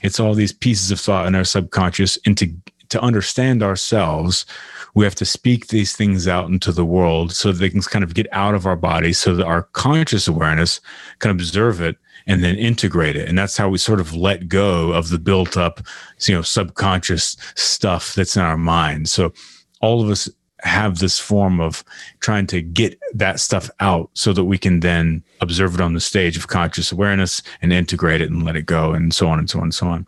It's 0.02 0.20
all 0.20 0.34
these 0.34 0.54
pieces 0.54 0.92
of 0.92 1.00
thought 1.00 1.28
in 1.28 1.36
our 1.36 1.44
subconscious 1.44 2.18
and 2.26 2.38
to 2.38 2.52
to 2.90 3.00
understand 3.02 3.62
ourselves 3.62 4.48
we 4.96 5.06
have 5.06 5.16
to 5.16 5.26
speak 5.26 5.68
these 5.68 5.96
things 5.96 6.28
out 6.28 6.50
into 6.50 6.72
the 6.72 6.86
world 6.86 7.32
so 7.32 7.52
that 7.52 7.60
they 7.60 7.70
can 7.70 7.82
kind 7.82 8.04
of 8.04 8.16
get 8.16 8.28
out 8.32 8.56
of 8.56 8.66
our 8.66 8.76
body 8.76 9.14
so 9.14 9.36
that 9.36 9.46
our 9.46 9.64
conscious 9.74 10.28
awareness 10.28 10.82
can 11.20 11.32
observe 11.32 11.80
it 11.80 11.96
and 12.28 12.44
then 12.44 12.56
integrate 12.56 13.16
it. 13.16 13.28
And 13.28 13.38
that's 13.38 13.58
how 13.58 13.70
we 13.70 13.78
sort 13.78 14.00
of 14.00 14.16
let 14.16 14.48
go 14.48 14.92
of 14.92 15.10
the 15.10 15.20
built 15.20 15.58
up 15.58 15.82
you 16.28 16.36
know 16.36 16.42
subconscious 16.42 17.38
stuff 17.56 18.14
that's 18.14 18.36
in 18.36 18.42
our 18.42 18.58
mind. 18.58 19.10
So 19.10 19.34
all 19.82 20.02
of 20.02 20.10
us 20.10 20.30
have 20.64 21.00
this 21.00 21.20
form 21.20 21.60
of 21.60 21.84
trying 22.20 22.48
to 22.48 22.62
get 22.62 23.00
that 23.14 23.40
stuff 23.40 23.70
out 23.80 24.10
so 24.14 24.34
that 24.34 24.46
we 24.46 24.58
can 24.58 24.82
then 24.82 25.24
observe 25.42 25.76
it 25.76 25.82
on 25.82 25.94
the 25.94 26.00
stage 26.00 26.38
of 26.38 26.48
conscious 26.48 26.92
awareness 26.92 27.42
and 27.62 27.72
integrate 27.72 28.22
it 28.22 28.30
and 28.30 28.44
let 28.44 28.56
it 28.56 28.66
go 28.66 28.94
and 28.94 29.14
so 29.14 29.28
on 29.28 29.40
and 29.40 29.50
so 29.50 29.60
on 29.60 29.66
and 29.66 29.76
so 29.76 29.88
on. 29.88 30.06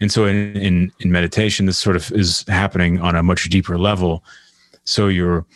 And 0.00 0.10
so 0.10 0.26
in, 0.26 0.56
in, 0.56 0.92
in 1.00 1.12
meditation, 1.12 1.66
this 1.66 1.78
sort 1.78 1.96
of 1.96 2.10
is 2.12 2.44
happening 2.48 3.00
on 3.00 3.14
a 3.14 3.22
much 3.22 3.48
deeper 3.48 3.78
level. 3.78 4.24
So 4.84 5.08
you're, 5.08 5.46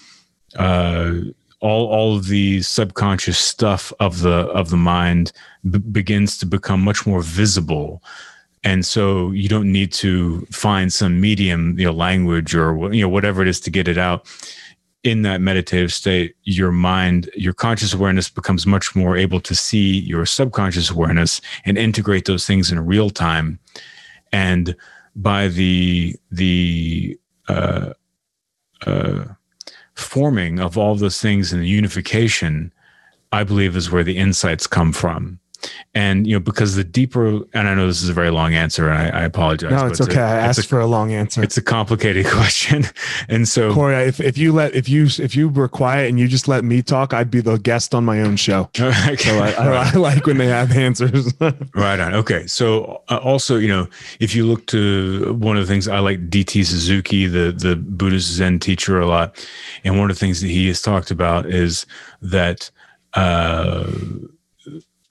uh, 0.57 1.13
all 1.61 1.87
all 1.89 2.17
of 2.17 2.29
the 2.29 2.63
subconscious 2.63 3.39
stuff 3.39 3.93
of 3.99 4.21
the 4.21 4.47
of 4.51 4.71
the 4.71 4.77
mind 4.77 5.33
b- 5.69 5.79
begins 5.79 6.39
to 6.39 6.47
become 6.47 6.81
much 6.81 7.07
more 7.07 7.21
visible 7.21 8.03
and 8.65 8.85
so 8.85 9.31
you 9.31 9.49
don't 9.49 9.71
need 9.71 9.93
to 9.93 10.41
find 10.47 10.93
some 10.93 11.21
medium 11.21 11.79
you 11.79 11.87
know 11.87 11.93
language 11.93 12.55
or 12.55 12.93
you 12.93 13.03
know 13.03 13.09
whatever 13.09 13.43
it 13.43 13.49
is 13.49 13.61
to 13.61 13.71
get 13.71 13.89
it 13.89 13.99
out. 13.99 14.27
In 15.05 15.23
that 15.23 15.41
meditative 15.41 15.93
state 15.93 16.35
your 16.43 16.73
mind 16.73 17.31
your 17.35 17.55
conscious 17.55 17.95
awareness 17.95 18.29
becomes 18.29 18.67
much 18.67 18.97
more 18.97 19.17
able 19.17 19.41
to 19.41 19.55
see 19.55 20.01
your 20.01 20.27
subconscious 20.27 20.91
awareness 20.91 21.41
and 21.65 21.79
integrate 21.79 22.25
those 22.25 22.47
things 22.47 22.73
in 22.73 22.85
real 22.85 23.11
time. 23.11 23.59
And 24.33 24.77
by 25.15 25.49
the 25.49 26.17
the 26.31 27.19
uh, 27.49 27.93
uh, 28.87 29.25
forming 29.95 30.61
of 30.61 30.79
all 30.79 30.95
those 30.95 31.21
things 31.21 31.53
and 31.53 31.61
the 31.61 31.69
unification 31.69 32.73
i 33.33 33.43
believe 33.43 33.77
is 33.77 33.91
where 33.91 34.05
the 34.05 34.17
insights 34.17 34.67
come 34.67 34.93
from 34.93 35.41
and 35.95 36.27
you 36.27 36.35
know 36.35 36.41
because 36.41 36.77
the 36.77 36.85
deeper 36.85 37.27
and 37.53 37.69
i 37.69 37.75
know 37.75 37.87
this 37.87 38.03
is 38.03 38.09
a 38.09 38.13
very 38.13 38.31
long 38.31 38.55
answer 38.55 38.89
and 38.89 38.99
i, 38.99 39.21
I 39.21 39.25
apologize 39.25 39.71
no 39.71 39.87
it's 39.87 40.01
okay 40.01 40.21
a, 40.21 40.25
I 40.25 40.37
asked 40.37 40.61
a, 40.61 40.63
for 40.63 40.81
a 40.81 40.87
long 40.87 41.13
answer. 41.13 41.43
it's 41.43 41.57
a 41.57 41.63
complicated 41.63 42.27
question. 42.31 42.85
And 43.29 43.49
so 43.49 43.73
Cory 43.73 43.97
if, 44.05 44.21
if 44.21 44.39
you 44.39 44.53
let 44.53 44.75
if 44.75 44.89
you 44.89 45.07
if 45.19 45.35
you 45.35 45.49
were 45.49 45.69
quiet 45.69 46.09
and 46.09 46.19
you 46.19 46.29
just 46.29 46.49
let 46.49 46.65
me 46.65 46.83
talk 46.83 47.13
i'd 47.13 47.31
be 47.31 47.41
the 47.41 47.57
guest 47.59 47.95
on 47.95 48.05
my 48.05 48.21
own 48.21 48.37
show. 48.37 48.71
Okay. 49.09 49.17
so 49.17 49.39
I, 49.39 49.51
I, 49.53 49.91
I, 49.91 49.93
like 49.93 50.27
when 50.27 50.39
they 50.39 50.47
have 50.47 50.77
answers. 50.77 51.33
Right 51.75 52.01
on. 52.01 52.15
Okay. 52.15 52.47
So 52.47 53.03
uh, 53.09 53.19
also 53.19 53.57
you 53.57 53.69
know 53.69 53.89
if 54.21 54.35
you 54.35 54.47
look 54.47 54.67
to 54.69 55.35
one 55.35 55.57
of 55.57 55.67
the 55.67 55.73
things 55.73 55.89
i 55.89 55.99
like 55.99 56.29
dt 56.29 56.65
suzuki 56.65 57.27
the 57.27 57.53
the 57.53 57.77
buddhist 57.77 58.31
zen 58.33 58.59
teacher 58.59 59.01
a 59.01 59.07
lot. 59.07 59.47
And 59.85 59.99
one 59.99 60.11
of 60.11 60.17
the 60.17 60.21
things 60.21 60.41
that 60.41 60.49
he 60.49 60.67
has 60.69 60.83
talked 60.83 61.11
about 61.11 61.47
is 61.47 61.87
that 62.23 62.71
uh 63.15 63.91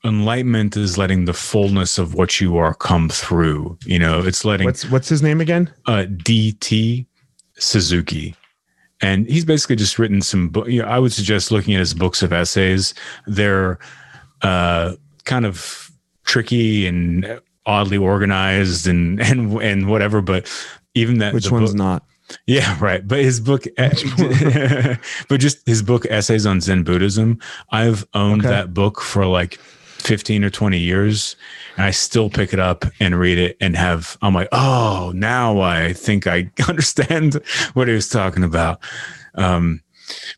enlightenment 0.07 0.77
is 0.77 0.97
letting 0.97 1.25
the 1.25 1.33
fullness 1.33 1.97
of 1.97 2.13
what 2.13 2.39
you 2.39 2.57
are 2.57 2.73
come 2.73 3.09
through. 3.09 3.77
You 3.85 3.99
know, 3.99 4.21
it's 4.21 4.45
letting 4.45 4.65
what's 4.65 4.89
what's 4.89 5.09
his 5.09 5.21
name 5.21 5.41
again? 5.41 5.71
Uh, 5.85 6.05
DT 6.07 7.05
Suzuki. 7.59 8.35
And 9.01 9.29
he's 9.29 9.45
basically 9.45 9.75
just 9.75 9.99
written 9.99 10.21
some 10.21 10.49
book. 10.49 10.67
You 10.67 10.81
know, 10.81 10.87
I 10.87 10.97
would 10.97 11.13
suggest 11.13 11.51
looking 11.51 11.75
at 11.75 11.79
his 11.79 11.93
books 11.93 12.23
of 12.23 12.33
essays. 12.33 12.95
They're 13.27 13.77
uh, 14.41 14.95
kind 15.25 15.45
of 15.45 15.91
tricky 16.23 16.87
and 16.87 17.39
oddly 17.65 17.97
organized 17.97 18.87
and 18.87 19.21
and 19.21 19.61
and 19.61 19.87
whatever. 19.87 20.21
But 20.21 20.51
even 20.95 21.19
that, 21.19 21.33
which 21.33 21.51
one's 21.51 21.71
book, 21.71 21.77
not? 21.77 22.03
Yeah, 22.47 22.75
right. 22.81 23.07
But 23.07 23.19
his 23.19 23.39
book, 23.39 23.65
but 23.77 25.39
just 25.39 25.65
his 25.67 25.81
book, 25.83 26.05
Essays 26.09 26.45
on 26.45 26.59
Zen 26.59 26.83
Buddhism. 26.83 27.39
I've 27.71 28.05
owned 28.13 28.41
okay. 28.41 28.49
that 28.49 28.73
book 28.73 28.99
for 28.99 29.25
like 29.25 29.59
15 30.07 30.45
or 30.45 30.49
20 30.49 30.79
years 30.79 31.35
and 31.75 31.85
I 31.85 31.91
still 31.91 32.29
pick 32.29 32.53
it 32.53 32.59
up 32.59 32.85
and 33.01 33.19
read 33.19 33.37
it 33.37 33.57
and 33.59 33.75
have, 33.75 34.17
I'm 34.21 34.33
like, 34.33 34.47
oh, 34.53 35.11
now 35.13 35.59
I 35.59 35.91
think 35.91 36.27
I 36.27 36.49
understand 36.69 37.35
what 37.73 37.89
he 37.89 37.93
was 37.93 38.07
talking 38.07 38.45
about. 38.45 38.79
Um, 39.35 39.81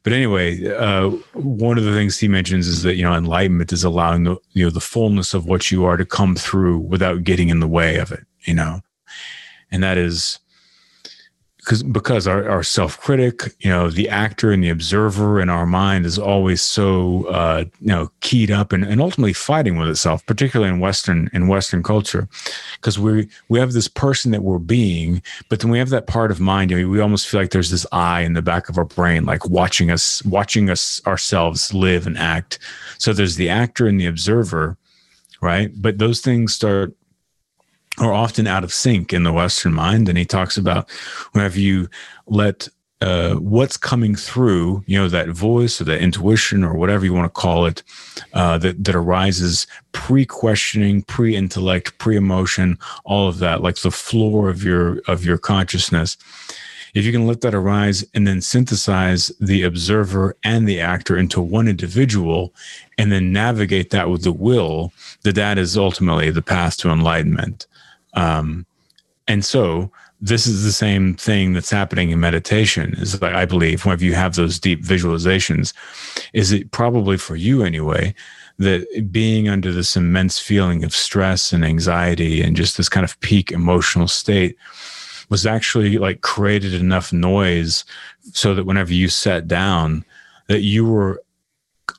but 0.01 0.11
anyway, 0.11 0.67
uh, 0.75 1.09
one 1.33 1.77
of 1.77 1.83
the 1.83 1.93
things 1.93 2.17
he 2.17 2.27
mentions 2.27 2.67
is 2.67 2.81
that, 2.81 2.95
you 2.95 3.03
know, 3.03 3.13
enlightenment 3.13 3.71
is 3.71 3.83
allowing 3.83 4.23
the, 4.23 4.37
you 4.53 4.65
know, 4.65 4.71
the 4.71 4.79
fullness 4.79 5.35
of 5.35 5.45
what 5.45 5.69
you 5.69 5.85
are 5.85 5.97
to 5.97 6.05
come 6.05 6.35
through 6.35 6.79
without 6.79 7.23
getting 7.23 7.49
in 7.49 7.59
the 7.59 7.67
way 7.67 7.97
of 7.97 8.11
it, 8.11 8.25
you 8.45 8.55
know, 8.55 8.81
and 9.71 9.83
that 9.83 9.99
is, 9.99 10.39
because 11.69 11.83
because 11.83 12.25
our, 12.25 12.49
our 12.49 12.63
self-critic 12.63 13.55
you 13.59 13.69
know 13.69 13.91
the 13.91 14.09
actor 14.09 14.51
and 14.51 14.63
the 14.63 14.69
observer 14.69 15.39
in 15.39 15.49
our 15.49 15.67
mind 15.67 16.03
is 16.03 16.17
always 16.17 16.63
so 16.63 17.25
uh, 17.27 17.63
you 17.79 17.87
know 17.87 18.09
keyed 18.21 18.49
up 18.49 18.73
and, 18.73 18.83
and 18.83 18.99
ultimately 18.99 19.33
fighting 19.33 19.77
with 19.77 19.87
itself 19.87 20.25
particularly 20.25 20.73
in 20.73 20.79
western 20.79 21.29
in 21.31 21.47
western 21.47 21.83
culture. 21.83 22.27
Because 22.77 22.97
we 22.97 23.29
we 23.49 23.59
have 23.59 23.73
this 23.73 23.87
person 23.87 24.31
that 24.31 24.41
we're 24.41 24.57
being 24.57 25.21
but 25.47 25.59
then 25.59 25.69
we 25.69 25.77
have 25.77 25.89
that 25.89 26.07
part 26.07 26.31
of 26.31 26.39
mind 26.39 26.71
you 26.71 26.81
know, 26.81 26.89
we 26.89 26.99
almost 26.99 27.27
feel 27.27 27.39
like 27.39 27.51
there's 27.51 27.69
this 27.69 27.85
eye 27.91 28.21
in 28.21 28.33
the 28.33 28.41
back 28.41 28.67
of 28.69 28.79
our 28.79 28.85
brain 28.85 29.25
like 29.25 29.47
watching 29.47 29.91
us 29.91 30.25
watching 30.25 30.71
us 30.71 31.05
ourselves 31.05 31.71
live 31.71 32.07
and 32.07 32.17
act. 32.17 32.57
So 32.97 33.13
there's 33.13 33.35
the 33.35 33.49
actor 33.49 33.85
and 33.85 33.99
the 33.99 34.07
observer 34.07 34.75
right? 35.41 35.71
But 35.75 35.99
those 35.99 36.19
things 36.19 36.53
start 36.53 36.93
are 37.99 38.13
often 38.13 38.47
out 38.47 38.63
of 38.63 38.73
sync 38.73 39.13
in 39.13 39.23
the 39.23 39.33
Western 39.33 39.73
mind. 39.73 40.09
And 40.09 40.17
he 40.17 40.25
talks 40.25 40.57
about 40.57 40.89
whenever 41.31 41.59
you 41.59 41.89
let 42.27 42.67
uh, 43.01 43.35
what's 43.35 43.77
coming 43.77 44.13
through, 44.13 44.83
you 44.85 44.97
know, 44.97 45.07
that 45.07 45.29
voice 45.29 45.79
or 45.79 45.85
that 45.85 46.01
intuition 46.01 46.65
or 46.65 46.73
whatever 46.73 47.05
you 47.05 47.13
want 47.13 47.33
to 47.33 47.41
call 47.41 47.65
it, 47.65 47.81
uh, 48.33 48.57
that 48.57 48.83
that 48.83 48.95
arises 48.95 49.67
pre-questioning, 49.93 51.01
pre-intellect, 51.03 51.97
pre-emotion, 51.97 52.77
all 53.05 53.29
of 53.29 53.39
that, 53.39 53.61
like 53.61 53.77
the 53.77 53.91
floor 53.91 54.49
of 54.49 54.63
your 54.63 54.99
of 55.07 55.23
your 55.23 55.37
consciousness. 55.37 56.17
If 56.93 57.05
you 57.05 57.11
can 57.11 57.27
let 57.27 57.41
that 57.41 57.53
arise 57.53 58.03
and 58.13 58.27
then 58.27 58.41
synthesize 58.41 59.31
the 59.39 59.63
observer 59.63 60.35
and 60.43 60.67
the 60.67 60.81
actor 60.81 61.15
into 61.15 61.39
one 61.39 61.67
individual, 61.67 62.53
and 62.97 63.11
then 63.11 63.31
navigate 63.31 63.91
that 63.91 64.09
with 64.09 64.23
the 64.23 64.33
will, 64.33 64.91
that 65.21 65.35
that 65.35 65.57
is 65.57 65.77
ultimately 65.77 66.31
the 66.31 66.41
path 66.41 66.77
to 66.77 66.89
enlightenment. 66.89 67.67
Um, 68.13 68.65
and 69.27 69.45
so 69.45 69.91
this 70.21 70.47
is 70.47 70.63
the 70.63 70.71
same 70.71 71.13
thing 71.13 71.53
that's 71.53 71.69
happening 71.69 72.09
in 72.09 72.19
meditation 72.19 72.93
is 72.97 73.21
like 73.21 73.33
i 73.33 73.45
believe 73.45 73.85
whenever 73.85 74.03
you 74.03 74.13
have 74.13 74.35
those 74.35 74.59
deep 74.59 74.83
visualizations 74.83 75.73
is 76.33 76.51
it 76.51 76.71
probably 76.71 77.17
for 77.17 77.35
you 77.35 77.63
anyway 77.63 78.13
that 78.57 79.09
being 79.11 79.47
under 79.47 79.71
this 79.71 79.95
immense 79.95 80.37
feeling 80.37 80.83
of 80.83 80.93
stress 80.93 81.53
and 81.53 81.63
anxiety 81.63 82.41
and 82.41 82.57
just 82.57 82.75
this 82.75 82.89
kind 82.89 83.05
of 83.05 83.19
peak 83.21 83.51
emotional 83.51 84.07
state 84.07 84.57
was 85.29 85.45
actually 85.45 85.97
like 85.97 86.21
created 86.21 86.73
enough 86.73 87.13
noise 87.13 87.85
so 88.33 88.53
that 88.53 88.65
whenever 88.65 88.93
you 88.93 89.07
sat 89.07 89.47
down 89.47 90.03
that 90.47 90.61
you 90.61 90.85
were 90.85 91.21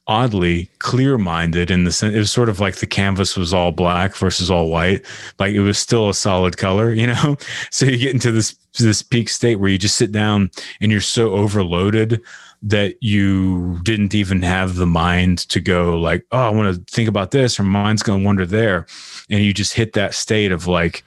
oddly 0.06 0.68
clear 0.78 1.18
minded 1.18 1.70
in 1.70 1.84
the 1.84 1.92
sense 1.92 2.14
it 2.14 2.18
was 2.18 2.32
sort 2.32 2.48
of 2.48 2.60
like 2.60 2.76
the 2.76 2.86
canvas 2.86 3.36
was 3.36 3.52
all 3.54 3.72
black 3.72 4.16
versus 4.16 4.50
all 4.50 4.68
white. 4.68 5.04
Like 5.38 5.52
it 5.54 5.60
was 5.60 5.78
still 5.78 6.08
a 6.08 6.14
solid 6.14 6.56
color 6.56 6.92
you 6.92 7.06
know? 7.06 7.36
So 7.70 7.86
you 7.86 7.98
get 7.98 8.12
into 8.14 8.32
this 8.32 8.56
this 8.78 9.02
peak 9.02 9.28
state 9.28 9.56
where 9.56 9.70
you 9.70 9.78
just 9.78 9.96
sit 9.96 10.12
down 10.12 10.50
and 10.80 10.92
you're 10.92 11.00
so 11.00 11.32
overloaded 11.32 12.20
that 12.62 13.02
you 13.02 13.78
didn't 13.82 14.14
even 14.14 14.42
have 14.42 14.76
the 14.76 14.86
mind 14.86 15.38
to 15.38 15.60
go 15.60 15.98
like 15.98 16.24
oh 16.30 16.38
i 16.38 16.50
want 16.50 16.74
to 16.74 16.94
think 16.94 17.08
about 17.08 17.30
this 17.30 17.58
or 17.58 17.62
mind's 17.62 18.02
going 18.02 18.20
to 18.20 18.26
wander 18.26 18.46
there. 18.46 18.86
And 19.28 19.42
you 19.42 19.54
just 19.54 19.74
hit 19.74 19.92
that 19.94 20.14
state 20.14 20.52
of 20.52 20.66
like 20.66 21.04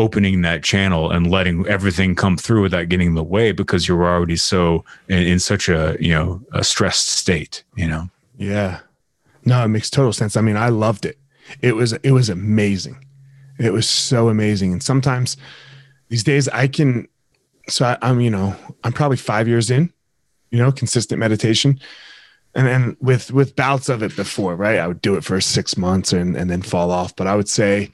opening 0.00 0.42
that 0.42 0.62
channel 0.62 1.10
and 1.10 1.30
letting 1.30 1.66
everything 1.66 2.14
come 2.14 2.36
through 2.36 2.62
without 2.62 2.88
getting 2.88 3.08
in 3.08 3.14
the 3.14 3.22
way 3.22 3.52
because 3.52 3.86
you're 3.86 4.04
already 4.04 4.36
so 4.36 4.84
in, 5.08 5.22
in 5.22 5.38
such 5.38 5.68
a 5.68 5.96
you 6.00 6.12
know 6.12 6.40
a 6.52 6.64
stressed 6.64 7.08
state 7.08 7.62
you 7.76 7.86
know 7.86 8.08
yeah. 8.40 8.80
No, 9.44 9.62
it 9.62 9.68
makes 9.68 9.90
total 9.90 10.14
sense. 10.14 10.36
I 10.36 10.40
mean, 10.40 10.56
I 10.56 10.70
loved 10.70 11.04
it. 11.04 11.18
It 11.60 11.76
was 11.76 11.92
it 11.92 12.12
was 12.12 12.30
amazing. 12.30 13.04
It 13.58 13.72
was 13.72 13.88
so 13.88 14.30
amazing. 14.30 14.72
And 14.72 14.82
sometimes 14.82 15.36
these 16.08 16.24
days 16.24 16.48
I 16.48 16.66
can 16.66 17.06
so 17.68 17.84
I, 17.84 17.98
I'm, 18.02 18.20
you 18.20 18.30
know, 18.30 18.56
I'm 18.82 18.92
probably 18.92 19.18
five 19.18 19.46
years 19.46 19.70
in, 19.70 19.92
you 20.50 20.58
know, 20.58 20.72
consistent 20.72 21.20
meditation. 21.20 21.78
And 22.54 22.66
then 22.66 22.96
with 23.00 23.30
with 23.30 23.56
bouts 23.56 23.90
of 23.90 24.02
it 24.02 24.16
before, 24.16 24.56
right? 24.56 24.78
I 24.78 24.88
would 24.88 25.02
do 25.02 25.16
it 25.16 25.24
for 25.24 25.38
six 25.40 25.76
months 25.76 26.12
and, 26.12 26.34
and 26.34 26.50
then 26.50 26.62
fall 26.62 26.90
off. 26.90 27.14
But 27.14 27.26
I 27.26 27.36
would 27.36 27.48
say 27.48 27.90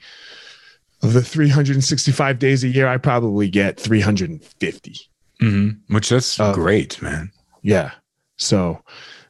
of 1.03 1.13
the 1.13 1.21
365 1.21 2.39
days 2.39 2.63
a 2.63 2.67
year, 2.67 2.87
I 2.87 2.97
probably 2.97 3.49
get 3.49 3.79
350. 3.79 4.95
Mm-hmm. 5.41 5.93
Which 5.93 6.09
that's 6.09 6.39
uh, 6.39 6.53
great, 6.53 7.01
man. 7.01 7.31
Yeah. 7.61 7.91
So 8.37 8.81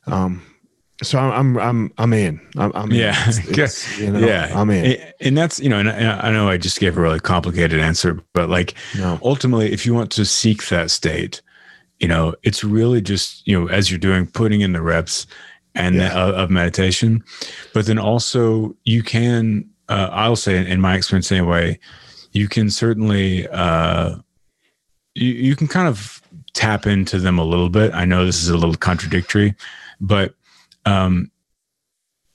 um 0.06 0.42
so 1.04 1.20
I'm 1.20 1.58
I'm 1.58 1.94
I'm 1.98 2.14
in. 2.14 2.42
I'm, 2.58 2.72
I'm 2.74 2.92
yeah, 2.92 3.24
in. 3.24 3.30
It's, 3.30 3.58
it's, 3.58 4.00
you 4.00 4.12
know, 4.12 4.20
yeah. 4.20 4.52
I'm 4.60 4.70
in, 4.70 5.00
and 5.22 5.38
that's 5.38 5.60
you 5.60 5.70
know, 5.70 5.80
and 5.80 5.90
I, 5.90 6.32
know 6.32 6.50
I 6.50 6.58
just 6.58 6.80
gave 6.80 6.98
a 6.98 7.02
really 7.02 7.20
complicated 7.20 7.80
answer, 7.80 8.20
but 8.34 8.50
like 8.50 8.74
no. 8.98 9.20
ultimately, 9.22 9.72
if 9.72 9.86
you 9.86 9.94
want 9.94 10.12
to 10.14 10.26
seek 10.26 10.68
that 10.70 10.90
state, 10.90 11.42
you 12.00 12.08
know, 12.08 12.34
it's 12.42 12.64
really 12.64 13.02
just 13.02 13.48
you 13.48 13.60
know, 13.60 13.68
as 13.68 13.92
you're 13.92 14.00
doing, 14.00 14.26
putting 14.26 14.62
in 14.62 14.74
the 14.74 14.82
reps 14.82 15.28
and 15.76 15.96
yeah. 15.96 16.20
uh, 16.20 16.32
of 16.32 16.50
meditation, 16.50 17.24
but 17.74 17.86
then 17.86 18.00
also 18.00 18.76
you 18.84 19.04
can, 19.04 19.70
uh, 19.90 20.10
I'll 20.12 20.36
say, 20.36 20.70
in 20.70 20.82
my 20.82 20.96
experience 20.96 21.32
anyway, 21.32 21.80
you 22.32 22.48
can 22.48 22.70
certainly, 22.70 23.48
uh, 23.48 24.16
you 25.16 25.32
you 25.32 25.56
can 25.56 25.68
kind 25.68 25.88
of 25.88 26.22
tap 26.54 26.86
into 26.86 27.20
them 27.20 27.40
a 27.40 27.44
little 27.44 27.70
bit. 27.70 27.94
I 27.94 28.06
know 28.06 28.26
this 28.26 28.42
is 28.42 28.50
a 28.50 28.58
little 28.58 28.76
contradictory, 28.76 29.56
but 30.02 30.34
um, 30.86 31.32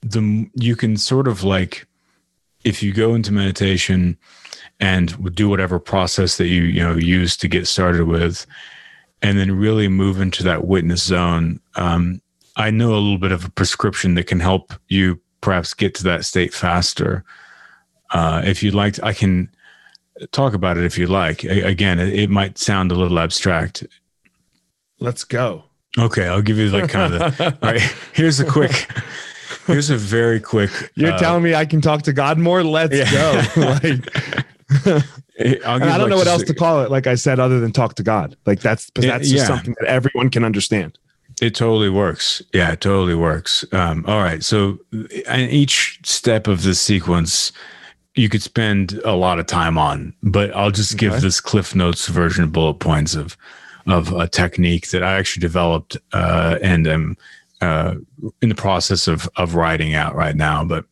the 0.03 0.51
you 0.55 0.77
can 0.77 0.97
sort 0.97 1.29
of 1.29 1.45
like 1.45 1.87
if 2.65 2.83
you 2.83 2.93
go 2.93 3.15
into 3.15 3.33
meditation 3.33 4.17
and 4.81 5.35
do 5.35 5.49
whatever 5.49 5.79
process 5.79 6.37
that 6.37 6.49
you 6.49 6.63
you 6.63 6.83
know 6.83 6.95
use 6.95 7.37
to 7.37 7.49
get 7.49 7.67
started 7.67 8.07
with 8.07 8.47
and 9.23 9.39
then 9.39 9.53
really 9.53 9.89
move 9.89 10.21
into 10.21 10.43
that 10.43 10.67
witness 10.67 11.03
zone 11.03 11.61
um, 11.77 12.21
i 12.57 12.71
know 12.71 12.91
a 12.91 12.99
little 12.99 13.19
bit 13.19 13.33
of 13.33 13.45
a 13.45 13.51
prescription 13.51 14.15
that 14.15 14.27
can 14.27 14.41
help 14.41 14.75
you 14.89 15.21
perhaps 15.41 15.73
get 15.75 15.95
to 15.95 16.05
that 16.05 16.25
state 16.25 16.53
faster 16.53 17.25
uh, 18.13 18.43
if 18.45 18.63
you'd 18.63 18.75
like 18.75 18.95
to, 18.95 19.05
i 19.05 19.13
can 19.13 19.49
talk 20.31 20.55
about 20.55 20.77
it 20.77 20.85
if 20.85 20.99
you 20.99 21.07
like 21.07 21.43
again 21.45 21.99
it, 21.99 22.13
it 22.13 22.31
might 22.31 22.59
sound 22.59 22.93
a 22.93 22.95
little 22.95 23.19
abstract 23.19 23.85
let's 25.01 25.25
go 25.25 25.65
Okay, 25.99 26.27
I'll 26.27 26.43
give 26.43 26.57
you 26.57 26.71
like 26.71 26.89
kind 26.89 27.15
of 27.15 27.37
the 27.37 27.47
all 27.47 27.53
right. 27.63 27.81
Here's 28.15 28.41
a 28.41 28.47
quick. 28.47 28.89
Here's 29.67 29.91
a 29.91 29.97
very 29.97 30.41
quick. 30.41 30.71
You're 30.95 31.13
uh, 31.13 31.19
telling 31.19 31.43
me 31.43 31.55
I 31.55 31.67
can 31.67 31.81
talk 31.81 32.03
to 32.03 32.13
God 32.13 32.39
more? 32.39 32.65
Let's 32.65 32.97
yeah. 32.97 33.11
go. 33.11 33.61
like, 33.61 35.05
I 35.67 35.99
don't 35.99 36.09
know 36.09 36.17
what 36.17 36.27
else 36.27 36.45
to 36.45 36.55
call 36.55 36.83
it. 36.83 36.91
Like 36.91 37.07
I 37.07 37.15
said, 37.15 37.39
other 37.39 37.61
than 37.61 37.73
talk 37.73 37.95
to 37.97 38.03
God. 38.03 38.37
Like 38.47 38.61
that's 38.61 38.91
that's 38.95 39.29
just 39.29 39.35
yeah. 39.35 39.45
something 39.45 39.75
that 39.81 39.89
everyone 39.89 40.31
can 40.31 40.45
understand. 40.45 40.99
It 41.43 41.55
totally 41.55 41.91
works. 41.91 42.43
Yeah, 42.55 42.73
it 42.73 42.81
totally 42.81 43.15
works. 43.15 43.65
Um, 43.73 44.05
all 44.07 44.23
right. 44.23 44.43
So, 44.43 44.79
in 44.93 45.51
each 45.51 45.99
step 46.05 46.47
of 46.47 46.63
the 46.63 46.75
sequence, 46.75 47.53
you 48.15 48.29
could 48.29 48.43
spend 48.43 49.01
a 49.05 49.13
lot 49.13 49.39
of 49.39 49.47
time 49.47 49.79
on, 49.79 50.15
but 50.23 50.55
I'll 50.55 50.71
just 50.71 50.99
give 50.99 51.21
this 51.21 51.41
Cliff 51.41 51.75
Notes 51.75 52.09
version 52.09 52.45
of 52.45 52.53
bullet 52.53 52.75
points 52.75 53.15
of 53.15 53.37
of 53.87 54.13
a 54.13 54.29
technique 54.29 54.91
that 54.91 55.03
I 55.03 55.15
actually 55.15 55.41
developed 55.41 55.97
uh, 56.13 56.59
and 56.63 56.87
am 56.87 57.17
uh, 57.61 57.95
in 58.41 58.49
the 58.49 58.55
process 58.55 59.09
of 59.09 59.29
of 59.37 59.55
writing 59.55 59.95
out 59.95 60.15
right 60.15 60.37
now. 60.37 60.65
But 60.65 60.85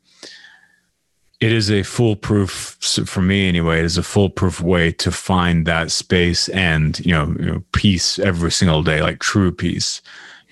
it 1.41 1.53
is 1.53 1.71
a 1.71 1.83
foolproof 1.83 2.77
for 3.07 3.23
me 3.23 3.49
anyway. 3.49 3.81
It 3.81 3.85
is 3.85 3.99
a 3.99 4.03
foolproof 4.03 4.61
way 4.61 4.93
to 4.93 5.11
find 5.11 5.67
that 5.67 5.91
space 5.91 6.49
and 6.51 6.99
you 7.05 7.13
know, 7.13 7.35
you 7.39 7.47
know 7.47 7.65
peace 7.73 8.19
every 8.19 8.51
single 8.51 8.83
day, 8.83 9.03
like 9.03 9.19
true 9.19 9.53
peace. 9.53 10.01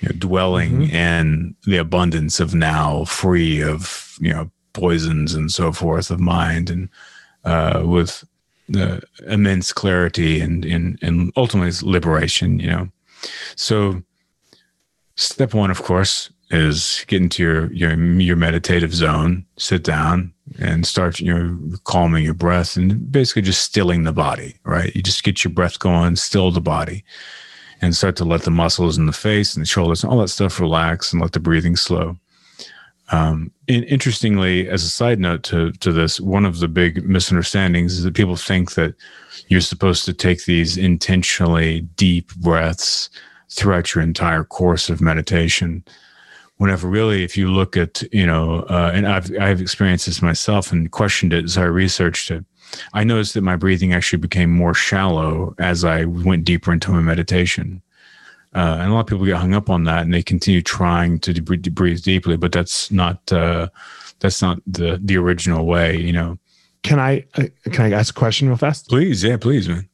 You 0.01 0.11
know, 0.11 0.15
dwelling 0.19 0.83
mm-hmm. 0.83 0.95
in 0.95 1.57
the 1.67 1.79
abundance 1.79 2.41
of 2.41 2.55
now, 2.55 3.05
free 3.05 3.63
of 3.63 4.17
you 4.21 4.33
know 4.33 4.51
poisons 4.73 5.35
and 5.35 5.51
so 5.51 5.73
forth 5.73 6.11
of 6.11 6.21
mind, 6.21 6.71
and 6.71 6.89
uh, 7.45 7.83
with 7.85 8.25
the 8.69 9.03
immense 9.27 9.73
clarity 9.73 10.41
and, 10.41 10.65
and, 10.65 10.99
and 11.03 11.33
ultimately 11.37 11.73
liberation, 11.83 12.59
you 12.59 12.69
know. 12.69 12.89
So 13.57 14.03
step 15.17 15.55
one, 15.55 15.71
of 15.71 15.83
course, 15.83 16.31
is 16.51 17.05
get 17.09 17.23
into 17.23 17.43
your, 17.43 17.73
your, 17.73 17.95
your 17.95 18.37
meditative 18.37 18.95
zone, 18.95 19.45
sit 19.57 19.85
down 19.85 20.33
and 20.59 20.87
start, 20.87 21.21
you 21.21 21.33
know, 21.33 21.77
calming 21.85 22.25
your 22.25 22.35
breath 22.35 22.77
and 22.77 23.11
basically 23.11 23.43
just 23.43 23.63
stilling 23.63 24.05
the 24.05 24.13
body, 24.13 24.57
right? 24.65 24.95
You 24.95 25.03
just 25.03 25.25
get 25.25 25.45
your 25.45 25.53
breath 25.53 25.79
going, 25.79 26.17
still 26.17 26.51
the 26.51 26.61
body 26.61 27.05
and 27.81 27.95
start 27.95 28.17
to 28.17 28.25
let 28.25 28.43
the 28.43 28.51
muscles 28.51 28.99
in 28.99 29.07
the 29.07 29.13
face 29.13 29.55
and 29.55 29.63
the 29.63 29.69
shoulders 29.69 30.03
and 30.03 30.13
all 30.13 30.19
that 30.19 30.29
stuff 30.29 30.61
relax 30.61 31.13
and 31.13 31.23
let 31.23 31.33
the 31.33 31.41
breathing 31.41 31.77
slow. 31.77 32.17
Um, 33.11 33.53
and 33.69 33.85
interestingly, 33.85 34.69
as 34.69 34.85
a 34.85 34.89
side 34.89 35.19
note 35.19 35.43
to 35.45 35.73
to 35.73 35.93
this, 35.93 36.21
one 36.21 36.45
of 36.45 36.59
the 36.61 36.69
big 36.69 37.05
misunderstandings 37.05 37.95
is 37.95 38.05
that 38.05 38.15
people 38.15 38.37
think 38.37 38.75
that 38.75 38.95
you're 39.49 39.61
supposed 39.61 40.05
to 40.05 40.13
take 40.13 40.45
these 40.45 40.77
intentionally 40.77 41.83
deep 41.97 42.35
breaths 42.37 43.09
throughout 43.51 43.95
your 43.95 44.05
entire 44.05 44.45
course 44.45 44.91
of 44.91 45.01
meditation. 45.01 45.85
Whenever 46.59 46.89
really, 46.89 47.25
if 47.25 47.37
you 47.37 47.51
look 47.51 47.77
at 47.77 48.03
you 48.13 48.27
know, 48.27 48.61
uh, 48.69 48.91
and 48.93 49.07
I've 49.07 49.31
I've 49.41 49.61
experienced 49.61 50.07
this 50.07 50.21
myself 50.21 50.71
and 50.73 50.91
questioned 50.91 51.33
it 51.33 51.45
as 51.45 51.57
I 51.57 51.65
researched 51.65 52.31
it. 52.31 52.45
I 52.93 53.05
noticed 53.05 53.33
that 53.35 53.41
my 53.41 53.57
breathing 53.57 53.95
actually 53.95 54.19
became 54.19 54.51
more 54.51 54.75
shallow 54.75 55.55
as 55.59 55.85
I 55.85 56.05
went 56.05 56.45
deeper 56.45 56.73
into 56.73 56.91
my 56.91 57.01
meditation. 57.01 57.81
Uh, 58.55 58.79
and 58.81 58.91
a 58.91 58.95
lot 58.95 59.01
of 59.01 59.07
people 59.07 59.27
get 59.27 59.37
hung 59.37 59.55
up 59.55 59.69
on 59.69 59.85
that, 59.85 60.03
and 60.03 60.13
they 60.13 60.23
continue 60.23 60.63
trying 60.63 61.19
to 61.21 61.41
breathe, 61.43 61.75
breathe 61.75 62.03
deeply, 62.03 62.37
but 62.37 62.53
that's 62.53 62.91
not 62.91 63.31
uh, 63.33 63.69
that's 64.21 64.41
not 64.41 64.59
the 64.67 64.99
the 65.03 65.17
original 65.17 65.67
way. 65.67 65.97
You 65.97 66.13
know. 66.13 66.39
Can 66.83 66.99
I 66.99 67.25
uh, 67.35 67.45
can 67.65 67.93
I 67.93 67.97
ask 67.97 68.17
a 68.17 68.19
question 68.19 68.49
real 68.49 68.57
fast? 68.57 68.89
Please, 68.89 69.23
yeah, 69.23 69.37
please, 69.37 69.69
man. 69.69 69.89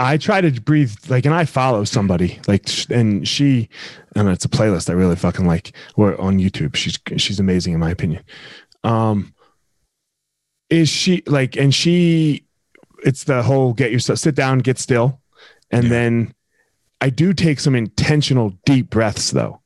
I 0.00 0.16
try 0.16 0.40
to 0.40 0.50
breathe 0.60 0.94
like, 1.08 1.26
and 1.26 1.34
I 1.34 1.44
follow 1.44 1.84
somebody 1.84 2.40
like, 2.48 2.66
and 2.90 3.28
she, 3.28 3.68
and 4.16 4.30
it's 4.30 4.46
a 4.46 4.48
playlist 4.48 4.88
I 4.88 4.94
really 4.94 5.14
fucking 5.14 5.46
like. 5.46 5.72
We're 5.94 6.18
on 6.18 6.38
YouTube, 6.38 6.74
she's 6.74 6.98
she's 7.18 7.38
amazing 7.38 7.74
in 7.74 7.80
my 7.80 7.90
opinion. 7.90 8.24
Um, 8.82 9.34
is 10.70 10.88
she 10.88 11.22
like, 11.26 11.56
and 11.56 11.74
she, 11.74 12.46
it's 13.04 13.24
the 13.24 13.42
whole 13.42 13.74
get 13.74 13.92
yourself 13.92 14.18
sit 14.18 14.34
down, 14.34 14.60
get 14.60 14.78
still, 14.78 15.20
and 15.70 15.84
yeah. 15.84 15.90
then 15.90 16.34
I 17.00 17.10
do 17.10 17.32
take 17.32 17.60
some 17.60 17.74
intentional 17.74 18.50
deep 18.64 18.90
breaths 18.90 19.30
though, 19.30 19.60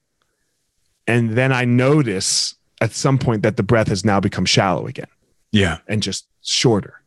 and 1.06 1.30
then 1.30 1.52
I 1.52 1.64
notice 1.64 2.54
at 2.80 2.92
some 2.92 3.18
point 3.18 3.42
that 3.42 3.56
the 3.56 3.62
breath 3.62 3.88
has 3.88 4.04
now 4.04 4.20
become 4.20 4.44
shallow 4.44 4.86
again. 4.86 5.08
Yeah, 5.52 5.78
and 5.88 6.02
just 6.02 6.26
shorter. 6.42 7.00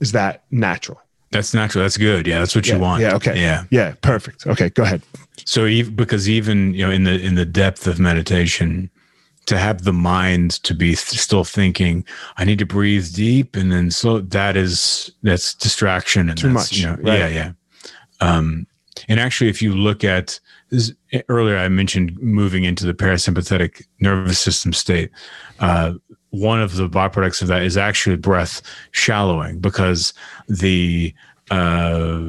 Is 0.00 0.12
that 0.12 0.44
natural? 0.50 1.00
That's 1.30 1.54
natural. 1.54 1.84
That's 1.84 1.96
good. 1.96 2.26
Yeah, 2.26 2.40
that's 2.40 2.56
what 2.56 2.66
yeah, 2.66 2.74
you 2.74 2.80
want. 2.80 3.02
Yeah. 3.02 3.14
Okay. 3.14 3.40
Yeah. 3.40 3.64
Yeah. 3.70 3.94
Perfect. 4.02 4.46
Okay. 4.46 4.70
Go 4.70 4.82
ahead. 4.82 5.02
So 5.44 5.66
even 5.66 5.94
because 5.94 6.28
even 6.28 6.74
you 6.74 6.84
know 6.84 6.90
in 6.90 7.04
the 7.04 7.20
in 7.20 7.36
the 7.36 7.44
depth 7.44 7.86
of 7.86 8.00
meditation, 8.00 8.90
to 9.46 9.58
have 9.58 9.84
the 9.84 9.92
mind 9.92 10.62
to 10.64 10.74
be 10.74 10.94
still 10.94 11.44
thinking, 11.44 12.04
I 12.36 12.44
need 12.44 12.58
to 12.58 12.66
breathe 12.66 13.14
deep, 13.14 13.56
and 13.56 13.70
then 13.70 13.90
so 13.90 14.20
that 14.20 14.56
is 14.56 15.12
that's 15.22 15.54
distraction 15.54 16.28
and 16.28 16.38
too 16.38 16.50
much. 16.50 16.72
You 16.72 16.86
know, 16.86 16.96
right. 16.96 17.18
Yeah. 17.18 17.28
Yeah. 17.28 17.52
Um, 18.20 18.66
and 19.08 19.20
actually, 19.20 19.50
if 19.50 19.62
you 19.62 19.74
look 19.74 20.04
at 20.04 20.40
this, 20.70 20.92
earlier, 21.28 21.56
I 21.56 21.68
mentioned 21.68 22.18
moving 22.20 22.64
into 22.64 22.86
the 22.86 22.94
parasympathetic 22.94 23.86
nervous 24.00 24.38
system 24.38 24.72
state. 24.72 25.10
Uh, 25.58 25.94
one 26.30 26.60
of 26.60 26.76
the 26.76 26.88
byproducts 26.88 27.42
of 27.42 27.48
that 27.48 27.62
is 27.62 27.76
actually 27.76 28.16
breath 28.16 28.62
shallowing 28.92 29.58
because 29.58 30.12
the 30.48 31.12
uh, 31.50 32.20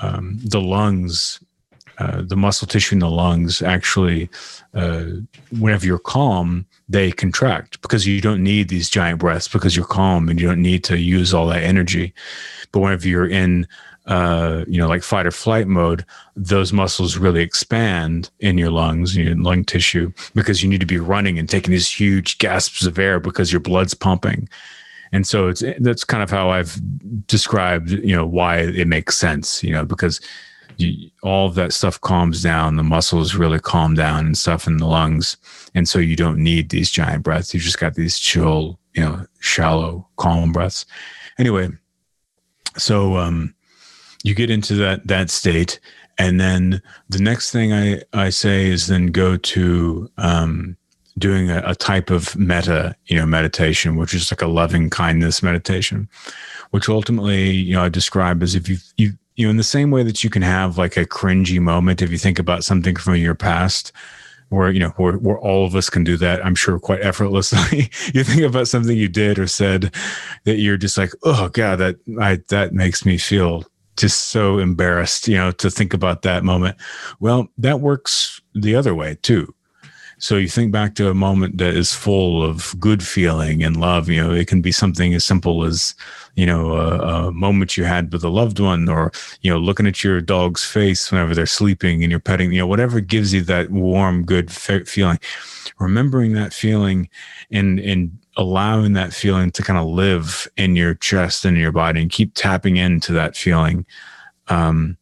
um, 0.00 0.38
the 0.42 0.60
lungs, 0.60 1.40
uh, 1.98 2.22
the 2.22 2.36
muscle 2.36 2.66
tissue 2.66 2.94
in 2.94 3.00
the 3.00 3.10
lungs 3.10 3.60
actually, 3.60 4.30
uh, 4.72 5.04
whenever 5.58 5.84
you're 5.84 5.98
calm, 5.98 6.64
they 6.88 7.12
contract 7.12 7.80
because 7.82 8.06
you 8.06 8.20
don't 8.20 8.42
need 8.42 8.68
these 8.68 8.88
giant 8.88 9.20
breaths 9.20 9.48
because 9.48 9.76
you're 9.76 9.84
calm 9.84 10.28
and 10.28 10.40
you 10.40 10.48
don't 10.48 10.62
need 10.62 10.82
to 10.84 10.98
use 10.98 11.34
all 11.34 11.46
that 11.46 11.62
energy. 11.62 12.14
But 12.72 12.80
whenever 12.80 13.06
you're 13.06 13.28
in 13.28 13.68
uh, 14.10 14.64
you 14.66 14.76
know, 14.76 14.88
like 14.88 15.04
fight 15.04 15.24
or 15.24 15.30
flight 15.30 15.68
mode, 15.68 16.04
those 16.34 16.72
muscles 16.72 17.16
really 17.16 17.42
expand 17.42 18.28
in 18.40 18.58
your 18.58 18.70
lungs, 18.70 19.16
in 19.16 19.24
your 19.24 19.36
lung 19.36 19.64
tissue, 19.64 20.12
because 20.34 20.64
you 20.64 20.68
need 20.68 20.80
to 20.80 20.86
be 20.86 20.98
running 20.98 21.38
and 21.38 21.48
taking 21.48 21.70
these 21.70 21.88
huge 21.88 22.36
gasps 22.38 22.84
of 22.84 22.98
air 22.98 23.20
because 23.20 23.52
your 23.52 23.60
blood's 23.60 23.94
pumping. 23.94 24.48
And 25.12 25.26
so 25.26 25.46
it's 25.46 25.62
that's 25.78 26.02
kind 26.02 26.24
of 26.24 26.30
how 26.30 26.50
I've 26.50 26.76
described, 27.28 27.90
you 27.90 28.14
know, 28.16 28.26
why 28.26 28.58
it 28.58 28.88
makes 28.88 29.16
sense, 29.16 29.62
you 29.62 29.72
know, 29.72 29.84
because 29.84 30.20
you, 30.76 31.10
all 31.22 31.46
of 31.46 31.54
that 31.54 31.72
stuff 31.72 32.00
calms 32.00 32.42
down, 32.42 32.76
the 32.76 32.82
muscles 32.82 33.36
really 33.36 33.60
calm 33.60 33.94
down 33.94 34.26
and 34.26 34.36
stuff 34.36 34.66
in 34.66 34.78
the 34.78 34.86
lungs, 34.86 35.36
and 35.76 35.88
so 35.88 36.00
you 36.00 36.16
don't 36.16 36.38
need 36.38 36.70
these 36.70 36.90
giant 36.90 37.22
breaths. 37.22 37.54
You've 37.54 37.62
just 37.62 37.78
got 37.78 37.94
these 37.94 38.18
chill, 38.18 38.80
you 38.92 39.04
know, 39.04 39.24
shallow, 39.38 40.08
calm 40.16 40.50
breaths. 40.50 40.84
Anyway, 41.38 41.70
so 42.76 43.16
um, 43.16 43.54
you 44.22 44.34
get 44.34 44.50
into 44.50 44.74
that 44.76 45.06
that 45.06 45.30
state. 45.30 45.80
And 46.18 46.38
then 46.38 46.82
the 47.08 47.18
next 47.18 47.50
thing 47.50 47.72
i 47.72 48.02
i 48.12 48.28
say 48.28 48.66
is 48.66 48.88
then 48.88 49.06
go 49.06 49.38
to 49.38 50.10
um, 50.18 50.76
doing 51.18 51.50
a, 51.50 51.62
a, 51.64 51.74
type 51.74 52.10
of 52.10 52.36
metta, 52.36 52.94
you 53.06 53.16
know 53.16 53.26
meditation 53.26 53.96
which 53.96 54.14
is 54.14 54.30
like 54.30 54.42
a 54.42 54.46
loving 54.46 54.90
kindness 54.90 55.42
meditation 55.42 56.08
which 56.70 56.88
ultimately 56.88 57.50
you 57.50 57.74
know 57.74 57.84
i 57.84 57.88
describe 57.88 58.42
as 58.42 58.54
if 58.54 58.68
you 58.68 58.76
you 58.96 59.12
you 59.36 59.46
know 59.46 59.50
in 59.50 59.56
the 59.56 59.62
same 59.62 59.90
way 59.90 60.02
that 60.02 60.22
you 60.22 60.30
can 60.30 60.42
have 60.42 60.78
like 60.78 60.96
a 60.96 61.06
cringy 61.06 61.60
moment 61.60 62.02
if 62.02 62.10
you 62.10 62.18
think 62.18 62.38
about 62.38 62.64
something 62.64 62.96
from 62.96 63.16
your 63.16 63.34
past 63.34 63.92
where 64.50 64.70
you 64.70 64.80
know 64.80 64.90
where, 64.96 65.14
where 65.14 65.38
all 65.38 65.64
of 65.64 65.74
us 65.74 65.88
can 65.88 66.04
do 66.04 66.16
that 66.16 66.44
i'm 66.44 66.54
sure 66.54 66.78
quite 66.78 67.00
effortlessly. 67.10 67.90
You 68.12 68.24
think 68.24 68.42
about 68.42 68.68
something 68.68 68.96
you 68.96 69.08
did 69.08 69.38
or 69.38 69.46
said 69.46 69.94
that 70.44 70.56
you're 70.56 70.76
just 70.76 70.98
like 70.98 71.12
oh 71.22 71.48
god 71.48 71.76
that 71.76 71.96
i 72.20 72.40
that 72.48 72.72
makes 72.72 73.04
me 73.06 73.16
feel 73.16 73.64
just 74.00 74.28
so 74.28 74.58
embarrassed, 74.58 75.28
you 75.28 75.36
know, 75.36 75.50
to 75.52 75.70
think 75.70 75.94
about 75.94 76.22
that 76.22 76.44
moment. 76.44 76.76
Well, 77.20 77.48
that 77.58 77.80
works 77.80 78.40
the 78.54 78.74
other 78.74 78.94
way 78.94 79.18
too. 79.22 79.54
So 80.20 80.36
you 80.36 80.48
think 80.48 80.70
back 80.70 80.94
to 80.96 81.08
a 81.08 81.14
moment 81.14 81.56
that 81.58 81.74
is 81.74 81.94
full 81.94 82.42
of 82.42 82.78
good 82.78 83.02
feeling 83.02 83.62
and 83.62 83.78
love. 83.78 84.10
You 84.10 84.22
know, 84.22 84.32
it 84.32 84.48
can 84.48 84.60
be 84.60 84.70
something 84.70 85.14
as 85.14 85.24
simple 85.24 85.64
as, 85.64 85.94
you 86.34 86.44
know, 86.44 86.74
a, 86.74 87.28
a, 87.28 87.32
moment 87.32 87.78
you 87.78 87.84
had 87.84 88.12
with 88.12 88.22
a 88.22 88.28
loved 88.28 88.60
one, 88.60 88.86
or 88.86 89.12
you 89.40 89.50
know, 89.50 89.58
looking 89.58 89.86
at 89.86 90.04
your 90.04 90.20
dog's 90.20 90.62
face 90.62 91.10
whenever 91.10 91.34
they're 91.34 91.46
sleeping 91.46 92.02
and 92.02 92.10
you're 92.10 92.20
petting. 92.20 92.52
You 92.52 92.58
know, 92.58 92.66
whatever 92.66 93.00
gives 93.00 93.32
you 93.32 93.40
that 93.44 93.70
warm, 93.70 94.26
good 94.26 94.52
fe- 94.52 94.84
feeling. 94.84 95.18
Remembering 95.78 96.34
that 96.34 96.52
feeling 96.52 97.08
and 97.50 97.80
and 97.80 98.18
allowing 98.36 98.92
that 98.94 99.12
feeling 99.12 99.50
to 99.50 99.62
kind 99.62 99.78
of 99.78 99.86
live 99.86 100.48
in 100.56 100.76
your 100.76 100.94
chest 100.94 101.44
and 101.44 101.56
your 101.56 101.72
body 101.72 102.00
and 102.00 102.10
keep 102.10 102.32
tapping 102.34 102.76
into 102.76 103.12
that 103.12 103.36
feeling 103.36 103.84
um, 104.48 104.96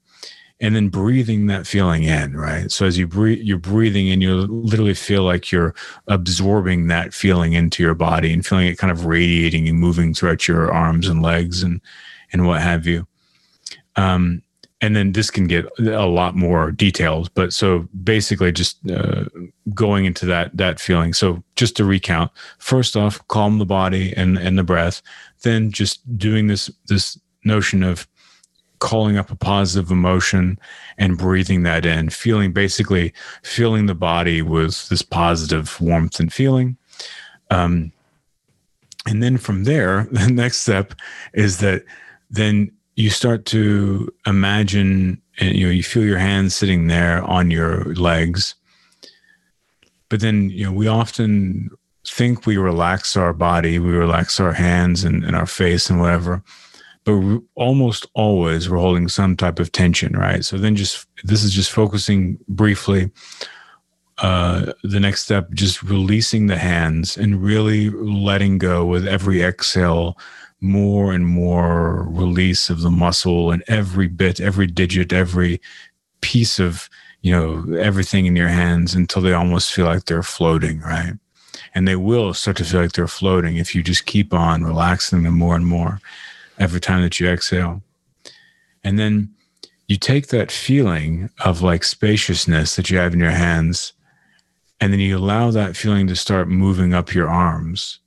and 0.61 0.75
then 0.75 0.89
breathing 0.89 1.47
that 1.47 1.67
feeling 1.67 2.03
in 2.03 2.37
right? 2.37 2.71
So 2.71 2.87
as 2.87 2.99
you 2.99 3.07
breathe 3.07 3.41
you're 3.43 3.59
breathing 3.59 4.11
and 4.11 4.23
you 4.23 4.35
literally 4.35 4.95
feel 4.95 5.23
like 5.23 5.53
you're 5.53 5.75
absorbing 6.07 6.89
that 6.89 7.13
feeling 7.13 7.53
into 7.53 7.83
your 7.83 7.95
body 7.95 8.33
and 8.33 8.45
feeling 8.45 8.67
it 8.67 8.79
kind 8.79 8.91
of 8.91 9.07
radiating 9.07 9.69
and 9.69 9.79
moving 9.79 10.15
throughout 10.15 10.49
your 10.49 10.73
arms 10.73 11.09
and 11.09 11.23
legs 11.23 11.63
and 11.63 11.81
and 12.33 12.47
what 12.47 12.61
have 12.61 12.87
you. 12.87 13.07
Um, 13.97 14.43
and 14.81 14.95
then 14.95 15.13
this 15.13 15.31
can 15.31 15.47
get 15.47 15.67
a 15.79 16.07
lot 16.07 16.37
more 16.37 16.71
detailed 16.71 17.33
but 17.35 17.53
so 17.53 17.89
basically 18.05 18.53
just 18.53 18.79
uh, 18.91 19.25
going 19.75 20.05
into 20.05 20.27
that 20.27 20.57
that 20.57 20.81
feeling. 20.81 21.13
So 21.13 21.43
just 21.57 21.77
to 21.77 21.85
recount 21.85 22.31
first 22.59 22.97
off 22.97 23.27
calm 23.29 23.59
the 23.59 23.67
body 23.67 24.15
and 24.17 24.39
and 24.39 24.59
the 24.59 24.65
breath 24.65 25.03
then 25.43 25.71
just 25.71 26.19
doing 26.19 26.47
this 26.47 26.71
this 26.87 27.19
notion 27.45 27.83
of 27.83 28.07
calling 28.79 29.17
up 29.17 29.31
a 29.31 29.37
positive 29.37 29.91
emotion 29.91 30.59
and 30.99 31.19
breathing 31.19 31.63
that 31.65 31.85
in 31.85 32.11
feeling 32.11 32.53
basically 32.53 33.13
filling 33.43 33.87
the 33.87 33.95
body 33.95 34.43
with 34.43 34.89
this 34.89 35.03
positive 35.03 35.81
warmth 35.81 36.21
and 36.21 36.33
feeling. 36.33 36.77
Um, 37.51 37.93
and 39.07 39.23
then 39.23 39.39
from 39.39 39.65
there 39.65 40.07
the 40.13 40.29
next 40.29 40.59
step 40.59 40.95
is 41.33 41.59
that 41.59 41.85
then 42.31 42.71
you 42.99 43.11
start 43.11 43.45
to 43.45 44.13
imagine 44.27 45.23
and 45.39 45.55
you 45.55 45.67
know 45.67 45.71
you 45.71 45.85
feel 45.85 46.05
your 46.05 46.19
hands 46.19 46.53
sitting 46.53 46.89
there 46.89 47.23
on 47.23 47.49
your 47.49 47.95
legs. 47.95 48.57
But 50.09 50.21
then 50.21 50.51
you 50.51 50.65
know 50.65 50.73
we 50.73 50.89
often 50.89 51.71
think 52.05 52.45
we 52.45 52.57
relax 52.57 53.17
our 53.17 53.33
body 53.33 53.79
we 53.79 53.91
relax 53.91 54.41
our 54.41 54.53
hands 54.53 55.05
and, 55.05 55.23
and 55.25 55.37
our 55.37 55.47
face 55.47 55.91
and 55.91 56.01
whatever 56.01 56.43
but 57.05 57.41
almost 57.55 58.07
always 58.15 58.71
we're 58.71 58.79
holding 58.79 59.09
some 59.09 59.37
type 59.37 59.59
of 59.59 59.71
tension 59.71 60.17
right? 60.17 60.45
So 60.45 60.57
then 60.57 60.75
just 60.75 61.07
this 61.23 61.45
is 61.45 61.53
just 61.53 61.71
focusing 61.71 62.39
briefly 62.49 63.11
uh, 64.19 64.73
the 64.83 64.99
next 64.99 65.23
step 65.23 65.53
just 65.53 65.83
releasing 65.83 66.47
the 66.47 66.59
hands 66.59 67.17
and 67.17 67.43
really 67.43 67.91
letting 67.91 68.59
go 68.59 68.85
with 68.85 69.07
every 69.07 69.43
exhale 69.43 70.19
more 70.61 71.13
and 71.13 71.27
more 71.27 72.05
release 72.09 72.69
of 72.71 72.81
the 72.81 72.91
muscle 72.91 73.51
and 73.51 73.63
every 73.69 74.09
bit, 74.09 74.41
every 74.41 74.67
digit, 74.67 75.13
every 75.13 75.61
piece 76.21 76.59
of, 76.59 76.89
you 77.23 77.33
know, 77.33 77.77
everything 77.77 78.27
in 78.27 78.35
your 78.35 78.49
hands 78.49 78.95
until 78.95 79.23
they 79.23 79.33
almost 79.33 79.73
feel 79.73 79.87
like 79.87 80.05
they're 80.05 80.23
floating, 80.23 80.81
right? 80.81 81.13
And 81.75 81.87
they 81.87 81.97
will 81.97 82.35
start 82.35 82.57
to 82.57 82.65
feel 82.65 82.81
like 82.83 82.93
they're 82.93 83.07
floating 83.07 83.57
if 83.57 83.75
you 83.75 83.83
just 83.83 84.07
keep 84.07 84.35
on 84.35 84.65
relaxing 84.65 85.23
them 85.23 85.39
more 85.39 85.55
and 85.55 85.67
more 85.67 86.01
every 86.59 86.81
time 86.81 87.03
that 87.03 87.21
you 87.21 87.29
exhale. 87.29 87.83
And 88.83 88.99
then 88.99 89.35
you 89.87 89.97
take 89.97 90.29
that 90.29 90.51
feeling 90.51 91.31
of 91.45 91.63
like 91.63 91.85
spaciousness 91.85 92.77
that 92.77 92.91
you 92.91 92.99
have 92.99 93.15
in 93.15 93.21
your 93.21 93.31
hands, 93.31 93.93
and 94.81 94.93
then 94.93 95.01
you 95.01 95.17
allow 95.17 95.51
that 95.51 95.77
feeling 95.77 96.07
to 96.09 96.17
start 96.17 96.49
moving 96.49 96.95
up 96.95 97.15
your 97.15 97.29
arms 97.29 98.01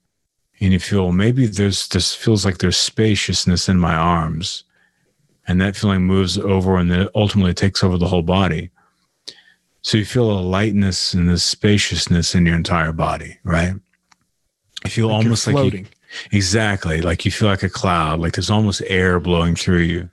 and 0.62 0.72
you 0.72 0.80
feel 0.80 1.12
maybe 1.12 1.47
there's 1.47 1.88
this 1.89 2.14
feels 2.14 2.45
like 2.45 2.59
there's 2.59 2.78
spaciousness 2.78 3.68
in 3.68 3.78
my 3.78 3.95
arms 3.95 4.64
and 5.47 5.59
that 5.59 5.76
feeling 5.76 6.03
moves 6.03 6.38
over 6.38 6.78
and 6.78 6.91
then 6.91 7.07
ultimately 7.16 7.53
takes 7.53 7.84
over 7.84 7.97
the 7.97 8.07
whole 8.07 8.22
body 8.22 8.70
so 9.82 9.97
you 9.97 10.05
feel 10.05 10.32
a 10.32 10.39
lightness 10.39 11.14
and 11.14 11.28
this 11.28 11.43
spaciousness 11.43 12.36
in 12.36 12.45
your 12.45 12.55
entire 12.55 12.91
body 12.91 13.38
right 13.43 13.74
you 14.86 14.91
feel 14.91 15.07
like 15.07 15.24
almost 15.24 15.47
like 15.47 15.53
floating. 15.53 15.88
Exactly. 16.32 17.01
Like 17.01 17.26
you 17.26 17.32
feel 17.32 17.47
like 17.47 17.64
a 17.64 17.70
cloud, 17.70 18.20
like 18.20 18.34
there's 18.34 18.49
almost 18.49 18.82
air 18.88 19.20
blowing 19.20 19.55
through 19.55 19.80
you. 19.80 20.09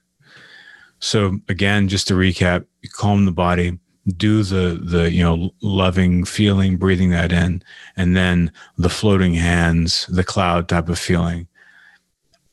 So 1.00 1.40
again, 1.48 1.88
just 1.88 2.08
to 2.08 2.14
recap, 2.14 2.64
you 2.82 2.90
calm 2.90 3.24
the 3.24 3.32
body, 3.32 3.78
do 4.16 4.42
the 4.42 4.80
the 4.82 5.10
you 5.10 5.22
know 5.22 5.50
loving 5.62 6.24
feeling, 6.24 6.76
breathing 6.76 7.10
that 7.10 7.32
in, 7.32 7.62
and 7.96 8.16
then 8.16 8.52
the 8.76 8.90
floating 8.90 9.34
hands, 9.34 10.06
the 10.06 10.24
cloud 10.24 10.68
type 10.68 10.88
of 10.88 10.98
feeling. 10.98 11.46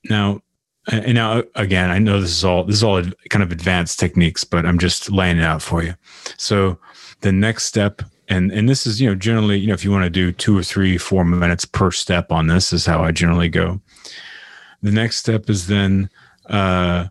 Now, 0.09 0.41
and 0.91 1.15
now 1.15 1.43
again, 1.55 1.89
I 1.89 1.99
know 1.99 2.21
this 2.21 2.31
is 2.31 2.43
all 2.43 2.63
this 2.63 2.77
is 2.77 2.83
all 2.83 3.01
kind 3.29 3.43
of 3.43 3.51
advanced 3.51 3.99
techniques, 3.99 4.43
but 4.43 4.65
I'm 4.65 4.79
just 4.79 5.11
laying 5.11 5.37
it 5.37 5.43
out 5.43 5.61
for 5.61 5.83
you. 5.83 5.95
So 6.37 6.77
the 7.21 7.31
next 7.31 7.65
step 7.65 8.01
and 8.27 8.51
and 8.51 8.67
this 8.67 8.87
is 8.87 8.99
you 8.99 9.07
know 9.07 9.15
generally 9.15 9.57
you 9.57 9.67
know 9.67 9.73
if 9.73 9.83
you 9.83 9.91
want 9.91 10.03
to 10.03 10.09
do 10.09 10.31
two 10.31 10.57
or 10.57 10.63
three 10.63 10.97
four 10.97 11.23
minutes 11.23 11.65
per 11.65 11.91
step 11.91 12.31
on 12.31 12.47
this 12.47 12.73
is 12.73 12.85
how 12.85 13.03
i 13.03 13.11
generally 13.11 13.49
go 13.49 13.79
the 14.81 14.91
next 14.91 15.17
step 15.17 15.49
is 15.49 15.67
then 15.67 16.09
uh 16.49 17.05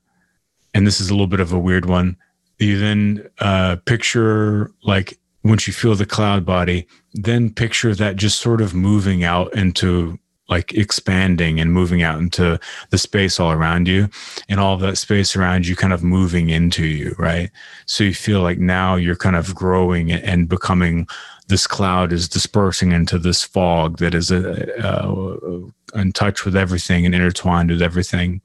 and 0.75 0.87
this 0.87 1.01
is 1.01 1.11
a 1.11 1.13
little 1.13 1.27
bit 1.27 1.41
of 1.41 1.53
a 1.53 1.59
weird 1.59 1.87
one 1.87 2.17
you 2.59 2.79
then 2.79 3.29
uh 3.41 3.77
picture 3.85 4.71
like 4.83 5.19
once 5.43 5.67
you 5.67 5.73
feel 5.73 5.95
the 5.95 6.07
cloud 6.07 6.45
body 6.45 6.87
then 7.13 7.51
picture 7.51 7.95
that 7.95 8.17
just 8.17 8.41
sort 8.41 8.61
of 8.61 8.75
moving 8.75 9.25
out 9.25 9.55
into 9.55 10.19
like 10.49 10.75
expanding 10.75 11.59
and 11.59 11.73
moving 11.73 12.03
out 12.03 12.19
into 12.19 12.59
the 12.91 12.99
space 12.99 13.41
all 13.41 13.53
around 13.53 13.89
you 13.89 14.09
and 14.49 14.61
all 14.61 14.77
that 14.77 14.99
space 14.99 15.35
around 15.35 15.67
you 15.67 15.75
kind 15.75 15.93
of 15.93 16.03
moving 16.03 16.51
into 16.51 16.85
you 16.85 17.15
right? 17.19 17.51
So 17.87 18.05
you 18.05 18.15
feel 18.15 18.41
like 18.43 18.59
now 18.59 18.97
you're 18.97 19.17
kind 19.17 19.37
of 19.37 19.55
growing 19.55 20.13
and 20.13 20.49
becoming 20.49 21.07
this 21.49 21.67
cloud 21.67 22.13
is 22.13 22.29
dispersing 22.29 22.93
into 22.93 23.19
this 23.19 23.43
fog 23.43 23.99
that 23.99 24.15
is 24.15 24.31
uh, 24.31 24.67
uh, 24.83 25.99
in 25.99 26.13
touch 26.13 26.45
with 26.45 26.57
everything 26.57 27.07
and 27.07 27.15
intertwined 27.15 27.71
with 27.71 27.83
everything 27.83 28.41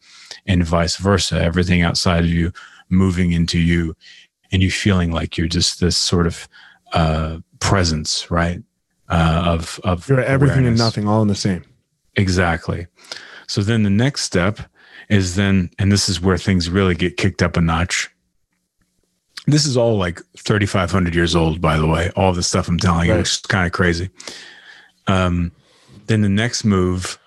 and 0.45 0.63
vice 0.63 0.97
versa 0.97 1.41
everything 1.41 1.81
outside 1.81 2.23
of 2.23 2.29
you 2.29 2.51
moving 2.89 3.31
into 3.31 3.59
you 3.59 3.95
and 4.51 4.61
you 4.61 4.71
feeling 4.71 5.11
like 5.11 5.37
you're 5.37 5.47
just 5.47 5.79
this 5.79 5.97
sort 5.97 6.27
of 6.27 6.47
uh, 6.93 7.37
presence 7.59 8.29
right 8.31 8.63
uh, 9.09 9.43
of 9.45 9.79
of 9.83 10.07
you're 10.09 10.21
everything 10.21 10.59
awareness. 10.59 10.79
and 10.79 10.87
nothing 10.87 11.07
all 11.07 11.21
in 11.21 11.27
the 11.27 11.35
same 11.35 11.63
Exactly. 12.19 12.87
So 13.47 13.61
then 13.61 13.83
the 13.83 13.89
next 13.89 14.23
step 14.23 14.59
is 15.09 15.35
then, 15.35 15.71
and 15.79 15.91
this 15.91 16.09
is 16.09 16.21
where 16.21 16.37
things 16.37 16.69
really 16.69 16.93
get 16.93 17.17
kicked 17.17 17.41
up 17.41 17.57
a 17.57 17.61
notch. 17.61 18.09
This 19.47 19.65
is 19.65 19.77
all 19.77 19.97
like 19.97 20.21
3,500 20.37 21.15
years 21.15 21.35
old, 21.35 21.61
by 21.61 21.77
the 21.77 21.87
way. 21.87 22.11
All 22.15 22.33
the 22.33 22.43
stuff 22.43 22.67
I'm 22.67 22.77
telling 22.77 23.09
right. 23.09 23.15
you 23.15 23.21
is 23.21 23.37
kind 23.37 23.65
of 23.65 23.71
crazy. 23.71 24.09
Um, 25.07 25.51
then 26.05 26.21
the 26.21 26.29
next 26.29 26.63
move 26.63 27.17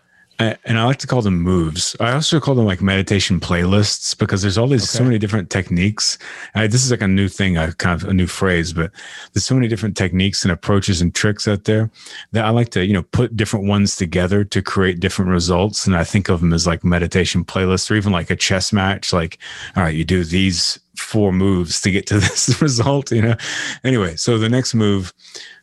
and 0.65 0.79
I 0.79 0.85
like 0.85 0.99
to 0.99 1.07
call 1.07 1.23
them 1.23 1.41
moves. 1.41 1.95
I 2.01 2.13
also 2.13 2.41
call 2.41 2.55
them 2.55 2.65
like 2.65 2.81
meditation 2.81 3.39
playlists 3.39 4.17
because 4.17 4.43
there's 4.43 4.57
all 4.57 4.67
these 4.67 4.83
okay. 4.83 4.99
so 4.99 5.05
many 5.05 5.19
different 5.19 5.51
techniques. 5.51 6.19
I, 6.55 6.67
this 6.67 6.85
is 6.85 6.91
like 6.91 7.03
a 7.03 7.09
new 7.09 7.29
thing, 7.29 7.57
a 7.57 7.73
kind 7.75 8.01
of 8.01 8.09
a 8.09 8.15
new 8.15 8.27
phrase, 8.27 8.73
but 8.73 8.91
there's 9.33 9.45
so 9.45 9.55
many 9.55 9.69
different 9.69 9.97
techniques 9.97 10.43
and 10.43 10.53
approaches 10.53 11.01
and 11.01 11.15
tricks 11.15 11.47
out 11.47 11.65
there 11.65 11.91
that 12.33 12.45
I 12.45 12.51
like 12.51 12.71
to, 12.71 12.85
you 12.85 12.93
know, 12.93 13.03
put 13.03 13.37
different 13.37 13.67
ones 13.67 13.97
together 13.97 14.45
to 14.45 14.63
create 14.63 15.01
different 15.01 15.31
results. 15.31 15.87
And 15.87 15.97
I 15.97 16.05
think 16.05 16.29
of 16.29 16.41
them 16.41 16.53
as 16.53 16.67
like 16.67 16.83
meditation 16.83 17.45
playlists 17.45 17.91
or 17.91 17.95
even 17.95 18.13
like 18.13 18.31
a 18.31 18.37
chess 18.37 18.73
match. 18.73 19.13
Like, 19.13 19.39
all 19.77 19.83
right, 19.83 19.95
you 19.95 20.05
do 20.05 20.25
these 20.25 20.79
four 20.97 21.33
moves 21.33 21.81
to 21.83 21.91
get 21.91 22.07
to 22.07 22.15
this 22.21 22.61
result, 22.63 23.13
you 23.13 23.23
know? 23.23 23.37
Anyway, 23.85 24.17
so 24.17 24.39
the 24.39 24.49
next 24.49 24.75
move 24.75 25.13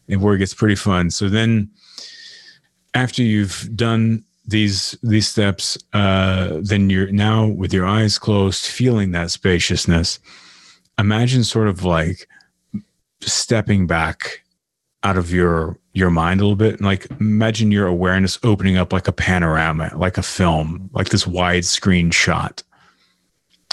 where 0.07 0.35
it 0.35 0.39
gets 0.39 0.53
pretty 0.53 0.75
fun. 0.75 1.09
So 1.09 1.29
then 1.29 1.69
after 2.93 3.21
you've 3.21 3.69
done 3.75 4.23
these 4.49 4.97
these 5.03 5.27
steps, 5.27 5.77
uh, 5.93 6.59
then 6.61 6.89
you're 6.89 7.11
now 7.11 7.47
with 7.47 7.73
your 7.73 7.85
eyes 7.85 8.17
closed, 8.17 8.65
feeling 8.65 9.11
that 9.11 9.31
spaciousness. 9.31 10.19
Imagine 10.97 11.43
sort 11.43 11.67
of 11.67 11.83
like 11.83 12.27
stepping 13.21 13.87
back 13.87 14.43
out 15.03 15.17
of 15.17 15.31
your 15.31 15.77
your 15.93 16.09
mind 16.09 16.39
a 16.39 16.43
little 16.43 16.55
bit 16.55 16.75
and 16.75 16.81
like 16.81 17.09
imagine 17.19 17.71
your 17.71 17.87
awareness 17.87 18.37
opening 18.43 18.77
up 18.77 18.91
like 18.91 19.07
a 19.07 19.11
panorama 19.11 19.91
like 19.95 20.17
a 20.17 20.23
film 20.23 20.89
like 20.93 21.09
this 21.09 21.25
wide 21.25 21.65
screen 21.65 22.11
shot 22.11 22.63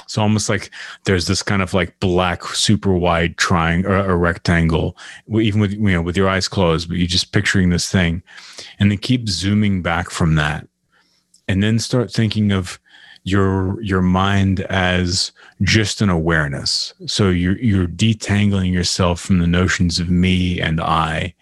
so 0.07 0.23
almost 0.23 0.49
like 0.49 0.71
there's 1.05 1.27
this 1.27 1.43
kind 1.43 1.63
of 1.63 1.75
like 1.75 1.99
black 2.01 2.45
super 2.45 2.93
wide 2.93 3.37
triangle 3.37 3.93
or 3.93 4.11
a 4.11 4.17
rectangle, 4.17 4.97
even 5.29 5.61
with 5.61 5.73
you 5.73 5.81
know 5.81 6.03
with 6.03 6.17
your 6.17 6.29
eyes 6.29 6.49
closed, 6.49 6.89
but 6.89 6.99
you're 6.99 7.07
just 7.07 7.33
picturing 7.33 7.71
this 7.71 7.91
thing, 7.91 8.23
and 8.79 8.91
then 8.91 8.99
keep 8.99 9.29
zooming 9.29 9.83
back 9.83 10.11
from 10.11 10.37
that, 10.37 10.67
and 11.49 11.63
then 11.63 11.79
start 11.79 12.13
thinking 12.13 12.53
of 12.53 12.79
your 13.27 13.83
your 13.83 14.03
mind 14.03 14.61
as 14.61 15.33
just 15.63 16.01
an 16.01 16.09
awareness. 16.09 16.95
So 17.07 17.29
you're 17.31 17.59
you're 17.59 17.89
detangling 17.89 18.73
yourself 18.73 19.21
from 19.21 19.39
the 19.41 19.49
notions 19.49 19.99
of 19.99 20.09
me 20.09 20.61
and 20.61 20.81
I, 20.81 21.35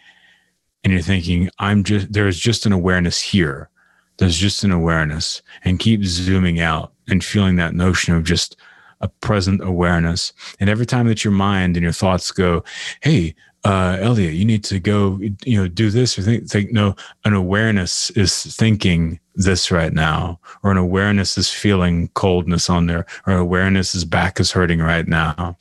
and 0.82 0.92
you're 0.92 1.02
thinking 1.02 1.50
I'm 1.58 1.84
just 1.84 2.12
there's 2.12 2.38
just 2.38 2.64
an 2.64 2.72
awareness 2.72 3.20
here. 3.20 3.68
There's 4.16 4.38
just 4.38 4.64
an 4.64 4.70
awareness, 4.70 5.42
and 5.64 5.78
keep 5.78 6.04
zooming 6.04 6.60
out 6.60 6.92
and 7.08 7.24
feeling 7.24 7.56
that 7.56 7.74
notion 7.74 8.14
of 8.14 8.24
just 8.24 8.56
a 9.00 9.08
present 9.08 9.62
awareness. 9.62 10.32
And 10.60 10.70
every 10.70 10.86
time 10.86 11.08
that 11.08 11.24
your 11.24 11.32
mind 11.32 11.76
and 11.76 11.82
your 11.82 11.92
thoughts 11.92 12.30
go, 12.30 12.64
hey, 13.02 13.34
uh, 13.64 13.96
Elliot, 14.00 14.34
you 14.34 14.44
need 14.44 14.62
to 14.64 14.78
go, 14.78 15.18
you 15.44 15.58
know, 15.58 15.68
do 15.68 15.90
this 15.90 16.18
or 16.18 16.22
think, 16.22 16.48
think, 16.48 16.70
no, 16.72 16.94
an 17.24 17.32
awareness 17.32 18.10
is 18.10 18.44
thinking 18.56 19.18
this 19.34 19.70
right 19.70 19.92
now, 19.92 20.38
or 20.62 20.70
an 20.70 20.76
awareness 20.76 21.36
is 21.36 21.50
feeling 21.50 22.08
coldness 22.08 22.70
on 22.70 22.86
there, 22.86 23.06
or 23.26 23.34
awareness 23.34 23.94
is 23.94 24.04
back 24.04 24.38
is 24.38 24.52
hurting 24.52 24.80
right 24.80 25.08
now, 25.08 25.56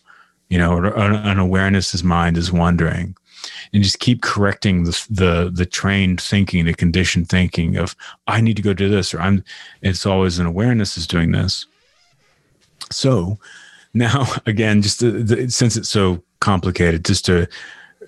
you 0.50 0.58
know, 0.58 0.78
an 0.78 1.40
awareness 1.40 1.94
is 1.94 2.04
mind 2.04 2.38
is 2.38 2.52
wandering. 2.52 3.16
And 3.74 3.84
just 3.84 4.00
keep 4.00 4.22
correcting 4.22 4.84
the, 4.84 5.06
the 5.10 5.52
the 5.54 5.66
trained 5.66 6.22
thinking, 6.22 6.64
the 6.64 6.74
conditioned 6.74 7.28
thinking 7.28 7.76
of 7.76 7.96
I 8.28 8.40
need 8.40 8.56
to 8.56 8.62
go 8.62 8.74
do 8.74 8.88
this, 8.88 9.14
or 9.14 9.20
I'm. 9.20 9.44
It's 9.82 10.06
always 10.06 10.40
an 10.40 10.46
awareness 10.46 10.98
is 10.98 11.08
doing 11.08 11.32
this. 11.32 11.66
So 12.90 13.38
now, 13.94 14.28
again, 14.46 14.82
just 14.82 15.00
to, 15.02 15.24
the, 15.24 15.50
since 15.50 15.76
it's 15.76 15.90
so 15.90 16.24
complicated, 16.40 17.06
just 17.06 17.30
uh, 17.30 17.46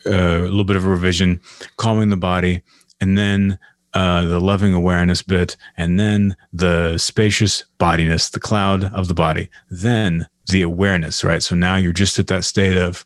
a 0.05 0.47
little 0.47 0.63
bit 0.63 0.75
of 0.75 0.85
a 0.85 0.89
revision, 0.89 1.41
calming 1.77 2.09
the 2.09 2.17
body, 2.17 2.61
and 3.01 3.17
then 3.17 3.59
uh, 3.93 4.25
the 4.25 4.39
loving 4.39 4.73
awareness 4.73 5.21
bit, 5.21 5.55
and 5.77 5.99
then 5.99 6.35
the 6.53 6.97
spacious 6.97 7.63
bodiness, 7.77 8.29
the 8.29 8.39
cloud 8.39 8.85
of 8.93 9.07
the 9.07 9.13
body, 9.13 9.49
then 9.69 10.27
the 10.49 10.61
awareness, 10.61 11.23
right? 11.23 11.41
So 11.41 11.55
now 11.55 11.75
you're 11.75 11.93
just 11.93 12.19
at 12.19 12.27
that 12.27 12.43
state 12.43 12.77
of, 12.77 13.05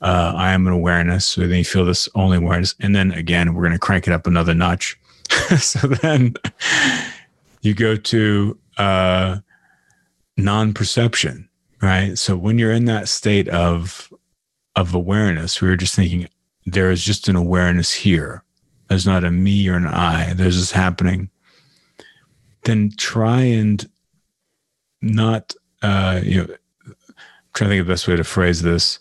uh, 0.00 0.32
I 0.34 0.52
am 0.52 0.66
an 0.66 0.72
awareness. 0.72 1.26
So 1.26 1.42
then 1.42 1.58
you 1.58 1.64
feel 1.64 1.84
this 1.84 2.08
only 2.14 2.38
awareness. 2.38 2.74
And 2.80 2.94
then 2.94 3.12
again, 3.12 3.54
we're 3.54 3.62
going 3.62 3.72
to 3.72 3.78
crank 3.78 4.06
it 4.06 4.12
up 4.12 4.26
another 4.26 4.54
notch. 4.54 4.98
so 5.58 5.86
then 5.86 6.34
you 7.60 7.74
go 7.74 7.96
to 7.96 8.58
uh, 8.78 9.38
non 10.36 10.72
perception, 10.72 11.48
right? 11.82 12.18
So 12.18 12.36
when 12.36 12.58
you're 12.58 12.72
in 12.72 12.86
that 12.86 13.08
state 13.08 13.48
of, 13.48 14.12
of 14.76 14.94
awareness, 14.94 15.60
we 15.60 15.68
are 15.68 15.76
just 15.76 15.94
thinking, 15.94 16.28
there 16.66 16.90
is 16.90 17.04
just 17.04 17.28
an 17.28 17.36
awareness 17.36 17.92
here. 17.92 18.42
There's 18.88 19.06
not 19.06 19.24
a 19.24 19.30
me 19.30 19.68
or 19.68 19.76
an 19.76 19.86
I. 19.86 20.32
There's 20.34 20.56
this 20.56 20.72
happening. 20.72 21.30
Then 22.64 22.92
try 22.96 23.42
and 23.42 23.88
not, 25.00 25.54
uh, 25.82 26.20
you 26.22 26.38
know, 26.42 26.54
try 27.54 27.66
to 27.66 27.70
think 27.70 27.80
of 27.80 27.86
the 27.86 27.92
best 27.92 28.08
way 28.08 28.16
to 28.16 28.24
phrase 28.24 28.62
this. 28.62 28.98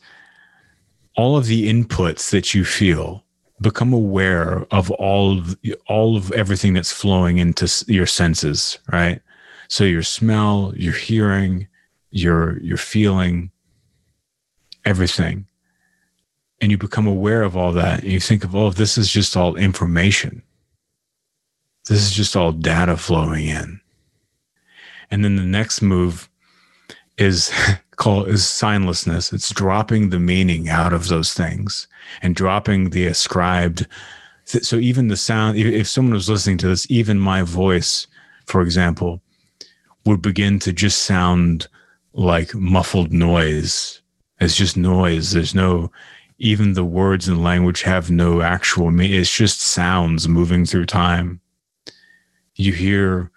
All 1.15 1.38
of 1.38 1.47
the 1.47 1.69
inputs 1.71 2.30
that 2.32 2.53
you 2.53 2.63
feel, 2.63 3.23
become 3.61 3.93
aware 3.93 4.65
of 4.71 4.89
all 4.91 5.38
of 5.38 5.57
all 5.88 6.15
of 6.15 6.32
everything 6.32 6.73
that's 6.73 6.91
flowing 6.91 7.38
into 7.38 7.67
your 7.88 8.05
senses, 8.05 8.80
right? 8.91 9.21
So 9.67 9.84
your 9.84 10.03
smell, 10.03 10.73
your 10.75 10.93
hearing, 10.93 11.67
your 12.11 12.59
your 12.61 12.77
feeling, 12.77 13.51
everything. 14.86 15.45
And 16.61 16.71
you 16.71 16.77
become 16.77 17.07
aware 17.07 17.43
of 17.43 17.55
all 17.55 17.71
that. 17.73 18.03
And 18.03 18.11
you 18.11 18.19
think 18.19 18.43
of, 18.43 18.53
oh, 18.53 18.71
this 18.71 18.97
is 18.97 19.09
just 19.09 19.38
all 19.38 19.55
information. 19.55 20.43
This 21.88 22.01
is 22.01 22.11
just 22.11 22.36
all 22.36 22.51
data 22.51 22.97
flowing 22.97 23.45
in. 23.45 23.80
And 25.09 25.23
then 25.23 25.38
the 25.38 25.43
next 25.43 25.82
move 25.82 26.28
is 27.20 27.51
called 27.95 28.30
is 28.30 28.41
signlessness. 28.41 29.34
It's 29.34 29.51
dropping 29.51 30.09
the 30.09 30.20
meaning 30.20 30.70
out 30.70 30.93
of 30.93 31.07
those 31.07 31.34
things 31.34 31.88
and 32.22 32.36
dropping 32.36 32.89
the 32.89 33.05
ascribed. 33.05 33.86
So 34.45 34.78
even 34.78 35.09
the 35.09 35.17
sound, 35.17 35.57
if 35.57 35.88
someone 35.88 36.13
was 36.13 36.30
listening 36.30 36.57
to 36.59 36.67
this, 36.67 36.89
even 36.89 37.20
my 37.20 37.43
voice, 37.43 38.07
for 38.45 38.61
example, 38.61 39.22
would 40.05 40.22
begin 40.22 40.57
to 40.59 40.74
just 40.74 41.03
sound 41.03 41.67
like 42.13 42.55
muffled 42.55 43.13
noise. 43.13 44.01
It's 44.39 44.55
just 44.55 44.76
noise. 44.76 45.32
There's 45.32 45.53
no, 45.53 45.91
even 46.39 46.74
the 46.74 46.86
words 46.86 47.28
and 47.28 47.43
language 47.43 47.84
have 47.84 48.09
no 48.09 48.41
actual 48.41 48.89
meaning. 48.89 49.20
It's 49.20 49.36
just 49.36 49.61
sounds 49.61 50.28
moving 50.28 50.65
through 50.65 50.86
time. 50.88 51.41
you 52.55 52.74
hear 52.74 53.32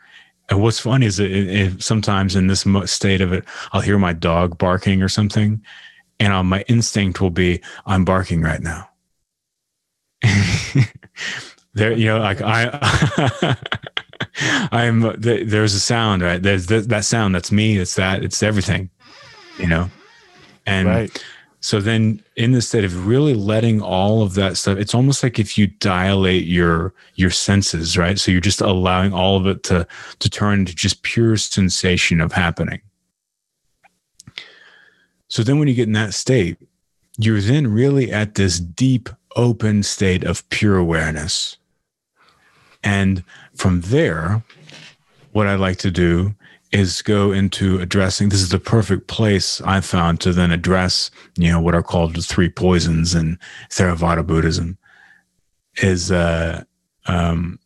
and 0.48 0.60
what's 0.60 0.78
funny 0.78 1.06
is 1.06 1.16
that 1.16 1.30
it, 1.30 1.48
it, 1.48 1.82
sometimes 1.82 2.36
in 2.36 2.46
this 2.46 2.66
state 2.86 3.20
of 3.20 3.32
it 3.32 3.44
i'll 3.72 3.80
hear 3.80 3.98
my 3.98 4.12
dog 4.12 4.58
barking 4.58 5.02
or 5.02 5.08
something 5.08 5.62
and 6.20 6.32
uh, 6.32 6.42
my 6.42 6.62
instinct 6.68 7.20
will 7.20 7.30
be 7.30 7.60
i'm 7.86 8.04
barking 8.04 8.42
right 8.42 8.60
now. 8.62 8.88
There 11.74 11.92
you 11.92 12.04
know 12.04 12.18
like 12.18 12.42
i 12.42 13.56
i'm 14.72 15.00
there's 15.18 15.72
a 15.72 15.80
sound 15.80 16.20
right? 16.20 16.42
There's 16.42 16.66
that 16.66 17.04
sound. 17.06 17.34
That's 17.34 17.50
me. 17.50 17.78
It's 17.78 17.94
that. 17.94 18.22
It's 18.22 18.42
everything 18.42 18.90
you 19.58 19.66
know? 19.66 19.90
And 20.66 20.88
right. 20.88 21.24
So 21.62 21.80
then 21.80 22.22
in 22.36 22.52
the 22.52 22.60
state 22.60 22.84
of 22.84 23.06
really 23.06 23.34
letting 23.34 23.80
all 23.80 24.22
of 24.22 24.34
that 24.34 24.56
stuff 24.56 24.76
it's 24.76 24.94
almost 24.94 25.22
like 25.22 25.38
if 25.38 25.56
you 25.56 25.66
dilate 25.66 26.44
your 26.44 26.92
your 27.14 27.30
senses 27.30 27.96
right? 27.96 28.18
So 28.18 28.30
you're 28.30 28.40
just 28.40 28.60
allowing 28.60 29.14
all 29.14 29.36
of 29.36 29.46
it 29.46 29.62
to 29.64 29.86
to 30.18 30.30
turn 30.30 30.60
into 30.60 30.74
just 30.74 31.02
pure 31.02 31.36
sensation 31.36 32.20
of 32.20 32.32
happening. 32.32 32.82
So 35.28 35.42
then 35.42 35.58
when 35.58 35.68
you 35.68 35.74
get 35.74 35.86
in 35.86 35.92
that 35.92 36.12
state 36.12 36.58
you're 37.18 37.40
then 37.40 37.72
really 37.72 38.12
at 38.12 38.34
this 38.34 38.58
deep 38.58 39.08
open 39.36 39.82
state 39.82 40.24
of 40.24 40.48
pure 40.50 40.76
awareness. 40.76 41.56
And 42.82 43.22
from 43.54 43.82
there, 43.82 44.42
what 45.32 45.46
I 45.46 45.54
like 45.54 45.78
to 45.78 45.90
do 45.90 46.34
is 46.72 47.02
go 47.02 47.32
into 47.32 47.78
addressing 47.80 48.28
this 48.28 48.40
is 48.40 48.48
the 48.48 48.58
perfect 48.58 49.06
place 49.06 49.60
I 49.60 49.80
found 49.80 50.20
to 50.20 50.32
then 50.32 50.50
address, 50.50 51.10
you 51.36 51.50
know, 51.50 51.60
what 51.60 51.74
are 51.74 51.82
called 51.82 52.16
the 52.16 52.22
three 52.22 52.48
poisons 52.48 53.14
in 53.14 53.38
Theravada 53.70 54.26
Buddhism 54.26 54.78
is 55.82 56.12
uh 56.12 56.62
um 57.06 57.58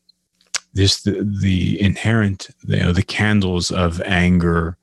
just 0.76 1.04
the, 1.04 1.28
the 1.42 1.80
inherent 1.80 2.48
you 2.68 2.78
know 2.78 2.92
the 2.92 3.02
candles 3.02 3.72
of 3.72 4.00
anger 4.02 4.76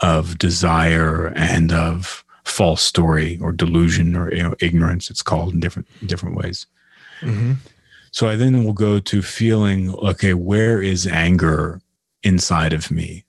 of 0.00 0.38
desire 0.38 1.32
and 1.36 1.72
of 1.72 2.24
false 2.44 2.82
story 2.82 3.38
or 3.42 3.52
delusion 3.52 4.16
or 4.16 4.32
you 4.32 4.42
know, 4.42 4.54
ignorance 4.60 5.10
it's 5.10 5.22
called 5.22 5.52
in 5.52 5.60
different 5.60 5.86
different 6.06 6.34
ways 6.34 6.66
mm-hmm. 7.20 7.52
So 8.16 8.26
I 8.26 8.36
then 8.36 8.64
will 8.64 8.72
go 8.72 8.98
to 8.98 9.20
feeling, 9.20 9.94
okay, 9.96 10.32
where 10.32 10.80
is 10.80 11.06
anger 11.06 11.82
inside 12.22 12.72
of 12.72 12.90
me? 12.90 13.25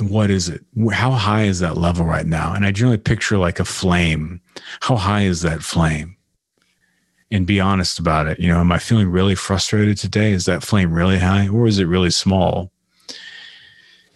What 0.00 0.30
is 0.30 0.48
it? 0.48 0.64
How 0.92 1.10
high 1.12 1.44
is 1.44 1.58
that 1.60 1.76
level 1.76 2.04
right 2.04 2.26
now? 2.26 2.54
And 2.54 2.64
I 2.64 2.70
generally 2.70 2.98
picture 2.98 3.36
like 3.36 3.58
a 3.58 3.64
flame. 3.64 4.40
How 4.80 4.96
high 4.96 5.22
is 5.22 5.42
that 5.42 5.62
flame? 5.62 6.16
And 7.30 7.46
be 7.46 7.60
honest 7.60 7.98
about 7.98 8.26
it. 8.26 8.38
You 8.38 8.48
know, 8.48 8.60
am 8.60 8.72
I 8.72 8.78
feeling 8.78 9.08
really 9.08 9.34
frustrated 9.34 9.98
today? 9.98 10.32
Is 10.32 10.44
that 10.46 10.62
flame 10.62 10.92
really 10.92 11.18
high 11.18 11.48
or 11.48 11.66
is 11.66 11.78
it 11.78 11.84
really 11.84 12.10
small? 12.10 12.70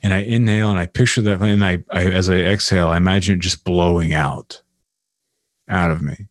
And 0.03 0.15
I 0.15 0.19
inhale 0.19 0.71
and 0.71 0.79
I 0.79 0.87
picture 0.87 1.21
that 1.23 1.39
flame. 1.39 1.63
And 1.63 1.65
I, 1.65 1.85
I 1.91 2.05
as 2.05 2.31
I 2.31 2.37
exhale, 2.37 2.89
I 2.89 2.97
imagine 2.97 3.37
it 3.37 3.43
just 3.43 3.65
blowing 3.65 4.15
out 4.15 4.63
out 5.69 5.91
of 5.91 6.01
me. 6.01 6.29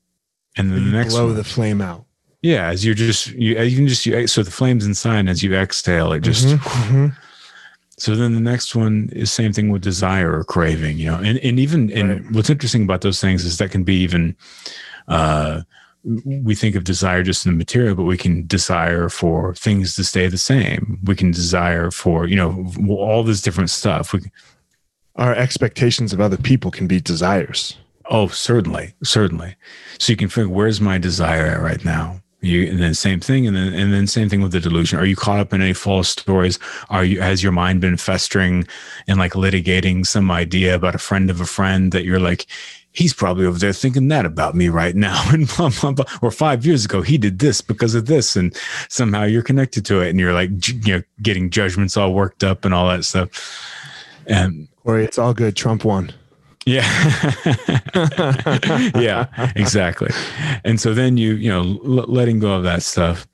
And 0.58 0.72
then 0.72 0.86
the 0.86 0.98
next 0.98 1.14
blow 1.14 1.28
one, 1.28 1.36
the 1.36 1.44
flame 1.44 1.82
out. 1.82 2.06
Yeah, 2.42 2.70
as 2.70 2.84
you're 2.84 2.96
just 2.96 3.28
you, 3.28 3.60
you 3.60 3.76
can 3.76 3.88
just 3.88 4.06
you, 4.06 4.28
so 4.28 4.44
the 4.44 4.52
flames 4.52 4.86
inside 4.86 5.28
as 5.28 5.44
you 5.44 5.54
exhale, 5.54 6.12
it 6.14 6.22
just. 6.22 6.48
Mm-hmm, 6.48 6.96
mm-hmm. 6.96 7.08
So 8.02 8.16
then 8.16 8.34
the 8.34 8.42
next 8.42 8.76
one 8.76 9.12
is 9.12 9.32
same 9.32 9.54
thing 9.54 9.70
with 9.70 9.84
desire 9.84 10.36
or 10.36 10.44
craving, 10.44 10.98
you 10.98 11.06
know, 11.06 11.18
and 11.18 11.38
and 11.38 11.60
even 11.60 11.92
and 11.92 12.10
right. 12.10 12.32
what's 12.32 12.50
interesting 12.50 12.82
about 12.82 13.02
those 13.02 13.22
things 13.22 13.46
is 13.46 13.60
that 13.60 13.70
can 13.70 13.84
be 13.84 13.98
even. 13.98 14.36
Uh, 15.08 15.62
we 16.04 16.56
think 16.56 16.76
of 16.76 16.84
desire 16.84 17.22
just 17.22 17.46
in 17.46 17.52
the 17.52 17.58
material, 17.60 17.94
but 17.94 18.06
we 18.06 18.18
can 18.18 18.48
desire 18.48 19.08
for 19.08 19.54
things 19.54 19.96
to 19.98 20.04
stay 20.04 20.28
the 20.28 20.40
same. 20.40 20.98
We 21.04 21.16
can 21.16 21.30
desire 21.30 21.92
for 21.92 22.26
you 22.26 22.36
know 22.36 22.74
all 22.90 23.22
this 23.22 23.40
different 23.40 23.70
stuff. 23.70 24.14
We, 24.14 24.22
Our 25.18 25.36
expectations 25.36 26.12
of 26.12 26.20
other 26.20 26.38
people 26.38 26.72
can 26.72 26.88
be 26.88 27.00
desires. 27.00 27.78
Oh, 28.10 28.30
certainly, 28.30 28.96
certainly. 29.04 29.58
So 30.00 30.12
you 30.12 30.18
can 30.18 30.28
figure 30.28 30.50
where's 30.50 30.82
my 30.82 30.98
desire 30.98 31.46
at 31.46 31.62
right 31.62 31.86
now 31.86 32.24
you, 32.42 32.68
and 32.68 32.80
then 32.80 32.94
same 32.94 33.20
thing, 33.20 33.48
and 33.48 33.56
then 33.56 33.74
and 33.74 33.94
then 33.94 34.08
same 34.08 34.30
thing 34.30 34.42
with 34.42 34.52
the 34.52 34.60
delusion. 34.60 35.00
Are 35.00 35.06
you 35.06 35.16
caught 35.16 35.40
up 35.40 35.54
in 35.54 35.62
any 35.62 35.74
false 35.74 36.10
stories? 36.10 36.58
Are 36.90 37.04
you 37.06 37.22
has 37.22 37.44
your 37.44 37.52
mind 37.52 37.82
been 37.82 37.98
festering 37.98 38.68
and 39.08 39.20
like 39.20 39.34
litigating 39.34 40.06
some 40.06 40.32
idea 40.32 40.76
about 40.76 40.96
a 40.96 41.00
friend 41.00 41.30
of 41.30 41.40
a 41.40 41.46
friend 41.46 41.92
that 41.92 42.04
you're 42.04 42.20
like, 42.20 42.48
he's 42.94 43.14
probably 43.14 43.46
over 43.46 43.60
there 43.60 43.74
thinking 43.74 44.08
that 44.10 44.26
about 44.26 44.56
me 44.56 44.70
right 44.70 44.96
now, 44.96 45.24
and 45.32 45.48
blah 45.56 45.70
blah 45.70 45.92
blah. 45.92 46.06
Or 46.22 46.32
five 46.32 46.66
years 46.66 46.86
ago, 46.86 47.02
he 47.02 47.18
did 47.18 47.40
this 47.40 47.62
because 47.62 47.96
of 47.96 48.08
this, 48.08 48.36
and 48.36 48.56
somehow 48.90 49.24
you're 49.24 49.44
connected 49.44 49.86
to 49.86 50.02
it, 50.02 50.10
and 50.10 50.20
you're 50.20 50.34
like, 50.34 50.50
you 50.68 50.98
know, 50.98 51.04
getting 51.22 51.50
judgments 51.50 51.98
all 51.98 52.14
worked 52.14 52.44
up 52.44 52.66
and 52.66 52.74
all 52.74 52.90
that 52.90 53.06
stuff. 53.06 53.30
And 54.28 54.68
Cory, 54.84 55.06
it's 55.06 55.18
all 55.18 55.34
good. 55.34 55.56
Trump 55.56 55.84
won. 55.84 56.14
Yeah. 56.66 56.88
yeah, 58.96 59.52
exactly. 59.56 60.12
And 60.64 60.80
so 60.80 60.94
then 60.94 61.18
you, 61.18 61.34
you 61.34 61.50
know, 61.50 61.62
l- 61.62 62.06
letting 62.08 62.40
go 62.40 62.54
of 62.54 62.64
that 62.64 62.84
stuff. 62.84 63.28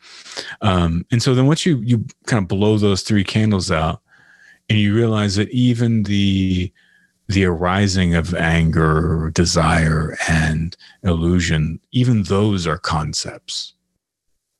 Um, 0.61 1.05
and 1.11 1.21
so 1.21 1.35
then 1.35 1.45
once 1.45 1.65
you, 1.65 1.77
you 1.79 2.05
kind 2.25 2.41
of 2.41 2.47
blow 2.47 2.77
those 2.77 3.01
three 3.01 3.23
candles 3.23 3.69
out 3.69 4.01
and 4.69 4.79
you 4.79 4.95
realize 4.95 5.35
that 5.35 5.49
even 5.49 6.03
the, 6.03 6.71
the 7.27 7.43
arising 7.43 8.15
of 8.15 8.33
anger, 8.33 9.29
desire, 9.33 10.17
and 10.29 10.77
illusion, 11.03 11.79
even 11.91 12.23
those 12.23 12.65
are 12.65 12.77
concepts, 12.77 13.73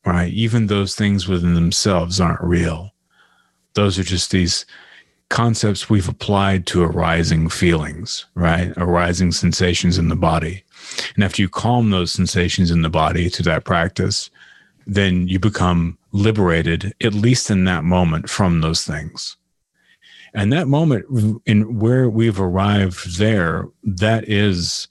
right? 0.05 0.34
Even 0.34 0.68
those 0.68 0.93
things 0.93 1.28
within 1.28 1.53
themselves 1.53 2.20
aren't 2.20 2.41
real. 2.41 2.91
Those 3.76 3.97
are 3.97 4.03
just 4.03 4.32
these 4.32 4.65
concepts 5.30 5.89
we've 5.89 6.07
applied 6.07 6.65
to 6.67 6.84
arising 6.84 7.49
feelings, 7.49 8.25
right? 8.36 8.71
Arising 8.78 9.32
sensations 9.32 9.97
in 9.97 10.09
the 10.09 10.15
body. 10.15 10.63
And 11.15 11.23
after 11.23 11.41
you 11.41 11.49
calm 11.49 11.89
those 11.89 12.11
sensations 12.11 12.71
in 12.71 12.82
the 12.82 12.89
body 12.89 13.30
to 13.32 13.43
that 13.43 13.65
practice, 13.65 14.30
then 14.86 15.28
you 15.28 15.39
become 15.39 15.97
liberated, 16.11 16.93
at 17.03 17.13
least 17.13 17.51
in 17.51 17.65
that 17.65 17.84
moment, 17.84 18.30
from 18.30 18.61
those 18.61 18.86
things. 18.86 19.36
And 20.34 20.53
that 20.53 20.67
moment 20.67 21.05
in 21.45 21.80
where 21.80 22.09
we've 22.09 22.39
arrived 22.39 23.17
there, 23.17 23.65
that 23.84 24.28
is 24.30 24.88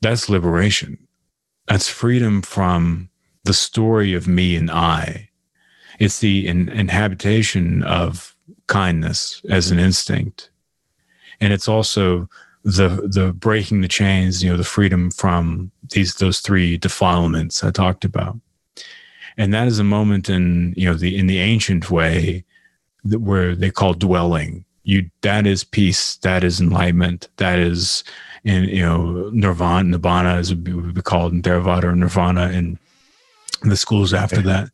that's 0.00 0.28
liberation. 0.28 0.98
That's 1.66 1.88
freedom 1.88 2.42
from 2.42 3.10
the 3.44 3.54
story 3.54 4.14
of 4.14 4.26
me 4.26 4.56
and 4.56 4.70
I. 4.70 5.30
It's 5.98 6.20
the 6.20 6.46
in, 6.46 6.68
inhabitation 6.68 7.82
of 7.82 8.29
kindness 8.70 9.42
as 9.50 9.70
an 9.70 9.76
mm-hmm. 9.76 9.86
instinct. 9.86 10.50
And 11.40 11.52
it's 11.52 11.68
also 11.68 12.28
the 12.64 12.88
the 12.88 13.32
breaking 13.32 13.82
the 13.82 13.88
chains, 13.88 14.42
you 14.42 14.50
know, 14.50 14.56
the 14.56 14.64
freedom 14.64 15.10
from 15.10 15.70
these 15.90 16.14
those 16.14 16.40
three 16.40 16.78
defilements 16.78 17.62
I 17.62 17.70
talked 17.70 18.04
about. 18.04 18.38
And 19.36 19.52
that 19.52 19.66
is 19.68 19.78
a 19.78 19.84
moment 19.84 20.28
in, 20.28 20.74
you 20.76 20.86
know, 20.86 20.94
the 20.94 21.16
in 21.16 21.26
the 21.26 21.38
ancient 21.38 21.90
way 21.90 22.44
that 23.04 23.20
where 23.20 23.54
they 23.54 23.70
call 23.70 23.94
dwelling. 23.94 24.64
You 24.84 25.10
that 25.22 25.46
is 25.46 25.64
peace, 25.64 26.16
that 26.16 26.42
is 26.44 26.60
enlightenment, 26.60 27.28
that 27.36 27.58
is 27.58 28.04
in 28.44 28.64
you 28.64 28.82
know 28.82 29.30
nirvana 29.32 29.98
nibbana 29.98 30.36
as 30.36 30.50
it 30.50 30.58
would 30.68 30.94
be 30.94 31.02
called 31.02 31.32
in 31.32 31.42
Theravada 31.42 31.84
or 31.84 31.96
nirvana 31.96 32.48
and 32.48 32.78
the 33.62 33.76
schools 33.76 34.14
after 34.14 34.40
that 34.40 34.70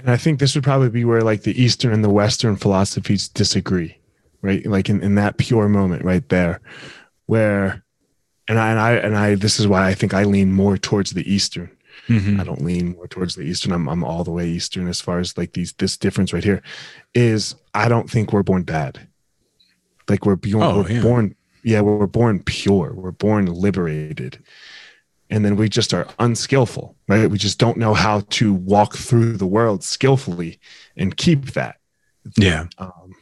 and 0.00 0.10
I 0.10 0.16
think 0.16 0.38
this 0.38 0.54
would 0.54 0.64
probably 0.64 0.88
be 0.88 1.04
where 1.04 1.20
like 1.20 1.42
the 1.42 1.60
Eastern 1.60 1.92
and 1.92 2.02
the 2.02 2.10
Western 2.10 2.56
philosophies 2.56 3.28
disagree, 3.28 3.98
right? 4.40 4.64
Like 4.64 4.88
in, 4.88 5.02
in 5.02 5.14
that 5.16 5.36
pure 5.36 5.68
moment 5.68 6.04
right 6.04 6.26
there, 6.30 6.60
where, 7.26 7.84
and 8.48 8.58
I, 8.58 8.70
and 8.70 8.80
I, 8.80 8.92
and 8.92 9.16
I, 9.16 9.34
this 9.34 9.60
is 9.60 9.68
why 9.68 9.86
I 9.86 9.94
think 9.94 10.14
I 10.14 10.24
lean 10.24 10.52
more 10.52 10.78
towards 10.78 11.10
the 11.10 11.30
Eastern. 11.30 11.70
Mm-hmm. 12.08 12.40
I 12.40 12.44
don't 12.44 12.64
lean 12.64 12.96
more 12.96 13.06
towards 13.08 13.34
the 13.34 13.42
Eastern. 13.42 13.72
I'm, 13.72 13.88
I'm 13.88 14.02
all 14.02 14.24
the 14.24 14.30
way 14.30 14.48
Eastern 14.48 14.88
as 14.88 15.02
far 15.02 15.18
as 15.18 15.36
like 15.36 15.52
these, 15.52 15.74
this 15.74 15.98
difference 15.98 16.32
right 16.32 16.42
here 16.42 16.62
is 17.14 17.54
I 17.74 17.88
don't 17.88 18.10
think 18.10 18.32
we're 18.32 18.42
born 18.42 18.62
bad. 18.62 19.06
Like 20.08 20.24
we're, 20.24 20.36
born, 20.36 20.62
oh, 20.62 20.78
we're 20.78 20.90
yeah. 20.90 21.02
born, 21.02 21.36
yeah, 21.62 21.82
we're 21.82 22.06
born 22.06 22.42
pure. 22.42 22.94
We're 22.94 23.12
born 23.12 23.46
liberated 23.46 24.42
and 25.30 25.44
then 25.44 25.56
we 25.56 25.68
just 25.68 25.94
are 25.94 26.06
unskillful 26.18 26.96
right? 27.10 27.28
We 27.28 27.38
just 27.38 27.58
don't 27.58 27.76
know 27.76 27.92
how 27.92 28.20
to 28.20 28.54
walk 28.54 28.96
through 28.96 29.36
the 29.36 29.46
world 29.46 29.82
skillfully 29.82 30.60
and 30.96 31.16
keep 31.16 31.52
that. 31.52 31.76
Yeah. 32.38 32.66
Um, 32.78 33.16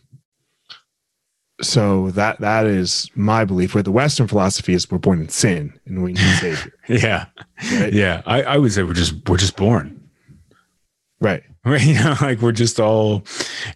so 1.63 2.11
that 2.11 2.39
that 2.41 2.67
is 2.67 3.11
my 3.15 3.45
belief 3.47 3.75
where 3.75 3.83
the 3.83 3.91
western 3.91 4.29
philosophy 4.29 4.75
is 4.75 4.91
we're 4.91 4.99
born 4.99 5.23
in 5.23 5.29
sin 5.31 5.81
and 5.87 6.03
we 6.03 6.13
need 6.13 6.21
a 6.21 6.37
savior. 6.37 6.73
Yeah. 6.87 7.27
Right? 7.73 7.93
yeah. 7.93 8.23
I, 8.27 8.43
I 8.43 8.59
would 8.59 8.73
say 8.73 8.83
we're 8.83 8.93
just 8.93 9.27
we're 9.27 9.39
just 9.39 9.57
born. 9.57 10.09
Right. 11.21 11.43
Right 11.65 11.85
you 11.85 11.95
know 11.95 12.15
like 12.23 12.41
we're 12.41 12.53
just 12.53 12.81
all 12.81 13.25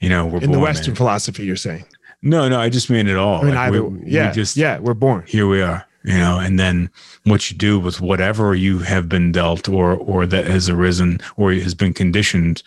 you 0.01 0.09
know 0.09 0.25
we're 0.25 0.41
in 0.41 0.53
the 0.53 0.61
western 0.61 0.95
philosophy 0.95 1.45
you're 1.45 1.57
saying? 1.57 1.85
No 2.23 2.49
no 2.49 2.59
i 2.59 2.71
just 2.71 2.89
mean 2.89 3.07
it 3.07 3.17
all. 3.17 3.43
I 3.43 3.45
mean, 3.45 3.55
like 3.55 3.69
either, 3.69 3.85
we, 3.85 4.11
yeah 4.11 4.29
we 4.29 4.35
just 4.35 4.57
yeah 4.57 4.79
we're 4.79 4.95
born. 4.95 5.25
Here 5.27 5.47
we 5.47 5.61
are 5.61 5.85
you 6.05 6.19
know 6.19 6.39
and 6.39 6.59
then 6.59 6.91
what 7.25 7.51
you 7.51 7.57
do 7.57 7.79
with 7.79 8.01
whatever 8.01 8.55
you 8.55 8.79
have 8.81 9.09
been 9.09 9.31
dealt 9.33 9.69
or 9.69 9.95
or 9.97 10.27
that 10.27 10.47
has 10.47 10.69
arisen 10.69 11.21
or 11.37 11.53
has 11.53 11.75
been 11.75 11.93
conditioned 11.95 12.63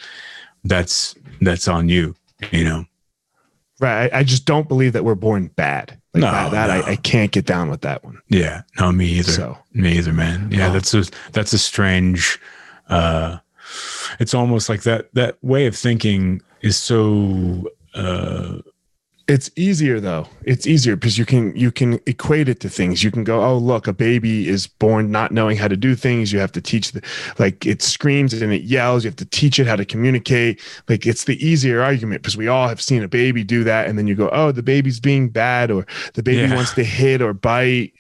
that's 0.64 1.16
that's 1.42 1.68
on 1.68 1.90
you. 1.90 2.16
You 2.52 2.64
know. 2.64 2.86
Right. 3.80 4.12
I, 4.14 4.20
I 4.20 4.24
just 4.24 4.46
don't 4.46 4.68
believe 4.68 4.94
that 4.94 5.04
we're 5.04 5.16
born 5.16 5.48
bad. 5.56 6.00
Like 6.14 6.22
No, 6.22 6.32
that, 6.32 6.52
that 6.52 6.68
no. 6.68 6.74
I, 6.88 6.92
I 6.92 6.96
can't 6.96 7.32
get 7.32 7.46
down 7.46 7.70
with 7.70 7.82
that 7.82 8.04
one. 8.06 8.20
Yeah. 8.30 8.62
No, 8.80 8.92
me 8.92 9.06
either. 9.06 9.32
So 9.32 9.58
Me 9.74 9.98
either, 9.98 10.14
man. 10.14 10.50
Yeah, 10.52 10.70
that's 10.70 10.94
a 10.94 11.04
that's 11.34 11.52
a 11.54 11.58
strange. 11.60 12.40
uh 12.90 13.38
It's 14.20 14.34
almost 14.34 14.70
like 14.70 14.84
that 14.84 15.14
that 15.14 15.38
way 15.42 15.66
of 15.68 15.76
thinking 15.76 16.42
is 16.62 16.78
so. 16.78 17.70
uh 17.94 18.60
it's 19.28 19.50
easier 19.56 20.00
though. 20.00 20.28
It's 20.44 20.68
easier 20.68 20.96
because 20.96 21.18
you 21.18 21.26
can 21.26 21.56
you 21.56 21.72
can 21.72 22.00
equate 22.06 22.48
it 22.48 22.60
to 22.60 22.70
things. 22.70 23.04
You 23.04 23.10
can 23.12 23.24
go, 23.24 23.44
oh 23.44 23.58
look, 23.58 23.88
a 23.88 23.94
baby 23.94 24.48
is 24.48 24.68
born 24.68 25.10
not 25.10 25.32
knowing 25.32 25.58
how 25.58 25.68
to 25.68 25.76
do 25.76 25.96
things. 25.96 26.32
You 26.32 26.40
have 26.40 26.52
to 26.52 26.62
teach 26.62 26.92
the 26.92 27.02
like 27.40 27.66
it 27.66 27.82
screams 27.82 28.34
and 28.34 28.54
it 28.54 28.64
yells. 28.64 29.04
You 29.04 29.10
have 29.10 29.16
to 29.18 29.26
teach 29.26 29.58
it 29.60 29.66
how 29.68 29.76
to 29.76 29.86
communicate. 29.86 30.62
Like 30.88 31.08
it's 31.08 31.24
the 31.24 31.44
easier 31.46 31.82
argument 31.82 32.22
because 32.22 32.38
we 32.38 32.48
all 32.48 32.68
have 32.68 32.82
seen 32.82 33.04
a 33.04 33.08
baby 33.08 33.44
do 33.44 33.64
that, 33.64 33.88
and 33.88 33.98
then 33.98 34.06
you 34.08 34.16
go, 34.16 34.30
oh, 34.32 34.52
the 34.52 34.64
baby's 34.64 35.00
being 35.00 35.30
bad, 35.30 35.72
or 35.72 35.88
the 36.14 36.24
baby 36.24 36.42
Yeah. 36.48 36.56
wants 36.56 36.74
to 36.76 36.84
hit 36.84 37.22
or 37.22 37.34
bite, 37.34 37.94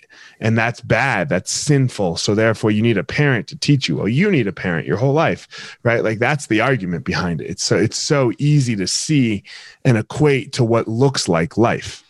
and 0.45 0.55
that's 0.55 0.79
bad. 0.79 1.27
That's 1.27 1.49
sinful. 1.49 2.17
So 2.17 2.35
therefore, 2.35 2.69
you 2.69 2.83
need 2.83 2.99
a 2.99 3.03
parent 3.03 3.47
to 3.47 3.57
teach 3.57 3.89
you. 3.89 3.97
Well, 3.97 4.07
you 4.07 4.29
need 4.29 4.45
a 4.45 4.51
parent 4.51 4.85
your 4.85 4.95
whole 4.95 5.11
life, 5.11 5.75
right? 5.81 6.03
Like 6.03 6.19
that's 6.19 6.45
the 6.45 6.61
argument 6.61 7.03
behind 7.03 7.41
it. 7.41 7.49
It's 7.49 7.63
so 7.63 7.75
it's 7.75 7.97
so 7.97 8.31
easy 8.37 8.75
to 8.75 8.85
see 8.85 9.43
and 9.85 9.97
equate 9.97 10.53
to 10.53 10.63
what 10.63 10.87
looks 10.87 11.27
like 11.27 11.57
life. 11.57 12.05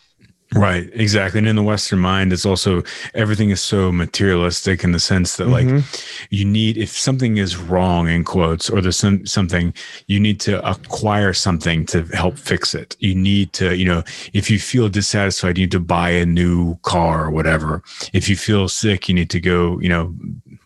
Right, 0.53 0.89
exactly. 0.93 1.39
And 1.39 1.47
in 1.47 1.55
the 1.55 1.63
Western 1.63 1.99
mind, 1.99 2.31
it's 2.31 2.45
also 2.45 2.83
everything 3.15 3.49
is 3.49 3.59
so 3.61 3.91
materialistic 3.91 4.83
in 4.83 4.91
the 4.91 4.99
sense 4.99 5.37
that, 5.37 5.47
like, 5.47 5.65
Mhm. 5.65 5.83
you 6.29 6.45
need 6.45 6.77
if 6.77 6.95
something 6.97 7.37
is 7.37 7.57
wrong 7.57 8.07
in 8.07 8.23
quotes 8.23 8.69
or 8.69 8.79
there's 8.79 8.95
some 8.95 9.25
something 9.25 9.73
you 10.07 10.19
need 10.19 10.39
to 10.41 10.63
acquire 10.69 11.33
something 11.33 11.85
to 11.87 12.03
help 12.13 12.37
fix 12.37 12.75
it 12.75 12.95
you 12.99 13.15
need 13.15 13.51
to 13.53 13.75
you 13.75 13.85
know 13.85 14.03
if 14.33 14.49
you 14.49 14.59
feel 14.59 14.87
dissatisfied 14.87 15.57
you 15.57 15.63
need 15.63 15.71
to 15.71 15.79
buy 15.79 16.09
a 16.11 16.25
new 16.25 16.75
car 16.83 17.25
or 17.25 17.31
whatever 17.31 17.81
if 18.13 18.29
you 18.29 18.35
feel 18.35 18.69
sick 18.69 19.09
you 19.09 19.15
need 19.15 19.29
to 19.31 19.39
go 19.41 19.79
you 19.81 19.89
know 19.89 20.13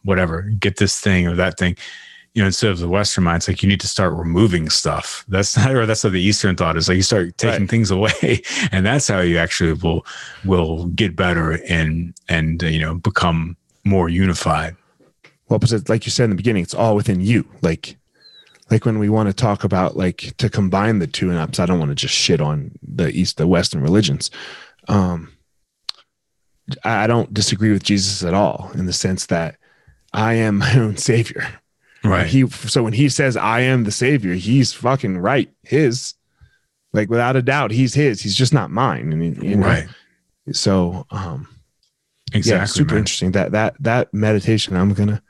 whatever 0.03 0.41
get 0.59 0.75
this 0.77 0.99
thing 0.99 1.25
or 1.25 1.35
that 1.35 1.57
thing 1.57 1.75
you 2.33 2.41
know 2.41 2.47
instead 2.47 2.69
of 2.71 2.79
the 2.79 2.87
western 2.87 3.23
mind 3.23 3.37
it's 3.37 3.47
like 3.47 3.63
you 3.63 3.69
need 3.69 3.79
to 3.81 3.87
start 3.87 4.13
removing 4.13 4.69
stuff 4.69 5.25
that's 5.27 5.57
not 5.57 5.73
or 5.73 5.85
that's 5.85 6.03
what 6.03 6.13
the 6.13 6.21
eastern 6.21 6.55
thought 6.55 6.77
is 6.77 6.87
like 6.87 6.95
you 6.95 7.01
start 7.01 7.35
taking 7.37 7.61
Right. 7.61 7.69
things 7.69 7.91
away 7.91 8.41
and 8.71 8.85
that's 8.85 9.07
how 9.07 9.19
you 9.19 9.37
actually 9.37 9.73
will 9.73 10.05
will 10.45 10.85
get 10.87 11.15
better 11.15 11.53
and 11.67 12.13
and 12.29 12.63
uh, 12.63 12.67
you 12.67 12.79
know 12.79 12.95
become 12.95 13.57
more 13.83 14.09
unified 14.09 14.75
Well, 15.47 15.59
because 15.59 15.89
like 15.89 16.05
you 16.05 16.11
said 16.11 16.25
in 16.25 16.29
the 16.29 16.35
beginning, 16.35 16.61
it's 16.63 16.75
all 16.75 16.95
within 16.95 17.21
you. 17.21 17.43
Like, 17.63 17.97
like 18.69 18.85
when 18.85 18.99
we 18.99 19.09
want 19.09 19.29
to 19.29 19.33
talk 19.33 19.63
about 19.63 19.97
like 19.97 20.35
to 20.37 20.47
combine 20.49 20.99
the 20.99 21.07
two, 21.07 21.31
and 21.31 21.39
ups, 21.39 21.59
I 21.59 21.65
don't 21.65 21.79
want 21.79 21.89
to 21.89 21.95
just 21.95 22.13
shit 22.13 22.39
on 22.39 22.71
the 22.83 23.09
East, 23.09 23.37
the 23.37 23.47
Western 23.47 23.81
religions. 23.81 24.29
Um, 24.87 25.31
I 26.83 27.05
I 27.05 27.07
don't 27.07 27.33
disagree 27.33 27.71
with 27.71 27.81
Jesus 27.83 28.23
at 28.23 28.35
all 28.35 28.69
in 28.75 28.85
the 28.85 28.93
sense 28.93 29.25
that 29.27 29.55
I 30.13 30.33
am 30.35 30.57
my 30.65 30.75
own 30.77 30.97
savior. 30.97 31.47
Right 32.03 32.27
He 32.27 32.47
so 32.47 32.83
when 32.83 32.93
he 32.93 33.09
says 33.09 33.35
I 33.37 33.61
am 33.61 33.83
the 33.83 33.91
savior, 33.91 34.33
he's 34.33 34.73
fucking 34.73 35.17
right. 35.17 35.49
His, 35.63 36.13
like 36.93 37.09
without 37.09 37.35
a 37.35 37.41
doubt, 37.41 37.71
he's 37.71 37.93
his. 37.93 38.21
He's 38.21 38.35
just 38.35 38.53
not 38.53 38.71
mine. 38.71 39.13
And 39.13 39.43
you 39.43 39.55
know, 39.55 39.67
right 39.67 39.87
so 40.53 41.05
um, 41.11 41.47
exactly 42.33 42.59
yeah, 42.59 42.65
super 42.65 42.93
man. 42.93 42.99
interesting. 42.99 43.31
That 43.31 43.51
that 43.51 43.75
that 43.79 44.13
meditation, 44.13 44.75
I'm 44.75 44.93
gonna. 44.93 45.21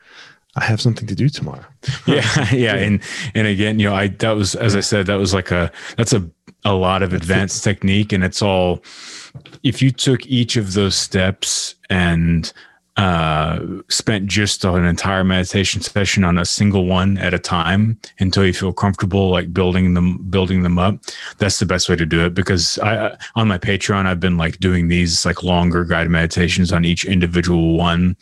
I 0.55 0.63
have 0.63 0.81
something 0.81 1.07
to 1.07 1.15
do 1.15 1.29
tomorrow. 1.29 1.65
yeah 2.07 2.49
yeah 2.53 2.75
and 2.75 3.01
and 3.35 3.47
again 3.47 3.79
you 3.79 3.87
know 3.87 3.95
i 3.95 4.07
that 4.07 4.31
was 4.31 4.55
as 4.55 4.75
i 4.75 4.81
said 4.81 5.05
that 5.05 5.15
was 5.15 5.33
like 5.33 5.51
a 5.51 5.71
that's 5.95 6.11
a 6.11 6.29
a 6.65 6.73
lot 6.73 7.03
of 7.03 7.13
advanced 7.13 7.63
technique 7.63 8.11
and 8.11 8.23
it's 8.23 8.41
all 8.41 8.83
if 9.63 9.81
you 9.81 9.91
took 9.91 10.25
each 10.25 10.57
of 10.57 10.73
those 10.73 10.95
steps 10.95 11.75
and 11.89 12.51
uh 12.99 13.65
spent 13.87 14.27
just 14.27 14.65
an 14.65 14.83
entire 14.83 15.23
meditation 15.23 15.79
session 15.79 16.25
on 16.25 16.37
a 16.37 16.43
single 16.43 16.85
one 16.85 17.17
at 17.17 17.33
a 17.33 17.39
time 17.39 17.97
until 18.19 18.45
you 18.45 18.53
feel 18.53 18.73
comfortable 18.73 19.29
like 19.29 19.53
building 19.53 19.93
them 19.93 20.17
building 20.29 20.63
them 20.63 20.77
up. 20.77 20.99
That's 21.37 21.59
the 21.59 21.65
best 21.65 21.87
way 21.87 21.95
to 21.95 22.05
do 22.05 22.25
it 22.25 22.33
because 22.33 22.77
i 22.79 23.15
on 23.35 23.47
my 23.47 23.57
patreon 23.57 24.05
i've 24.05 24.19
been 24.19 24.35
like 24.35 24.59
doing 24.59 24.89
these 24.89 25.25
like 25.25 25.43
longer 25.43 25.85
guided 25.85 26.11
meditations 26.11 26.73
on 26.73 26.83
each 26.83 27.05
individual 27.05 27.77
one. 27.77 28.17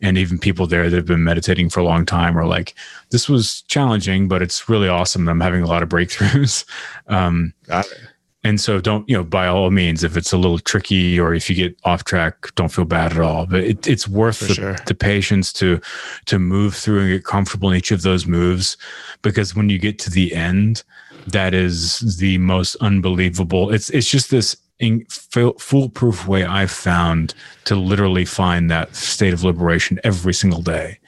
And 0.00 0.16
even 0.16 0.38
people 0.38 0.66
there 0.66 0.88
that 0.88 0.96
have 0.96 1.06
been 1.06 1.24
meditating 1.24 1.68
for 1.68 1.80
a 1.80 1.84
long 1.84 2.06
time 2.06 2.38
are 2.38 2.46
like 2.46 2.74
this 3.10 3.28
was 3.28 3.60
challenging 3.68 4.26
but 4.26 4.40
it's 4.40 4.70
really 4.70 4.88
awesome. 4.88 5.28
I'm 5.28 5.40
having 5.40 5.62
a 5.62 5.68
lot 5.68 5.82
of 5.82 5.90
breakthroughs. 5.90 6.64
Um 7.08 7.52
Got 7.66 7.84
it. 7.86 8.13
And 8.44 8.60
so 8.60 8.80
don't 8.80 9.08
you 9.08 9.16
know 9.16 9.24
by 9.24 9.46
all 9.46 9.70
means 9.70 10.04
if 10.04 10.16
it's 10.16 10.32
a 10.32 10.36
little 10.36 10.58
tricky 10.58 11.18
or 11.18 11.34
if 11.34 11.48
you 11.50 11.56
get 11.56 11.78
off 11.84 12.04
track 12.04 12.54
don't 12.54 12.70
feel 12.70 12.84
bad 12.84 13.12
at 13.12 13.18
all. 13.18 13.46
But 13.46 13.60
it, 13.64 13.88
it's 13.88 14.06
worth 14.06 14.40
the, 14.40 14.54
sure. 14.54 14.76
the 14.86 14.94
patience 14.94 15.52
to 15.54 15.80
to 16.26 16.38
move 16.38 16.74
through 16.74 17.00
and 17.00 17.08
get 17.10 17.24
comfortable 17.24 17.70
in 17.70 17.76
each 17.76 17.90
of 17.90 18.02
those 18.02 18.26
moves. 18.26 18.76
Because 19.22 19.56
when 19.56 19.68
you 19.70 19.78
get 19.78 19.98
to 20.00 20.10
the 20.10 20.34
end 20.34 20.84
that 21.26 21.54
is 21.54 22.18
the 22.18 22.38
most 22.38 22.76
unbelievable. 22.76 23.72
It's 23.72 23.90
it's 23.90 24.10
just 24.10 24.30
this 24.30 24.56
in, 24.80 25.06
foolproof 25.08 26.26
way 26.26 26.44
i've 26.44 26.70
found 26.70 27.32
to 27.64 27.76
literally 27.76 28.24
find 28.24 28.68
that 28.70 28.94
state 28.94 29.32
of 29.32 29.44
liberation 29.44 30.00
every 30.02 30.34
single 30.34 30.62
day 30.62 30.98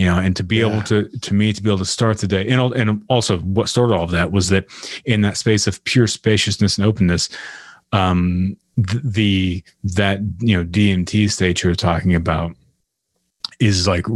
you 0.00 0.06
know 0.06 0.18
and 0.18 0.34
to 0.34 0.42
be 0.42 0.56
Yeah. 0.56 0.68
able 0.68 0.82
to 0.84 1.08
to 1.08 1.34
me 1.34 1.52
to 1.52 1.62
be 1.62 1.68
able 1.68 1.78
to 1.78 1.84
start 1.84 2.18
the 2.18 2.26
day 2.26 2.48
and, 2.48 2.72
and 2.74 3.02
also 3.08 3.38
what 3.40 3.68
started 3.68 3.94
all 3.94 4.04
of 4.04 4.10
that 4.12 4.32
was 4.32 4.48
that 4.48 4.64
in 5.04 5.20
that 5.20 5.36
space 5.36 5.66
of 5.66 5.82
pure 5.84 6.06
spaciousness 6.06 6.78
and 6.78 6.86
openness 6.86 7.28
um 7.92 8.56
th- 8.88 9.02
the 9.04 9.62
that 9.84 10.20
you 10.38 10.56
know 10.56 10.64
dmt 10.64 11.30
state 11.30 11.62
you're 11.62 11.74
talking 11.74 12.14
about 12.14 12.52
is 13.60 13.86
like 13.86 14.06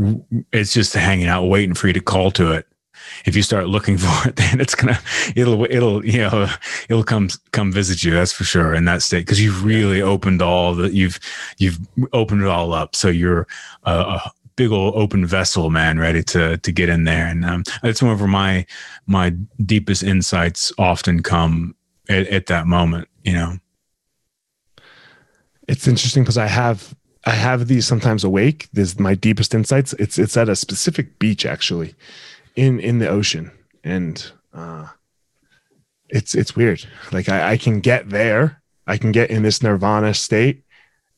it's 0.53 0.72
just 0.72 0.95
hanging 0.95 1.26
out 1.26 1.45
waiting 1.45 1.74
for 1.74 1.87
you 1.89 1.93
to 1.93 2.01
call 2.01 2.30
to 2.30 2.51
it. 2.53 2.66
If 3.26 3.37
you 3.37 3.43
start 3.43 3.66
looking 3.68 3.99
for 4.05 4.28
it 4.28 4.37
then 4.37 4.59
it's 4.59 4.74
gonna 4.74 4.99
it'll 5.37 5.64
it'll 5.64 6.03
you 6.03 6.20
know 6.20 6.49
it'll 6.89 7.05
come 7.05 7.28
come 7.53 7.70
visit 7.70 8.03
you 8.03 8.11
that's 8.12 8.32
for 8.32 8.45
sure 8.45 8.72
in 8.74 8.87
that 8.87 9.03
state 9.03 9.26
because 9.26 9.43
you've 9.43 9.62
really 9.62 10.01
opened 10.01 10.41
all 10.41 10.74
the 10.74 10.89
you've 10.95 11.20
you've 11.59 11.78
opened 12.14 12.41
it 12.41 12.49
all 12.49 12.72
up. 12.72 12.97
So 12.97 13.09
you're 13.09 13.47
a, 13.82 13.93
a 13.93 14.32
big 14.57 14.71
old 14.71 14.95
open 14.95 15.27
vessel 15.27 15.71
man 15.71 15.99
ready 15.99 16.23
to 16.23 16.57
to 16.59 16.73
get 16.73 16.89
in 16.89 17.05
there 17.05 17.27
and 17.27 17.45
um, 17.45 17.65
that's 17.83 18.03
whenever 18.03 18.27
my 18.27 18.65
my 19.07 19.31
deepest 19.65 20.03
insights 20.03 20.73
often 20.79 21.23
come 21.23 21.75
at, 22.09 22.27
at 22.29 22.47
that 22.47 22.67
moment 22.67 23.09
you 23.25 23.33
know 23.33 23.57
it's 25.69 25.89
interesting 25.89 26.23
because 26.23 26.39
I 26.39 26.47
have 26.47 26.95
I 27.25 27.31
have 27.31 27.69
these 27.69 27.87
sometimes 27.87 28.25
awake. 28.25 28.69
This 28.73 28.99
my 28.99 29.15
deepest 29.15 29.55
insights. 29.55 29.93
It's 29.95 30.19
it's 30.19 30.37
at 30.37 30.49
a 30.49 30.57
specific 30.57 31.19
beach 31.19 31.47
actually, 31.47 31.95
in 32.57 32.81
in 32.81 32.99
the 32.99 33.09
ocean, 33.09 33.51
and 33.83 34.31
uh, 34.53 34.89
it's 36.09 36.35
it's 36.35 36.57
weird. 36.57 36.87
Like 37.13 37.29
I, 37.29 37.53
I 37.53 37.57
can 37.57 37.81
get 37.81 38.11
there. 38.11 38.63
I 38.87 38.99
can 38.99 39.13
get 39.13 39.31
in 39.31 39.43
this 39.43 39.63
nirvana 39.63 40.13
state 40.13 40.65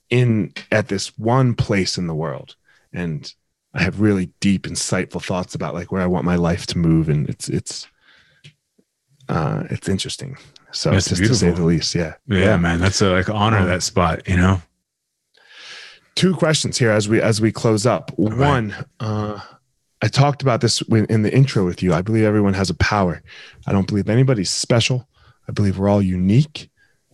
in 0.09 0.53
at 0.71 0.89
this 0.89 1.19
one 1.19 1.55
place 1.55 1.99
in 1.99 2.07
the 2.07 2.15
world, 2.15 2.55
and 2.97 3.33
I 3.75 3.83
have 3.83 4.01
really 4.01 4.31
deep, 4.41 4.67
insightful 4.67 5.23
thoughts 5.23 5.55
about 5.55 5.75
like 5.75 5.93
where 5.93 6.03
I 6.03 6.07
want 6.07 6.25
my 6.25 6.37
life 6.37 6.67
to 6.69 6.79
move, 6.79 7.09
and 7.09 7.29
it's 7.29 7.49
it's 7.49 7.87
uh, 9.29 9.65
it's 9.71 9.89
interesting. 9.89 10.37
So 10.73 10.91
That's 10.91 11.09
just 11.09 11.23
to 11.23 11.35
say 11.35 11.51
the 11.53 11.63
least, 11.65 11.95
yeah, 11.95 12.15
yeah, 12.27 12.57
man 12.57 12.81
that's 12.81 13.01
a 13.01 13.11
like 13.13 13.31
honor 13.31 13.59
Um, 13.59 13.67
that 13.67 13.83
spot 13.83 14.29
you 14.29 14.37
know 14.37 14.61
two 16.15 16.35
questions 16.35 16.77
here 16.79 16.91
as 16.91 17.09
we 17.09 17.21
as 17.21 17.41
we 17.41 17.53
close 17.53 17.87
up. 17.87 18.11
right. 18.19 18.37
One, 18.39 18.75
uh, 19.01 19.41
I 20.03 20.09
talked 20.09 20.43
about 20.43 20.61
this 20.61 20.81
when- 20.89 21.07
in 21.07 21.23
the 21.23 21.35
intro 21.35 21.65
with 21.65 21.83
you. 21.83 21.95
I 21.95 22.03
believe 22.03 22.25
everyone 22.25 22.55
has 22.55 22.71
a 22.71 22.75
power. 22.75 23.23
I 23.67 23.73
don't 23.73 23.87
believe 23.87 24.09
anybody's 24.09 24.51
special. 24.51 25.09
I 25.49 25.53
believe 25.53 25.79
we're 25.79 25.89
all 25.89 26.03
unique. 26.03 26.71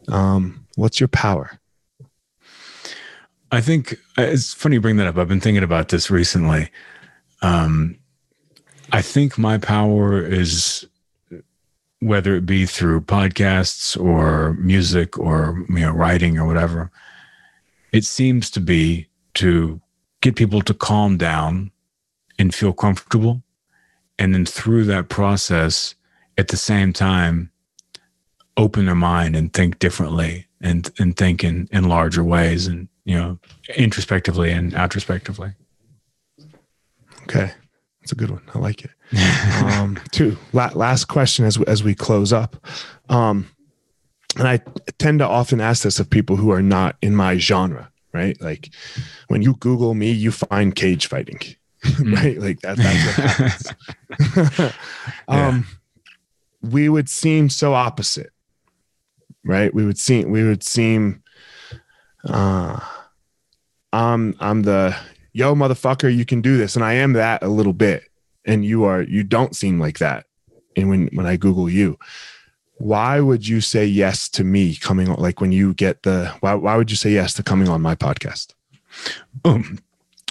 Um, 0.08 0.66
what's 0.76 0.98
your 1.00 1.08
power? 1.08 1.60
I 3.52 3.60
think 3.60 3.92
uh, 4.18 4.22
it's 4.22 4.54
funny 4.54 4.76
you 4.76 4.80
bring 4.80 4.96
that 4.96 5.06
up. 5.06 5.18
I've 5.18 5.28
been 5.28 5.40
thinking 5.40 5.62
about 5.62 5.90
this 5.90 6.10
recently. 6.10 6.70
Um, 7.42 7.98
I 8.90 9.02
think 9.02 9.36
my 9.36 9.58
power 9.58 10.24
is 10.24 10.86
whether 12.00 12.34
it 12.34 12.46
be 12.46 12.64
through 12.64 13.02
podcasts 13.02 13.98
or 14.00 14.54
music 14.54 15.18
or 15.18 15.64
you 15.68 15.80
know 15.80 15.92
writing 15.92 16.38
or 16.38 16.46
whatever. 16.46 16.90
It 17.92 18.04
seems 18.04 18.50
to 18.52 18.60
be 18.60 19.08
to 19.34 19.82
get 20.22 20.34
people 20.34 20.62
to 20.62 20.72
calm 20.72 21.18
down 21.18 21.72
and 22.38 22.54
feel 22.54 22.72
comfortable, 22.72 23.42
and 24.18 24.34
then 24.34 24.46
through 24.46 24.84
that 24.84 25.10
process, 25.10 25.94
at 26.38 26.48
the 26.48 26.56
same 26.56 26.94
time, 26.94 27.50
open 28.56 28.86
their 28.86 28.94
mind 28.94 29.36
and 29.36 29.52
think 29.52 29.78
differently 29.78 30.46
and 30.62 30.90
and 30.98 31.18
think 31.18 31.44
in 31.44 31.68
in 31.70 31.84
larger 31.84 32.24
ways 32.24 32.66
and 32.66 32.88
you 33.04 33.16
know 33.16 33.38
introspectively 33.76 34.50
and 34.50 34.72
outrospectively 34.72 35.54
Okay, 37.24 37.52
That's 38.00 38.12
a 38.12 38.16
good 38.16 38.30
one. 38.30 38.42
I 38.54 38.58
like 38.58 38.84
it. 38.84 38.90
um, 39.64 39.98
two 40.10 40.36
la- 40.52 40.72
last 40.74 41.04
question 41.06 41.44
as 41.44 41.60
as 41.62 41.84
we 41.84 41.94
close 41.94 42.32
up. 42.32 42.56
Um, 43.08 43.48
and 44.38 44.48
I 44.48 44.60
tend 44.98 45.18
to 45.18 45.26
often 45.26 45.60
ask 45.60 45.82
this 45.82 46.00
of 46.00 46.08
people 46.08 46.36
who 46.36 46.50
are 46.50 46.62
not 46.62 46.96
in 47.02 47.14
my 47.14 47.36
genre, 47.36 47.90
right? 48.12 48.40
Like 48.40 48.70
when 49.28 49.42
you 49.42 49.54
Google 49.54 49.94
me, 49.94 50.10
you 50.10 50.32
find 50.32 50.74
cage 50.74 51.06
fighting, 51.06 51.38
right? 52.04 52.38
Like 52.38 52.60
that, 52.60 52.78
that's 52.78 53.16
what 53.18 54.34
happens. 54.48 54.72
um, 55.28 55.66
we 56.62 56.88
would 56.88 57.10
seem 57.10 57.50
so 57.50 57.74
opposite, 57.74 58.30
right? 59.44 59.72
We 59.74 59.84
would 59.84 59.98
seem, 59.98 60.30
we 60.30 60.44
would 60.44 60.62
seem, 60.62 61.21
uh, 62.28 62.80
I'm, 63.92 64.34
I'm 64.40 64.62
the 64.62 64.96
yo 65.32 65.54
motherfucker, 65.54 66.14
you 66.14 66.24
can 66.24 66.40
do 66.40 66.56
this. 66.56 66.76
And 66.76 66.84
I 66.84 66.94
am 66.94 67.14
that 67.14 67.42
a 67.42 67.48
little 67.48 67.72
bit. 67.72 68.04
And 68.44 68.64
you 68.64 68.84
are, 68.84 69.02
you 69.02 69.22
don't 69.22 69.54
seem 69.54 69.78
like 69.78 69.98
that. 69.98 70.26
And 70.76 70.88
when, 70.88 71.08
when 71.12 71.26
I 71.26 71.36
Google 71.36 71.70
you, 71.70 71.98
why 72.82 73.20
would 73.20 73.46
you 73.46 73.60
say 73.60 73.86
yes 73.86 74.28
to 74.30 74.42
me 74.42 74.74
coming 74.74 75.08
on 75.08 75.20
like 75.20 75.40
when 75.40 75.52
you 75.52 75.72
get 75.72 76.02
the 76.02 76.34
why, 76.40 76.54
why 76.54 76.76
would 76.76 76.90
you 76.90 76.96
say 76.96 77.10
yes 77.10 77.32
to 77.34 77.42
coming 77.42 77.68
on 77.68 77.80
my 77.80 77.94
podcast 77.94 78.54
um, 79.44 79.78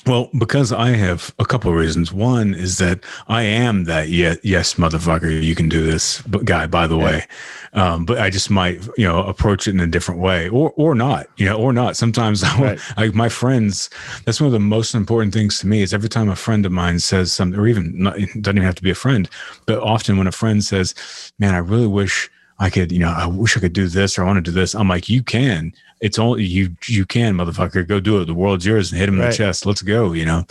well 0.05 0.29
because 0.37 0.71
i 0.71 0.89
have 0.89 1.33
a 1.39 1.45
couple 1.45 1.69
of 1.69 1.77
reasons 1.77 2.11
one 2.11 2.53
is 2.53 2.77
that 2.77 3.03
i 3.27 3.43
am 3.43 3.83
that 3.85 4.09
yes, 4.09 4.37
yes 4.43 4.75
motherfucker 4.75 5.41
you 5.41 5.55
can 5.55 5.69
do 5.69 5.83
this 5.83 6.21
guy 6.43 6.65
by 6.65 6.87
the 6.87 6.97
yeah. 6.97 7.03
way 7.03 7.27
um, 7.73 8.05
but 8.05 8.19
i 8.19 8.29
just 8.29 8.49
might 8.49 8.81
you 8.97 9.07
know 9.07 9.23
approach 9.23 9.67
it 9.67 9.71
in 9.71 9.79
a 9.79 9.87
different 9.87 10.19
way 10.19 10.49
or 10.49 10.71
or 10.75 10.95
not 10.95 11.27
you 11.37 11.45
know 11.45 11.55
or 11.55 11.71
not 11.71 11.95
sometimes 11.95 12.43
right. 12.59 12.79
like 12.97 13.13
my 13.13 13.29
friends 13.29 13.89
that's 14.25 14.39
one 14.39 14.47
of 14.47 14.53
the 14.53 14.59
most 14.59 14.95
important 14.95 15.33
things 15.33 15.59
to 15.59 15.67
me 15.67 15.81
is 15.81 15.93
every 15.93 16.09
time 16.09 16.29
a 16.29 16.35
friend 16.35 16.65
of 16.65 16.71
mine 16.71 16.99
says 16.99 17.31
something 17.31 17.59
or 17.59 17.67
even 17.67 17.91
not, 17.97 18.15
doesn't 18.15 18.57
even 18.57 18.63
have 18.63 18.75
to 18.75 18.83
be 18.83 18.91
a 18.91 18.95
friend 18.95 19.29
but 19.65 19.79
often 19.79 20.17
when 20.17 20.27
a 20.27 20.31
friend 20.31 20.63
says 20.63 20.95
man 21.39 21.53
i 21.53 21.59
really 21.59 21.87
wish 21.87 22.29
I 22.61 22.69
could, 22.69 22.91
you 22.91 22.99
know, 22.99 23.09
I 23.09 23.25
wish 23.25 23.57
I 23.57 23.59
could 23.59 23.73
do 23.73 23.87
this 23.87 24.17
or 24.17 24.23
I 24.23 24.27
want 24.27 24.37
to 24.37 24.51
do 24.51 24.53
this. 24.53 24.75
I'm 24.75 24.87
like, 24.87 25.09
you 25.09 25.23
can. 25.23 25.73
It's 25.99 26.19
only 26.19 26.43
you. 26.43 26.75
You 26.85 27.05
can, 27.05 27.35
motherfucker. 27.35 27.87
Go 27.87 27.99
do 27.99 28.21
it. 28.21 28.25
The 28.25 28.35
world's 28.35 28.67
yours, 28.67 28.91
and 28.91 28.99
hit 28.99 29.09
him 29.09 29.17
right. 29.17 29.25
in 29.25 29.31
the 29.31 29.35
chest. 29.35 29.65
Let's 29.65 29.81
go. 29.81 30.13
You 30.13 30.25
know, 30.25 30.45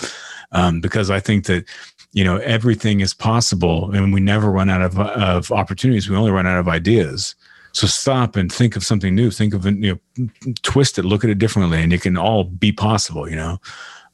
um, 0.51 0.81
because 0.81 1.09
I 1.09 1.21
think 1.21 1.47
that 1.47 1.65
you 2.13 2.25
know 2.25 2.39
everything 2.39 3.01
is 3.01 3.15
possible, 3.15 3.93
and 3.93 4.13
we 4.13 4.21
never 4.21 4.51
run 4.51 4.71
out 4.71 4.83
of 4.83 4.99
of 4.99 5.53
opportunities. 5.53 6.11
We 6.11 6.17
only 6.17 6.33
run 6.33 6.49
out 6.49 6.59
of 6.59 6.69
ideas. 6.69 7.37
So 7.73 7.87
stop 7.87 8.35
and 8.35 8.53
think 8.53 8.75
of 8.75 8.85
something 8.85 9.15
new. 9.15 9.31
Think 9.31 9.55
of 9.55 9.65
it. 9.65 9.77
You 9.77 10.01
know, 10.17 10.53
twist 10.63 10.99
it. 10.99 11.05
Look 11.05 11.23
at 11.23 11.31
it 11.31 11.39
differently, 11.39 11.81
and 11.81 11.93
it 11.93 12.03
can 12.03 12.17
all 12.17 12.43
be 12.45 12.73
possible. 12.73 13.29
You 13.31 13.37
know. 13.37 13.61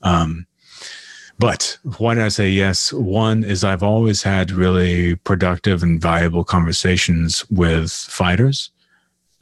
Um, 0.03 0.47
but 1.39 1.79
why 1.99 2.15
did 2.15 2.25
I 2.25 2.29
say 2.29 2.49
yes? 2.49 2.93
One 2.93 3.45
is 3.45 3.63
I've 3.63 3.83
always 3.83 4.23
had 4.23 4.51
really 4.51 5.17
productive 5.17 5.83
and 5.83 6.01
valuable 6.01 6.45
conversations 6.45 7.49
with 7.51 7.93
fighters. 7.93 8.71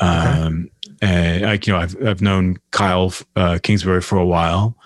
Okay. 0.00 0.10
Um, 0.10 0.70
and 1.00 1.42
like, 1.42 1.66
you 1.66 1.72
know, 1.72 1.78
I've, 1.78 1.96
I've 2.06 2.22
known 2.22 2.56
Kyle 2.72 3.12
uh, 3.36 3.58
Kingsbury 3.62 4.00
for 4.00 4.18
a 4.18 4.26
while. 4.26 4.76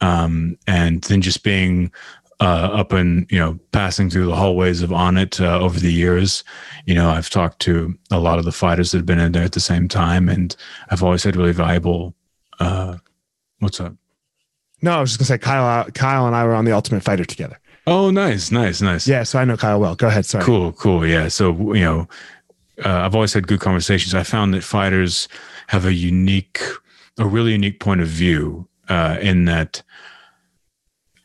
Um, 0.00 0.56
and 0.66 1.02
then 1.02 1.20
just 1.20 1.44
being 1.44 1.92
uh, 2.40 2.70
up 2.72 2.92
and, 2.92 3.30
you 3.30 3.38
know, 3.38 3.58
passing 3.72 4.08
through 4.08 4.26
the 4.26 4.34
hallways 4.34 4.82
of 4.82 4.90
Onnit 4.90 5.44
uh, 5.44 5.60
over 5.60 5.78
the 5.78 5.92
years, 5.92 6.42
you 6.86 6.94
know, 6.94 7.10
I've 7.10 7.30
talked 7.30 7.60
to 7.60 7.94
a 8.10 8.18
lot 8.18 8.38
of 8.38 8.44
the 8.44 8.52
fighters 8.52 8.90
that 8.90 8.98
have 8.98 9.06
been 9.06 9.20
in 9.20 9.32
there 9.32 9.44
at 9.44 9.52
the 9.52 9.60
same 9.60 9.88
time. 9.88 10.28
And 10.28 10.56
I've 10.90 11.02
always 11.02 11.22
had 11.22 11.36
really 11.36 11.52
valuable, 11.52 12.14
uh, 12.58 12.96
what's 13.58 13.78
up? 13.78 13.94
No, 14.82 14.98
I 14.98 15.00
was 15.00 15.10
just 15.10 15.18
gonna 15.18 15.26
say 15.26 15.38
Kyle. 15.38 15.90
Kyle 15.92 16.26
and 16.26 16.34
I 16.34 16.44
were 16.44 16.54
on 16.54 16.64
the 16.64 16.72
Ultimate 16.72 17.02
Fighter 17.02 17.24
together. 17.24 17.58
Oh, 17.86 18.10
nice, 18.10 18.50
nice, 18.50 18.80
nice. 18.80 19.06
Yeah, 19.06 19.22
so 19.22 19.38
I 19.38 19.44
know 19.44 19.56
Kyle 19.56 19.80
well. 19.80 19.94
Go 19.94 20.08
ahead. 20.08 20.26
Sorry. 20.26 20.44
Cool, 20.44 20.72
cool. 20.72 21.06
Yeah. 21.06 21.28
So 21.28 21.74
you 21.74 21.84
know, 21.84 22.08
uh, 22.84 22.88
I've 22.88 23.14
always 23.14 23.32
had 23.32 23.46
good 23.46 23.60
conversations. 23.60 24.14
I 24.14 24.22
found 24.22 24.54
that 24.54 24.62
fighters 24.62 25.28
have 25.68 25.84
a 25.84 25.92
unique, 25.92 26.60
a 27.18 27.26
really 27.26 27.52
unique 27.52 27.80
point 27.80 28.00
of 28.00 28.08
view 28.08 28.68
uh, 28.88 29.18
in 29.20 29.44
that 29.46 29.82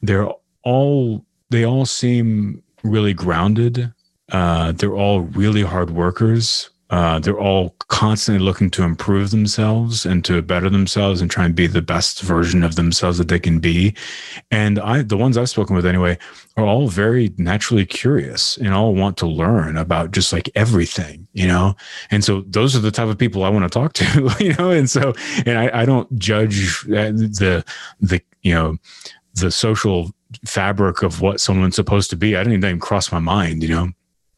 they're 0.01 0.30
all 0.64 1.26
they 1.49 1.66
all 1.66 1.86
seem 1.86 2.64
really 2.84 3.14
grounded. 3.14 3.93
Uh, 4.32 4.72
they're 4.72 4.95
all 4.95 5.22
really 5.22 5.62
hard 5.62 5.91
workers. 5.91 6.70
Uh, 6.91 7.17
they're 7.19 7.39
all 7.39 7.75
constantly 7.88 8.43
looking 8.43 8.69
to 8.69 8.83
improve 8.83 9.31
themselves 9.31 10.05
and 10.05 10.23
to 10.23 10.41
better 10.41 10.69
themselves 10.69 11.19
and 11.19 11.31
try 11.31 11.45
and 11.45 11.55
be 11.55 11.65
the 11.65 11.81
best 11.81 12.21
version 12.21 12.63
of 12.63 12.75
themselves 12.75 13.17
that 13.17 13.27
they 13.27 13.39
can 13.39 13.59
be. 13.59 13.95
And 14.51 14.77
I, 14.79 15.01
the 15.01 15.17
ones 15.17 15.36
I've 15.36 15.49
spoken 15.49 15.75
with 15.75 15.86
anyway, 15.86 16.17
are 16.57 16.65
all 16.65 16.88
very 16.88 17.33
naturally 17.38 17.86
curious 17.86 18.55
and 18.57 18.73
all 18.73 18.93
want 18.93 19.17
to 19.17 19.25
learn 19.25 19.77
about 19.77 20.11
just 20.11 20.31
like 20.31 20.49
everything, 20.55 21.27
you 21.33 21.47
know? 21.47 21.75
And 22.11 22.23
so 22.23 22.41
those 22.47 22.75
are 22.75 22.79
the 22.79 22.91
type 22.91 23.07
of 23.07 23.17
people 23.17 23.43
I 23.43 23.49
want 23.49 23.63
to 23.63 23.69
talk 23.69 23.93
to, 23.93 24.36
you 24.43 24.53
know? 24.53 24.69
And 24.69 24.89
so, 24.89 25.13
and 25.45 25.57
I, 25.57 25.81
I 25.81 25.86
don't 25.86 26.17
judge 26.19 26.83
the, 26.83 27.65
the, 27.99 28.21
you 28.43 28.53
know, 28.53 28.77
the 29.33 29.51
social 29.51 30.11
fabric 30.45 31.01
of 31.01 31.19
what 31.21 31.41
someone's 31.41 31.75
supposed 31.75 32.09
to 32.11 32.15
be. 32.15 32.36
I 32.36 32.43
didn't 32.43 32.63
even 32.63 32.79
cross 32.79 33.11
my 33.11 33.19
mind, 33.19 33.63
you 33.63 33.69
know? 33.69 33.89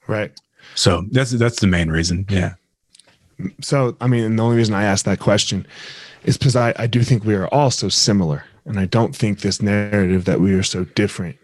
Right. 0.07 0.31
So 0.77 1.03
that's 1.11 1.31
that's 1.31 1.59
the 1.59 1.67
main 1.67 1.89
reason. 1.89 2.25
Yeah. 2.29 2.53
So 3.61 3.97
I 3.99 4.07
mean, 4.07 4.35
the 4.35 4.43
only 4.43 4.57
reason 4.57 4.75
I 4.75 4.83
asked 4.83 5.05
that 5.05 5.19
question 5.19 5.65
is 6.23 6.37
because 6.37 6.55
I, 6.55 6.73
I 6.77 6.85
do 6.85 7.01
think 7.01 7.25
we 7.25 7.33
are 7.33 7.47
all 7.47 7.71
so 7.71 7.89
similar, 7.89 8.45
and 8.65 8.79
I 8.79 8.85
don't 8.85 9.15
think 9.15 9.39
this 9.39 9.59
narrative 9.59 10.25
that 10.25 10.39
we 10.39 10.53
are 10.53 10.63
so 10.63 10.85
different 10.85 11.35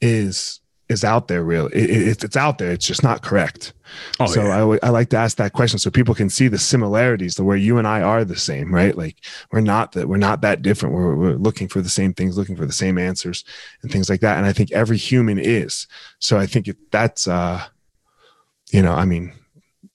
is 0.00 0.58
is 0.88 1.04
out 1.04 1.28
there. 1.28 1.44
Really, 1.44 1.72
it, 1.74 1.90
it, 1.90 2.24
it's 2.24 2.36
out 2.36 2.58
there. 2.58 2.72
It's 2.72 2.86
just 2.86 3.04
not 3.04 3.22
correct. 3.22 3.72
Oh, 4.18 4.26
so 4.26 4.42
yeah. 4.42 4.76
I, 4.82 4.86
I 4.88 4.90
like 4.90 5.10
to 5.10 5.16
ask 5.16 5.36
that 5.36 5.52
question 5.52 5.78
so 5.78 5.88
people 5.88 6.14
can 6.14 6.28
see 6.28 6.48
the 6.48 6.58
similarities, 6.58 7.36
the 7.36 7.44
where 7.44 7.56
you 7.56 7.78
and 7.78 7.86
I 7.86 8.02
are 8.02 8.24
the 8.24 8.36
same, 8.36 8.74
right? 8.74 8.96
Like 8.96 9.16
we're 9.52 9.60
not 9.60 9.92
that 9.92 10.08
we're 10.08 10.16
not 10.16 10.40
that 10.40 10.62
different. 10.62 10.92
We're, 10.92 11.14
we're 11.14 11.34
looking 11.34 11.68
for 11.68 11.82
the 11.82 11.88
same 11.88 12.14
things, 12.14 12.36
looking 12.36 12.56
for 12.56 12.66
the 12.66 12.72
same 12.72 12.98
answers, 12.98 13.44
and 13.82 13.92
things 13.92 14.10
like 14.10 14.22
that. 14.22 14.38
And 14.38 14.46
I 14.46 14.52
think 14.52 14.72
every 14.72 14.96
human 14.96 15.38
is. 15.38 15.86
So 16.18 16.36
I 16.36 16.46
think 16.46 16.68
that's 16.90 17.28
uh 17.28 17.62
you 18.72 18.82
know, 18.82 18.92
I 18.92 19.04
mean, 19.04 19.32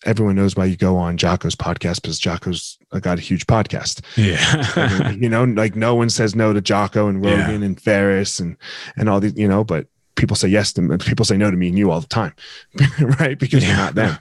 everyone 0.05 0.35
knows 0.35 0.55
why 0.55 0.65
you 0.65 0.77
go 0.77 0.97
on 0.97 1.17
Jocko's 1.17 1.55
podcast 1.55 2.01
because 2.01 2.19
Jocko's 2.19 2.77
got 3.01 3.17
a 3.17 3.21
huge 3.21 3.47
podcast. 3.47 4.01
Yeah. 4.15 5.11
you 5.11 5.29
know, 5.29 5.43
like 5.43 5.75
no 5.75 5.95
one 5.95 6.09
says 6.09 6.35
no 6.35 6.53
to 6.53 6.61
Jocko 6.61 7.07
and 7.07 7.23
Rogan 7.23 7.61
yeah. 7.61 7.65
and 7.65 7.81
Ferriss 7.81 8.39
and 8.39 8.55
and 8.95 9.09
all 9.09 9.19
these, 9.19 9.35
you 9.35 9.47
know, 9.47 9.63
but 9.63 9.87
people 10.15 10.35
say 10.35 10.47
yes 10.47 10.73
to 10.73 10.81
me. 10.81 10.97
People 10.97 11.25
say 11.25 11.37
no 11.37 11.49
to 11.49 11.57
me 11.57 11.69
and 11.69 11.77
you 11.77 11.91
all 11.91 12.01
the 12.01 12.07
time, 12.07 12.33
right? 13.19 13.37
Because 13.39 13.63
yeah. 13.63 13.69
you're 13.69 13.77
not 13.77 13.95
them. 13.95 14.17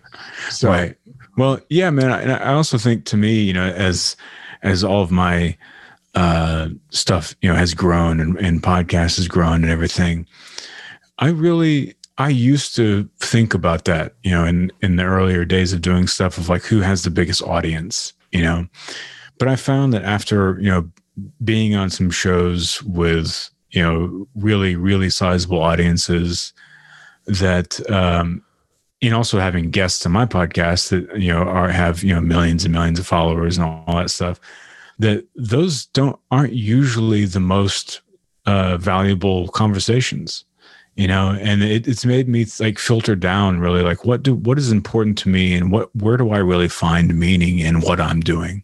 So, 0.50 0.68
right. 0.68 0.96
Well, 1.36 1.60
yeah, 1.68 1.90
man. 1.90 2.10
And 2.10 2.32
I 2.32 2.54
also 2.54 2.78
think 2.78 3.04
to 3.06 3.16
me, 3.16 3.40
you 3.40 3.52
know, 3.52 3.66
as 3.66 4.16
as 4.62 4.82
all 4.82 5.02
of 5.02 5.10
my 5.10 5.56
uh, 6.14 6.68
stuff, 6.90 7.34
you 7.42 7.50
know, 7.50 7.56
has 7.56 7.74
grown 7.74 8.20
and, 8.20 8.38
and 8.38 8.62
podcast 8.62 9.16
has 9.16 9.28
grown 9.28 9.62
and 9.62 9.70
everything, 9.70 10.26
I 11.18 11.28
really 11.28 11.94
I 12.18 12.30
used 12.30 12.74
to 12.76 13.08
think 13.18 13.52
about 13.52 13.84
that, 13.84 14.14
you 14.22 14.30
know, 14.30 14.44
in 14.44 14.72
in 14.82 14.96
the 14.96 15.04
earlier 15.04 15.44
days 15.44 15.72
of 15.72 15.82
doing 15.82 16.06
stuff 16.06 16.38
of 16.38 16.48
like 16.48 16.62
who 16.62 16.80
has 16.80 17.02
the 17.02 17.10
biggest 17.10 17.42
audience, 17.42 18.12
you 18.32 18.42
know. 18.42 18.66
But 19.38 19.48
I 19.48 19.56
found 19.56 19.92
that 19.92 20.04
after, 20.04 20.58
you 20.60 20.70
know, 20.70 20.90
being 21.44 21.74
on 21.74 21.90
some 21.90 22.10
shows 22.10 22.82
with, 22.82 23.50
you 23.70 23.82
know, 23.82 24.26
really 24.34 24.76
really 24.76 25.10
sizable 25.10 25.60
audiences 25.60 26.52
that 27.26 27.78
um 27.90 28.42
and 29.02 29.14
also 29.14 29.38
having 29.38 29.70
guests 29.70 30.06
on 30.06 30.12
my 30.12 30.26
podcast 30.26 30.88
that 30.88 31.20
you 31.20 31.32
know 31.32 31.42
are 31.42 31.68
have 31.68 32.02
you 32.02 32.14
know 32.14 32.20
millions 32.20 32.64
and 32.64 32.72
millions 32.72 32.98
of 32.98 33.06
followers 33.06 33.58
and 33.58 33.66
all, 33.66 33.84
all 33.86 33.96
that 33.96 34.10
stuff 34.10 34.40
that 34.98 35.26
those 35.34 35.86
don't 35.86 36.18
aren't 36.30 36.52
usually 36.52 37.24
the 37.24 37.40
most 37.40 38.00
uh, 38.46 38.76
valuable 38.76 39.48
conversations 39.48 40.44
you 40.96 41.06
know 41.06 41.30
and 41.40 41.62
it, 41.62 41.86
it's 41.86 42.04
made 42.04 42.28
me 42.28 42.46
like 42.58 42.78
filter 42.78 43.14
down 43.14 43.60
really 43.60 43.82
like 43.82 44.04
what 44.04 44.22
do 44.22 44.34
what 44.34 44.58
is 44.58 44.72
important 44.72 45.16
to 45.16 45.28
me 45.28 45.54
and 45.54 45.70
what 45.70 45.94
where 45.94 46.16
do 46.16 46.30
i 46.30 46.38
really 46.38 46.68
find 46.68 47.18
meaning 47.18 47.58
in 47.58 47.80
what 47.80 48.00
i'm 48.00 48.20
doing? 48.20 48.62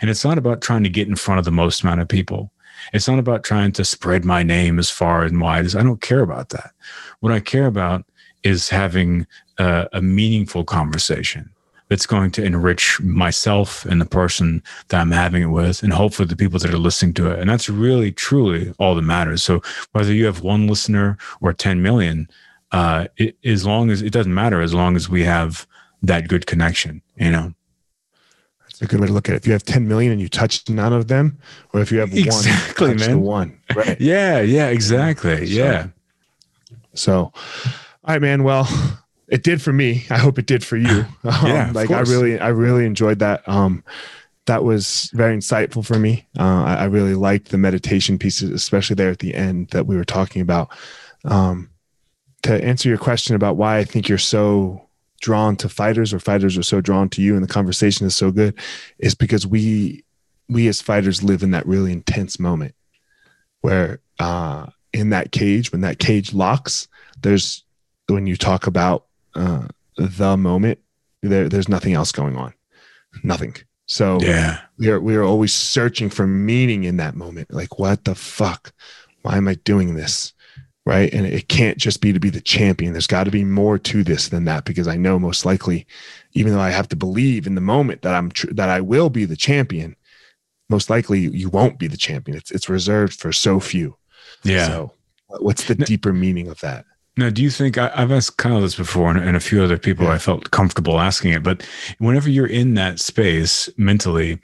And 0.00 0.10
it's 0.10 0.24
not 0.24 0.38
about 0.38 0.60
trying 0.60 0.82
to 0.84 0.90
get 0.90 1.08
in 1.08 1.16
front 1.16 1.38
of 1.38 1.44
the 1.44 1.50
most 1.50 1.82
amount 1.82 2.00
of 2.00 2.08
people. 2.08 2.52
It's 2.92 3.08
not 3.08 3.18
about 3.18 3.44
trying 3.44 3.72
to 3.72 3.84
spread 3.84 4.24
my 4.24 4.42
name 4.42 4.78
as 4.78 4.90
far 4.90 5.22
and 5.24 5.40
wide 5.40 5.64
as 5.64 5.76
i 5.76 5.82
don't 5.82 6.00
care 6.00 6.20
about 6.20 6.48
that. 6.50 6.72
What 7.20 7.32
i 7.32 7.40
care 7.40 7.66
about 7.66 8.04
is 8.42 8.70
having 8.70 9.26
a, 9.58 9.86
a 9.92 10.02
meaningful 10.02 10.64
conversation 10.64 11.50
that's 11.90 12.06
going 12.06 12.30
to 12.30 12.44
enrich 12.44 13.00
myself 13.00 13.84
and 13.84 14.00
the 14.00 14.06
person 14.06 14.62
that 14.88 15.00
I'm 15.00 15.10
having 15.10 15.42
it 15.42 15.46
with, 15.46 15.82
and 15.82 15.92
hopefully 15.92 16.28
the 16.28 16.36
people 16.36 16.58
that 16.60 16.72
are 16.72 16.78
listening 16.78 17.12
to 17.14 17.32
it. 17.32 17.40
And 17.40 17.50
that's 17.50 17.68
really, 17.68 18.12
truly 18.12 18.72
all 18.78 18.94
that 18.94 19.02
matters. 19.02 19.42
So 19.42 19.60
whether 19.90 20.12
you 20.12 20.24
have 20.24 20.40
one 20.40 20.68
listener 20.68 21.18
or 21.40 21.52
10 21.52 21.82
million, 21.82 22.30
uh, 22.70 23.08
it, 23.16 23.36
as 23.44 23.66
long 23.66 23.90
as 23.90 24.02
it 24.02 24.12
doesn't 24.12 24.32
matter, 24.32 24.62
as 24.62 24.72
long 24.72 24.94
as 24.94 25.08
we 25.08 25.24
have 25.24 25.66
that 26.00 26.28
good 26.28 26.46
connection, 26.46 27.02
you 27.16 27.32
know. 27.32 27.52
That's 28.62 28.82
a 28.82 28.86
good 28.86 29.00
way 29.00 29.08
to 29.08 29.12
look 29.12 29.28
at 29.28 29.34
it. 29.34 29.38
If 29.38 29.46
you 29.48 29.52
have 29.52 29.64
10 29.64 29.88
million 29.88 30.12
and 30.12 30.20
you 30.20 30.28
touch 30.28 30.68
none 30.68 30.92
of 30.92 31.08
them, 31.08 31.40
or 31.72 31.80
if 31.80 31.90
you 31.90 31.98
have 31.98 32.14
exactly, 32.14 32.90
one, 32.90 32.96
man. 32.98 33.20
one, 33.20 33.60
right? 33.74 34.00
Yeah, 34.00 34.40
yeah, 34.40 34.68
exactly. 34.68 35.44
So, 35.44 35.52
yeah. 35.52 35.88
So, 36.94 37.14
all 37.16 37.32
right, 38.06 38.22
man. 38.22 38.44
Well, 38.44 38.68
it 39.30 39.42
did 39.42 39.62
for 39.62 39.72
me. 39.72 40.04
I 40.10 40.18
hope 40.18 40.38
it 40.38 40.46
did 40.46 40.64
for 40.64 40.76
you. 40.76 41.06
Um, 41.24 41.46
Yeah, 41.46 41.70
like 41.72 41.90
I 41.90 42.00
really, 42.00 42.38
I 42.38 42.48
really 42.48 42.84
enjoyed 42.84 43.20
that. 43.20 43.48
Um, 43.48 43.84
that 44.46 44.64
was 44.64 45.10
very 45.14 45.36
insightful 45.36 45.84
for 45.84 45.98
me. 45.98 46.26
Uh, 46.38 46.64
I, 46.64 46.74
I 46.74 46.84
really 46.84 47.14
liked 47.14 47.50
the 47.50 47.58
meditation 47.58 48.18
pieces, 48.18 48.50
especially 48.50 48.94
there 48.94 49.10
at 49.10 49.20
the 49.20 49.34
end 49.34 49.68
that 49.68 49.86
we 49.86 49.96
were 49.96 50.04
talking 50.04 50.42
about. 50.42 50.70
Um, 51.24 51.70
to 52.42 52.64
answer 52.64 52.88
your 52.88 52.98
question 52.98 53.36
about 53.36 53.56
why 53.56 53.78
I 53.78 53.84
think 53.84 54.08
you're 54.08 54.18
so 54.18 54.88
drawn 55.20 55.56
to 55.56 55.68
fighters 55.68 56.12
or 56.12 56.18
fighters 56.18 56.56
are 56.56 56.62
so 56.62 56.80
drawn 56.80 57.08
to 57.10 57.22
you 57.22 57.34
and 57.34 57.44
the 57.44 57.52
conversation 57.52 58.06
is 58.06 58.16
so 58.16 58.30
good 58.30 58.54
is 58.98 59.14
because 59.14 59.46
we 59.46 60.02
we 60.48 60.66
as 60.66 60.80
fighters 60.80 61.22
live 61.22 61.42
in 61.42 61.50
that 61.50 61.66
really 61.66 61.92
intense 61.92 62.40
moment 62.40 62.74
where 63.60 64.00
uh 64.18 64.64
in 64.94 65.10
that 65.10 65.30
cage 65.30 65.72
when 65.72 65.82
that 65.82 65.98
cage 65.98 66.32
locks 66.32 66.88
there's 67.20 67.64
when 68.08 68.26
you 68.26 68.34
talk 68.34 68.66
about 68.66 69.04
uh 69.34 69.68
the 69.96 70.36
moment 70.36 70.78
there 71.22 71.48
there's 71.48 71.68
nothing 71.68 71.94
else 71.94 72.12
going 72.12 72.36
on. 72.36 72.54
Nothing. 73.22 73.56
So 73.86 74.18
Yeah. 74.20 74.60
we 74.78 74.88
are 74.88 75.00
we 75.00 75.16
are 75.16 75.22
always 75.24 75.52
searching 75.52 76.10
for 76.10 76.26
meaning 76.26 76.84
in 76.84 76.96
that 76.98 77.14
moment. 77.16 77.52
Like 77.52 77.78
what 77.78 78.04
the 78.04 78.14
fuck? 78.14 78.72
Why 79.22 79.36
am 79.36 79.48
i 79.48 79.54
doing 79.54 79.94
this? 79.94 80.32
Right? 80.86 81.12
And 81.12 81.26
it 81.26 81.48
can't 81.48 81.76
just 81.76 82.00
be 82.00 82.12
to 82.12 82.18
be 82.20 82.30
the 82.30 82.40
champion. 82.40 82.92
There's 82.92 83.06
got 83.06 83.24
to 83.24 83.30
be 83.30 83.44
more 83.44 83.78
to 83.78 84.02
this 84.02 84.28
than 84.30 84.44
that 84.46 84.64
because 84.64 84.88
i 84.88 84.96
know 84.96 85.18
most 85.18 85.44
likely 85.44 85.86
even 86.32 86.52
though 86.52 86.60
i 86.60 86.70
have 86.70 86.88
to 86.88 86.96
believe 86.96 87.46
in 87.46 87.54
the 87.54 87.60
moment 87.60 88.02
that 88.02 88.14
i'm 88.14 88.30
tr- 88.30 88.52
that 88.54 88.68
i 88.68 88.80
will 88.80 89.10
be 89.10 89.24
the 89.24 89.36
champion 89.36 89.94
most 90.70 90.88
likely 90.88 91.18
you 91.18 91.48
won't 91.50 91.80
be 91.80 91.88
the 91.88 91.96
champion. 91.96 92.36
It's 92.38 92.50
it's 92.52 92.68
reserved 92.68 93.14
for 93.20 93.32
so 93.32 93.58
few. 93.58 93.96
Yeah. 94.44 94.66
so 94.68 94.92
what's 95.40 95.64
the 95.64 95.74
deeper 95.74 96.12
meaning 96.12 96.46
of 96.48 96.60
that 96.60 96.84
Now, 97.16 97.28
do 97.28 97.42
you 97.42 97.50
think 97.50 97.76
I, 97.76 97.90
I've 97.94 98.12
asked 98.12 98.36
Kyle 98.36 98.60
this 98.60 98.76
before, 98.76 99.10
and, 99.10 99.18
and 99.18 99.36
a 99.36 99.40
few 99.40 99.62
other 99.62 99.78
people 99.78 100.06
Yeah. 100.06 100.12
I 100.12 100.18
felt 100.18 100.50
comfortable 100.50 101.00
asking 101.00 101.32
it, 101.32 101.42
but 101.42 101.62
whenever 101.98 102.30
you're 102.30 102.46
in 102.46 102.74
that 102.74 103.00
space 103.00 103.68
mentally, 103.76 104.38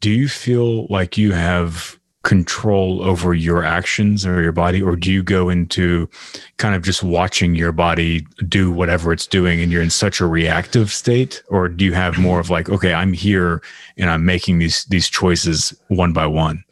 do 0.00 0.10
you 0.10 0.28
feel 0.28 0.86
like 0.86 1.16
you 1.16 1.32
have 1.32 1.98
control 2.22 3.02
over 3.02 3.34
your 3.34 3.64
actions 3.64 4.24
or 4.24 4.40
your 4.42 4.52
body, 4.52 4.80
or 4.80 4.94
do 4.94 5.10
you 5.10 5.22
go 5.22 5.48
into 5.48 6.08
kind 6.56 6.74
of 6.74 6.82
just 6.82 7.02
watching 7.02 7.54
your 7.54 7.72
body 7.72 8.24
do 8.48 8.70
whatever 8.70 9.12
it's 9.12 9.26
doing 9.26 9.60
and 9.60 9.72
you're 9.72 9.82
in 9.82 9.90
such 9.90 10.20
a 10.20 10.26
reactive 10.26 10.90
state? 10.92 11.42
Or 11.48 11.68
do 11.68 11.84
you 11.84 11.94
have 11.94 12.18
more 12.18 12.38
of 12.38 12.50
like, 12.50 12.68
okay, 12.68 12.94
I'm 12.94 13.12
here 13.12 13.60
and 13.96 14.08
I'm 14.08 14.24
making 14.24 14.58
these 14.60 14.84
these 14.84 15.08
choices 15.08 15.74
one 15.88 16.12
by 16.12 16.26
one? 16.26 16.64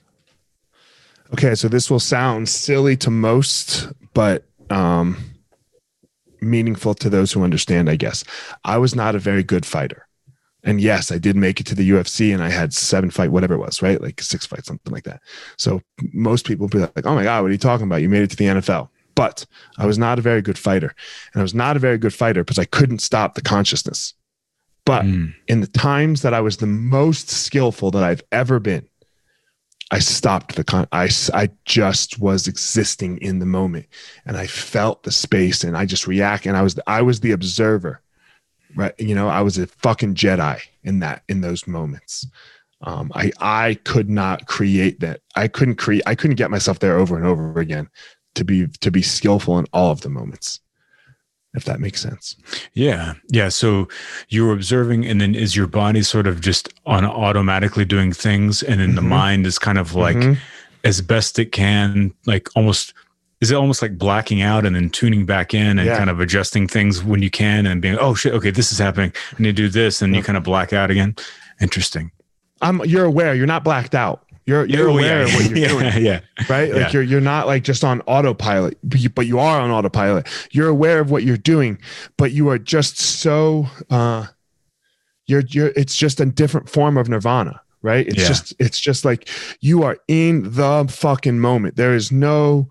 Okay, 1.33 1.55
so 1.55 1.69
this 1.69 1.91
will 1.91 2.01
sound 2.01 2.49
silly 2.49 2.97
to 2.99 3.11
most, 3.11 3.89
but 4.15 4.45
um, 4.71 5.17
meaningful 6.41 6.95
to 6.95 7.11
those 7.11 7.33
who 7.33 7.43
understand, 7.45 7.91
I 7.91 7.97
guess. 7.97 8.25
I 8.65 8.79
was 8.79 8.95
not 8.95 9.15
a 9.15 9.19
very 9.19 9.43
good 9.43 9.67
fighter. 9.67 10.07
And 10.63 10.81
yes, 10.81 11.11
I 11.11 11.17
did 11.19 11.37
make 11.37 11.59
it 11.59 11.67
to 11.69 11.75
the 11.75 11.89
UFC 11.89 12.35
and 12.35 12.43
I 12.43 12.51
had 12.51 12.75
seven 12.75 13.11
fight, 13.11 13.31
whatever 13.33 13.55
it 13.55 13.59
was, 13.59 13.81
right? 13.81 14.01
Like 14.01 14.21
six 14.21 14.45
fights, 14.45 14.67
something 14.67 14.93
like 14.93 15.05
that. 15.05 15.23
So 15.57 15.81
most 16.13 16.47
people 16.47 16.69
be 16.69 16.79
like, 16.79 17.07
oh 17.07 17.15
my 17.15 17.25
God, 17.25 17.43
what 17.43 17.49
are 17.49 17.53
you 17.53 17.59
talking 17.59 17.87
about? 17.87 18.03
You 18.03 18.11
made 18.11 18.23
it 18.23 18.31
to 18.31 18.37
the 18.37 18.45
NFL. 18.45 18.89
But 19.15 19.47
I 19.79 19.87
was 19.87 19.99
not 19.99 20.19
a 20.19 20.23
very 20.23 20.43
good 20.43 20.59
fighter. 20.59 20.95
And 21.33 21.41
I 21.41 21.43
was 21.43 21.55
not 21.55 21.77
a 21.77 21.81
very 21.81 21.97
good 21.99 22.13
fighter 22.15 22.45
because 22.45 22.59
I 22.59 22.67
couldn't 22.67 23.01
stop 23.01 23.35
the 23.35 23.43
consciousness. 23.43 24.15
But 24.85 25.05
Mm. 25.05 25.35
in 25.47 25.61
the 25.61 25.67
times 25.67 26.23
that 26.23 26.35
I 26.35 26.41
was 26.41 26.59
the 26.59 26.67
most 26.67 27.29
skillful 27.31 27.91
that 27.93 28.03
I've 28.03 28.23
ever 28.33 28.59
been, 28.61 28.87
I 29.91 29.99
stopped 29.99 30.55
the 30.55 30.65
con. 30.65 30.87
I, 30.93 31.11
I 31.35 31.51
just 31.65 32.21
was 32.21 32.47
existing 32.47 33.19
in 33.19 33.41
the 33.41 33.47
moment 33.47 33.87
and 34.25 34.37
I 34.37 34.47
felt 34.47 35.03
the 35.03 35.11
space 35.11 35.65
and 35.65 35.77
I 35.77 35.85
just 35.85 36.07
react 36.07 36.47
and 36.47 36.57
I 36.57 36.63
was 36.63 36.79
I 36.87 37.03
was 37.03 37.21
the 37.21 37.33
observer, 37.33 38.01
right? 38.77 38.95
You 38.99 39.15
know, 39.15 39.29
I 39.29 39.43
was 39.43 39.59
a 39.59 39.67
fucking 39.67 40.15
Jedi 40.15 40.61
in 40.85 41.01
that 41.01 41.23
in 41.29 41.41
those 41.41 41.67
moments. 41.67 42.27
Um, 42.83 43.11
I 43.15 43.33
I 43.41 43.75
could 43.85 44.09
not 44.09 44.47
create 44.47 45.01
that. 45.01 45.21
I 45.35 45.49
couldn't 45.49 45.77
create. 45.77 46.03
I 46.07 46.15
couldn't 46.15 46.37
get 46.37 46.51
myself 46.51 46.79
there 46.79 46.97
over 46.97 47.17
and 47.17 47.27
over 47.27 47.59
again 47.59 47.89
to 48.37 48.45
be 48.45 48.69
to 48.69 48.91
be 48.91 49.03
skillful 49.03 49.59
in 49.59 49.67
all 49.73 49.91
of 49.91 50.03
the 50.03 50.09
moments. 50.09 50.61
If 51.53 51.65
that 51.65 51.81
makes 51.81 52.01
sense. 52.01 52.37
Yeah. 52.75 53.15
Yeah. 53.29 53.49
So 53.49 53.89
you're 54.29 54.53
observing, 54.53 55.05
and 55.07 55.21
then 55.21 55.35
is 55.35 55.57
your 55.57 55.67
body 55.67 56.03
sort 56.03 56.29
of 56.29 56.41
just 56.41 56.73
on 56.87 57.05
automatically 57.05 57.85
doing 57.85 58.13
things? 58.13 58.63
And 58.63 58.81
then 58.81 58.95
the 58.95 59.01
Mhm. 59.03 59.09
mind 59.09 59.47
is 59.47 59.59
kind 59.59 59.77
of 59.79 59.95
like 59.97 60.17
Mhm. 60.17 60.39
as 60.85 61.01
best 61.01 61.39
it 61.41 61.51
can, 61.51 62.13
like 62.25 62.49
almost, 62.55 62.95
is 63.41 63.51
it 63.51 63.57
almost 63.57 63.83
like 63.83 63.99
blacking 63.99 64.43
out 64.43 64.65
and 64.65 64.77
then 64.77 64.91
tuning 64.91 65.27
back 65.27 65.53
in 65.53 65.79
and 65.81 65.89
Yeah. 65.89 65.99
kind 65.99 66.09
of 66.09 66.21
adjusting 66.21 66.69
things 66.69 67.03
when 67.03 67.21
you 67.21 67.31
can 67.31 67.67
and 67.67 67.83
being, 67.83 67.97
oh 67.99 68.15
shit, 68.15 68.33
okay, 68.35 68.51
this 68.53 68.71
is 68.71 68.79
happening. 68.79 69.13
I 69.37 69.43
need 69.43 69.57
to 69.57 69.63
do 69.63 69.69
this. 69.69 70.03
And 70.03 70.15
you 70.15 70.23
kind 70.23 70.39
of 70.39 70.45
black 70.45 70.73
out 70.73 70.91
again. 70.93 71.17
Interesting. 71.61 72.13
I'm. 72.63 72.81
You're 72.85 73.07
aware. 73.07 73.35
You're 73.35 73.47
not 73.49 73.65
blacked 73.65 73.95
out. 73.97 74.23
You're 74.47 74.67
you're 74.67 74.89
Oh, 74.89 74.93
aware 74.93 75.21
yeah. 75.21 75.27
of 75.29 75.35
what 75.35 75.49
you're 75.51 75.59
yeah, 75.59 75.69
doing. 75.69 76.05
Yeah. 76.05 76.21
right? 76.49 76.73
Like 76.75 76.93
you're 76.93 77.03
you're 77.03 77.21
not 77.21 77.47
like 77.47 77.63
just 77.63 77.85
on 77.85 78.01
autopilot, 78.03 78.79
but 78.83 79.01
you, 79.01 79.09
but 79.11 79.27
you 79.27 79.39
are 79.39 79.61
on 79.61 79.71
autopilot. 79.71 80.29
You're 80.51 80.69
aware 80.69 80.99
of 81.01 81.11
what 81.11 81.23
you're 81.23 81.37
doing, 81.37 81.79
but 82.17 82.33
you 82.33 82.49
are 82.49 82.59
just 82.59 82.99
so 82.99 83.67
uh 83.91 84.27
you're 85.27 85.43
you're 85.49 85.69
it's 85.77 85.95
just 85.97 86.21
a 86.21 86.27
different 86.27 86.69
form 86.69 86.97
of 86.97 87.09
nirvana, 87.09 87.61
right? 87.83 88.07
It's 88.09 88.27
just 88.27 88.55
it's 88.59 88.81
just 88.81 89.05
like 89.05 89.29
you 89.61 89.83
are 89.85 89.99
in 90.09 90.43
the 90.55 90.87
fucking 90.91 91.39
moment. 91.39 91.77
There 91.77 91.95
is 91.95 92.11
no 92.11 92.69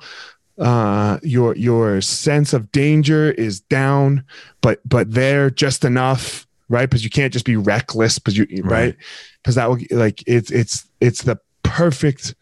uh 0.58 1.20
your 1.24 1.56
your 1.56 2.02
sense 2.02 2.52
of 2.52 2.72
danger 2.72 3.32
is 3.32 3.62
down, 3.62 4.26
but 4.62 4.82
but 4.88 5.12
there 5.14 5.50
just 5.50 5.86
enough, 5.86 6.46
right? 6.68 6.90
Because 6.90 7.04
you 7.06 7.10
can't 7.10 7.32
just 7.32 7.46
be 7.46 7.56
reckless, 7.56 8.20
because 8.20 8.38
you 8.38 8.46
Right. 8.64 8.72
right? 8.72 8.96
Because 9.42 9.56
that 9.56 9.70
will 9.70 9.80
like 9.92 10.22
it's 10.28 10.52
it's 10.52 10.86
it's 11.00 11.22
the 11.24 11.40
perfect 11.64 12.36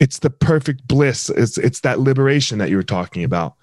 it's 0.00 0.18
the 0.18 0.30
perfect 0.30 0.88
bliss. 0.88 1.30
It's 1.30 1.56
it's 1.58 1.80
that 1.82 2.00
liberation 2.00 2.58
that 2.58 2.70
you 2.70 2.76
were 2.76 2.82
talking 2.82 3.22
about. 3.22 3.54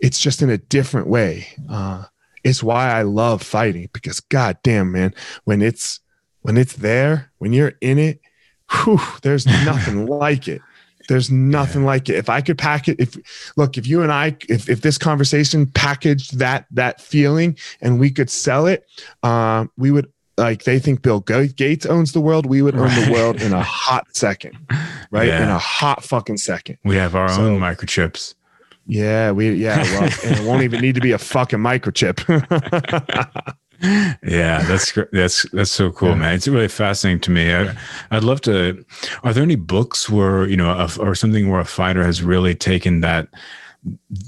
It's 0.00 0.18
just 0.18 0.40
in 0.40 0.48
a 0.48 0.56
different 0.56 1.06
way. 1.06 1.48
Uh 1.68 2.04
it's 2.44 2.62
why 2.62 2.90
i 2.90 3.02
love 3.02 3.42
fighting 3.42 3.88
because 3.92 4.20
god 4.20 4.56
damn 4.62 4.90
man 4.92 5.14
when 5.44 5.62
it's 5.62 6.00
when 6.40 6.56
it's 6.56 6.74
there 6.74 7.30
when 7.38 7.52
you're 7.52 7.74
in 7.80 7.98
it 7.98 8.20
whew, 8.70 9.00
there's 9.22 9.46
nothing 9.64 10.06
like 10.06 10.48
it. 10.48 10.60
There's 11.08 11.30
nothing 11.30 11.84
like 11.84 12.08
it. 12.08 12.16
If 12.16 12.28
i 12.28 12.40
could 12.40 12.58
pack 12.58 12.88
it 12.88 12.98
if 13.00 13.16
look 13.56 13.76
if 13.76 13.86
you 13.86 14.02
and 14.02 14.12
i 14.12 14.36
if, 14.48 14.68
if 14.68 14.80
this 14.80 14.98
conversation 14.98 15.66
packaged 15.66 16.38
that 16.38 16.66
that 16.70 17.00
feeling 17.00 17.56
and 17.80 17.98
we 17.98 18.10
could 18.10 18.30
sell 18.30 18.66
it 18.66 18.86
uh, 19.22 19.66
we 19.76 19.90
would 19.90 20.12
like 20.38 20.64
they 20.64 20.78
think 20.78 21.02
bill 21.02 21.20
gates 21.20 21.84
owns 21.86 22.12
the 22.12 22.20
world 22.20 22.46
we 22.46 22.62
would 22.62 22.74
own 22.74 22.82
Right. 22.82 23.06
the 23.06 23.12
world 23.12 23.40
in 23.42 23.52
a 23.52 23.62
hot 23.82 24.06
second 24.16 24.56
right 25.10 25.28
in 25.28 25.48
a 25.48 25.58
hot 25.58 26.02
fucking 26.04 26.38
second 26.38 26.78
We 26.84 26.96
have 26.96 27.14
our 27.14 27.28
So- 27.28 27.42
own 27.46 27.60
microchips. 27.60 28.34
yeah 28.86 29.30
we 29.30 29.52
yeah 29.52 29.82
well 29.82 30.02
and 30.24 30.38
it 30.38 30.44
won't 30.44 30.62
even 30.62 30.80
need 30.80 30.94
to 30.94 31.00
be 31.00 31.12
a 31.12 31.18
fucking 31.18 31.58
microchip 31.60 32.18
yeah, 34.22 34.62
that's 34.62 34.92
that's 35.12 35.42
that's 35.50 35.70
so 35.72 35.90
cool, 35.90 36.10
Yeah. 36.10 36.14
man. 36.14 36.34
It's 36.34 36.46
really 36.46 36.68
fascinating 36.68 37.20
to 37.22 37.30
me. 37.32 37.52
I, 37.52 37.74
I'd 38.12 38.22
love 38.22 38.40
to. 38.42 38.84
Are 39.24 39.32
there 39.32 39.42
any 39.42 39.56
books 39.56 40.08
where 40.08 40.46
you 40.46 40.56
know, 40.56 40.70
a, 40.70 40.88
or 41.00 41.14
something 41.16 41.50
where 41.50 41.58
a 41.60 41.64
fighter 41.64 42.04
has 42.04 42.22
really 42.22 42.54
taken 42.54 43.00
that? 43.00 43.26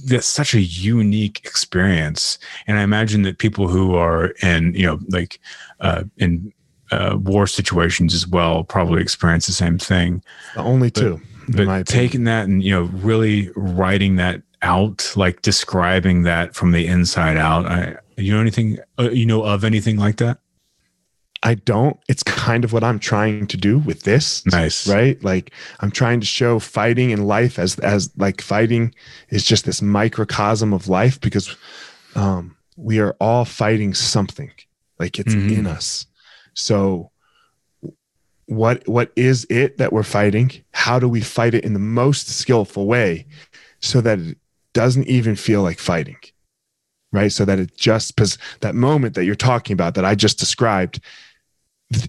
That's 0.06 0.26
such 0.26 0.54
a 0.54 0.60
unique 0.60 1.40
experience, 1.44 2.38
and 2.66 2.76
I 2.78 2.82
imagine 2.82 3.22
that 3.22 3.38
people 3.38 3.68
who 3.68 3.94
are 3.94 4.34
in 4.42 4.74
you 4.74 4.86
know 4.86 4.98
like 5.10 5.38
uh, 5.84 6.02
in 6.16 6.52
uh, 6.90 7.16
war 7.20 7.46
situations 7.46 8.14
as 8.14 8.26
well 8.26 8.64
probably 8.64 9.00
experience 9.00 9.46
the 9.46 9.52
same 9.52 9.78
thing. 9.78 10.22
the 10.54 10.62
only 10.62 10.90
two 10.90 11.20
But 11.48 11.66
my 11.66 11.78
opinion. 11.78 11.84
taking 11.84 12.24
that 12.24 12.46
and 12.48 12.62
you 12.62 12.72
know 12.74 12.84
really 13.08 13.50
writing 13.56 14.16
that 14.16 14.42
out, 14.62 15.12
like 15.14 15.42
describing 15.42 16.22
that 16.22 16.54
from 16.54 16.72
the 16.72 16.86
inside 16.86 17.36
out. 17.36 17.66
I, 17.66 17.96
you 18.16 18.32
know 18.32 18.40
anything? 18.40 18.78
Uh, 18.98 19.10
you 19.10 19.26
know 19.26 19.42
of 19.44 19.62
anything 19.64 19.98
like 19.98 20.16
that? 20.16 20.38
I 21.42 21.54
don't. 21.56 21.98
It's 22.08 22.22
kind 22.22 22.64
of 22.64 22.72
what 22.72 22.82
I'm 22.82 22.98
trying 22.98 23.46
to 23.48 23.56
do 23.58 23.78
with 23.78 24.04
this. 24.04 24.46
Nice. 24.46 24.88
Right? 24.88 25.22
Like 25.22 25.52
I'm 25.80 25.90
trying 25.90 26.20
to 26.20 26.26
show 26.26 26.58
fighting 26.58 27.10
in 27.10 27.26
life 27.26 27.58
as 27.58 27.78
as 27.80 28.10
like 28.16 28.40
fighting 28.40 28.94
is 29.28 29.44
just 29.44 29.66
this 29.66 29.82
microcosm 29.82 30.72
of 30.72 30.88
life 30.88 31.20
because 31.20 31.54
um 32.14 32.56
we 32.76 32.98
are 32.98 33.14
all 33.20 33.44
fighting 33.44 33.92
something. 33.94 34.50
Like 34.98 35.18
it's 35.18 35.34
Mhm. 35.34 35.50
in 35.58 35.66
us. 35.66 36.06
So 36.54 37.10
what 38.46 38.86
what 38.86 39.10
is 39.16 39.46
it 39.48 39.78
that 39.78 39.92
we're 39.92 40.02
fighting? 40.02 40.50
How 40.72 40.98
do 40.98 41.08
we 41.08 41.20
fight 41.20 41.54
it 41.54 41.64
in 41.64 41.72
the 41.72 41.78
most 41.78 42.28
skillful 42.28 42.86
way 42.86 43.26
so 43.80 44.00
that 44.02 44.18
it 44.18 44.38
doesn't 44.74 45.06
even 45.08 45.34
feel 45.36 45.62
like 45.62 45.78
fighting? 45.78 46.18
Right? 47.12 47.32
So 47.32 47.44
that 47.44 47.58
it 47.58 47.76
just 47.76 48.14
because 48.14 48.38
that 48.60 48.74
moment 48.74 49.14
that 49.14 49.24
you're 49.24 49.34
talking 49.34 49.72
about 49.74 49.94
that 49.94 50.04
I 50.04 50.14
just 50.14 50.38
described 50.38 51.00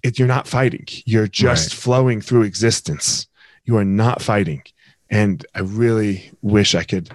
it, 0.03 0.17
you're 0.19 0.27
not 0.27 0.47
fighting. 0.47 0.85
You're 1.05 1.27
just 1.27 1.71
Right. 1.71 1.79
flowing 1.79 2.21
through 2.21 2.43
existence. 2.43 3.27
You 3.65 3.77
are 3.77 3.85
not 3.85 4.21
fighting. 4.21 4.63
And 5.09 5.45
I 5.53 5.59
really 5.59 6.31
wish 6.41 6.73
I 6.75 6.83
could, 6.83 7.11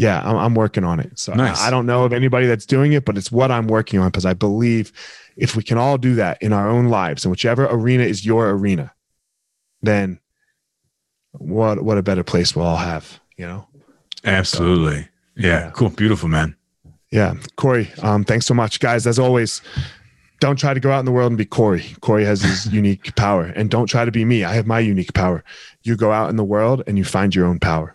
yeah, 0.00 0.22
I'm, 0.24 0.36
I'm 0.36 0.54
working 0.54 0.82
on 0.82 0.98
it. 0.98 1.18
So 1.18 1.34
Nice. 1.34 1.60
I, 1.60 1.68
I 1.68 1.70
don't 1.70 1.84
know 1.84 2.04
of 2.04 2.14
anybody 2.14 2.46
that's 2.46 2.64
doing 2.64 2.94
it, 2.94 3.04
but 3.04 3.18
it's 3.18 3.30
what 3.30 3.50
I'm 3.50 3.66
working 3.66 4.00
on 4.00 4.08
because 4.08 4.24
I 4.24 4.32
believe 4.32 4.92
if 5.36 5.56
we 5.56 5.62
can 5.62 5.76
all 5.76 5.98
do 5.98 6.14
that 6.14 6.40
in 6.40 6.54
our 6.54 6.70
own 6.70 6.86
lives 6.88 7.24
and 7.24 7.30
whichever 7.30 7.66
arena 7.66 8.04
is 8.04 8.24
your 8.24 8.48
arena, 8.50 8.94
then 9.82 10.18
what 11.32 11.84
what 11.84 11.98
a 11.98 12.02
better 12.02 12.24
place 12.24 12.56
we'll 12.56 12.64
all 12.64 12.76
have, 12.76 13.20
you 13.36 13.46
know? 13.46 13.66
Absolutely. 14.24 15.06
Yeah. 15.36 15.66
Yeah. 15.66 15.70
Cool. 15.72 15.90
Beautiful, 15.90 16.30
man. 16.30 16.56
Yeah. 17.10 17.34
Cory, 17.56 17.90
um, 18.02 18.24
thanks 18.24 18.46
so 18.46 18.54
much. 18.54 18.80
Guys, 18.80 19.06
as 19.06 19.18
always, 19.18 19.60
don't 20.40 20.58
try 20.58 20.72
to 20.72 20.80
go 20.80 20.90
out 20.90 21.00
in 21.00 21.04
the 21.04 21.12
world 21.12 21.30
and 21.30 21.36
be 21.38 21.44
Cory. 21.44 21.84
Cory 22.00 22.24
has 22.24 22.40
his 22.40 22.66
unique 22.72 23.14
power. 23.16 23.52
And 23.54 23.68
don't 23.68 23.86
try 23.86 24.06
to 24.06 24.10
be 24.10 24.24
me. 24.24 24.44
I 24.44 24.54
have 24.54 24.66
my 24.66 24.80
unique 24.80 25.12
power. 25.12 25.44
You 25.82 25.94
go 25.96 26.10
out 26.10 26.30
in 26.30 26.36
the 26.36 26.44
world 26.44 26.84
and 26.86 26.96
you 26.96 27.04
find 27.04 27.34
your 27.34 27.46
own 27.46 27.58
power. 27.58 27.94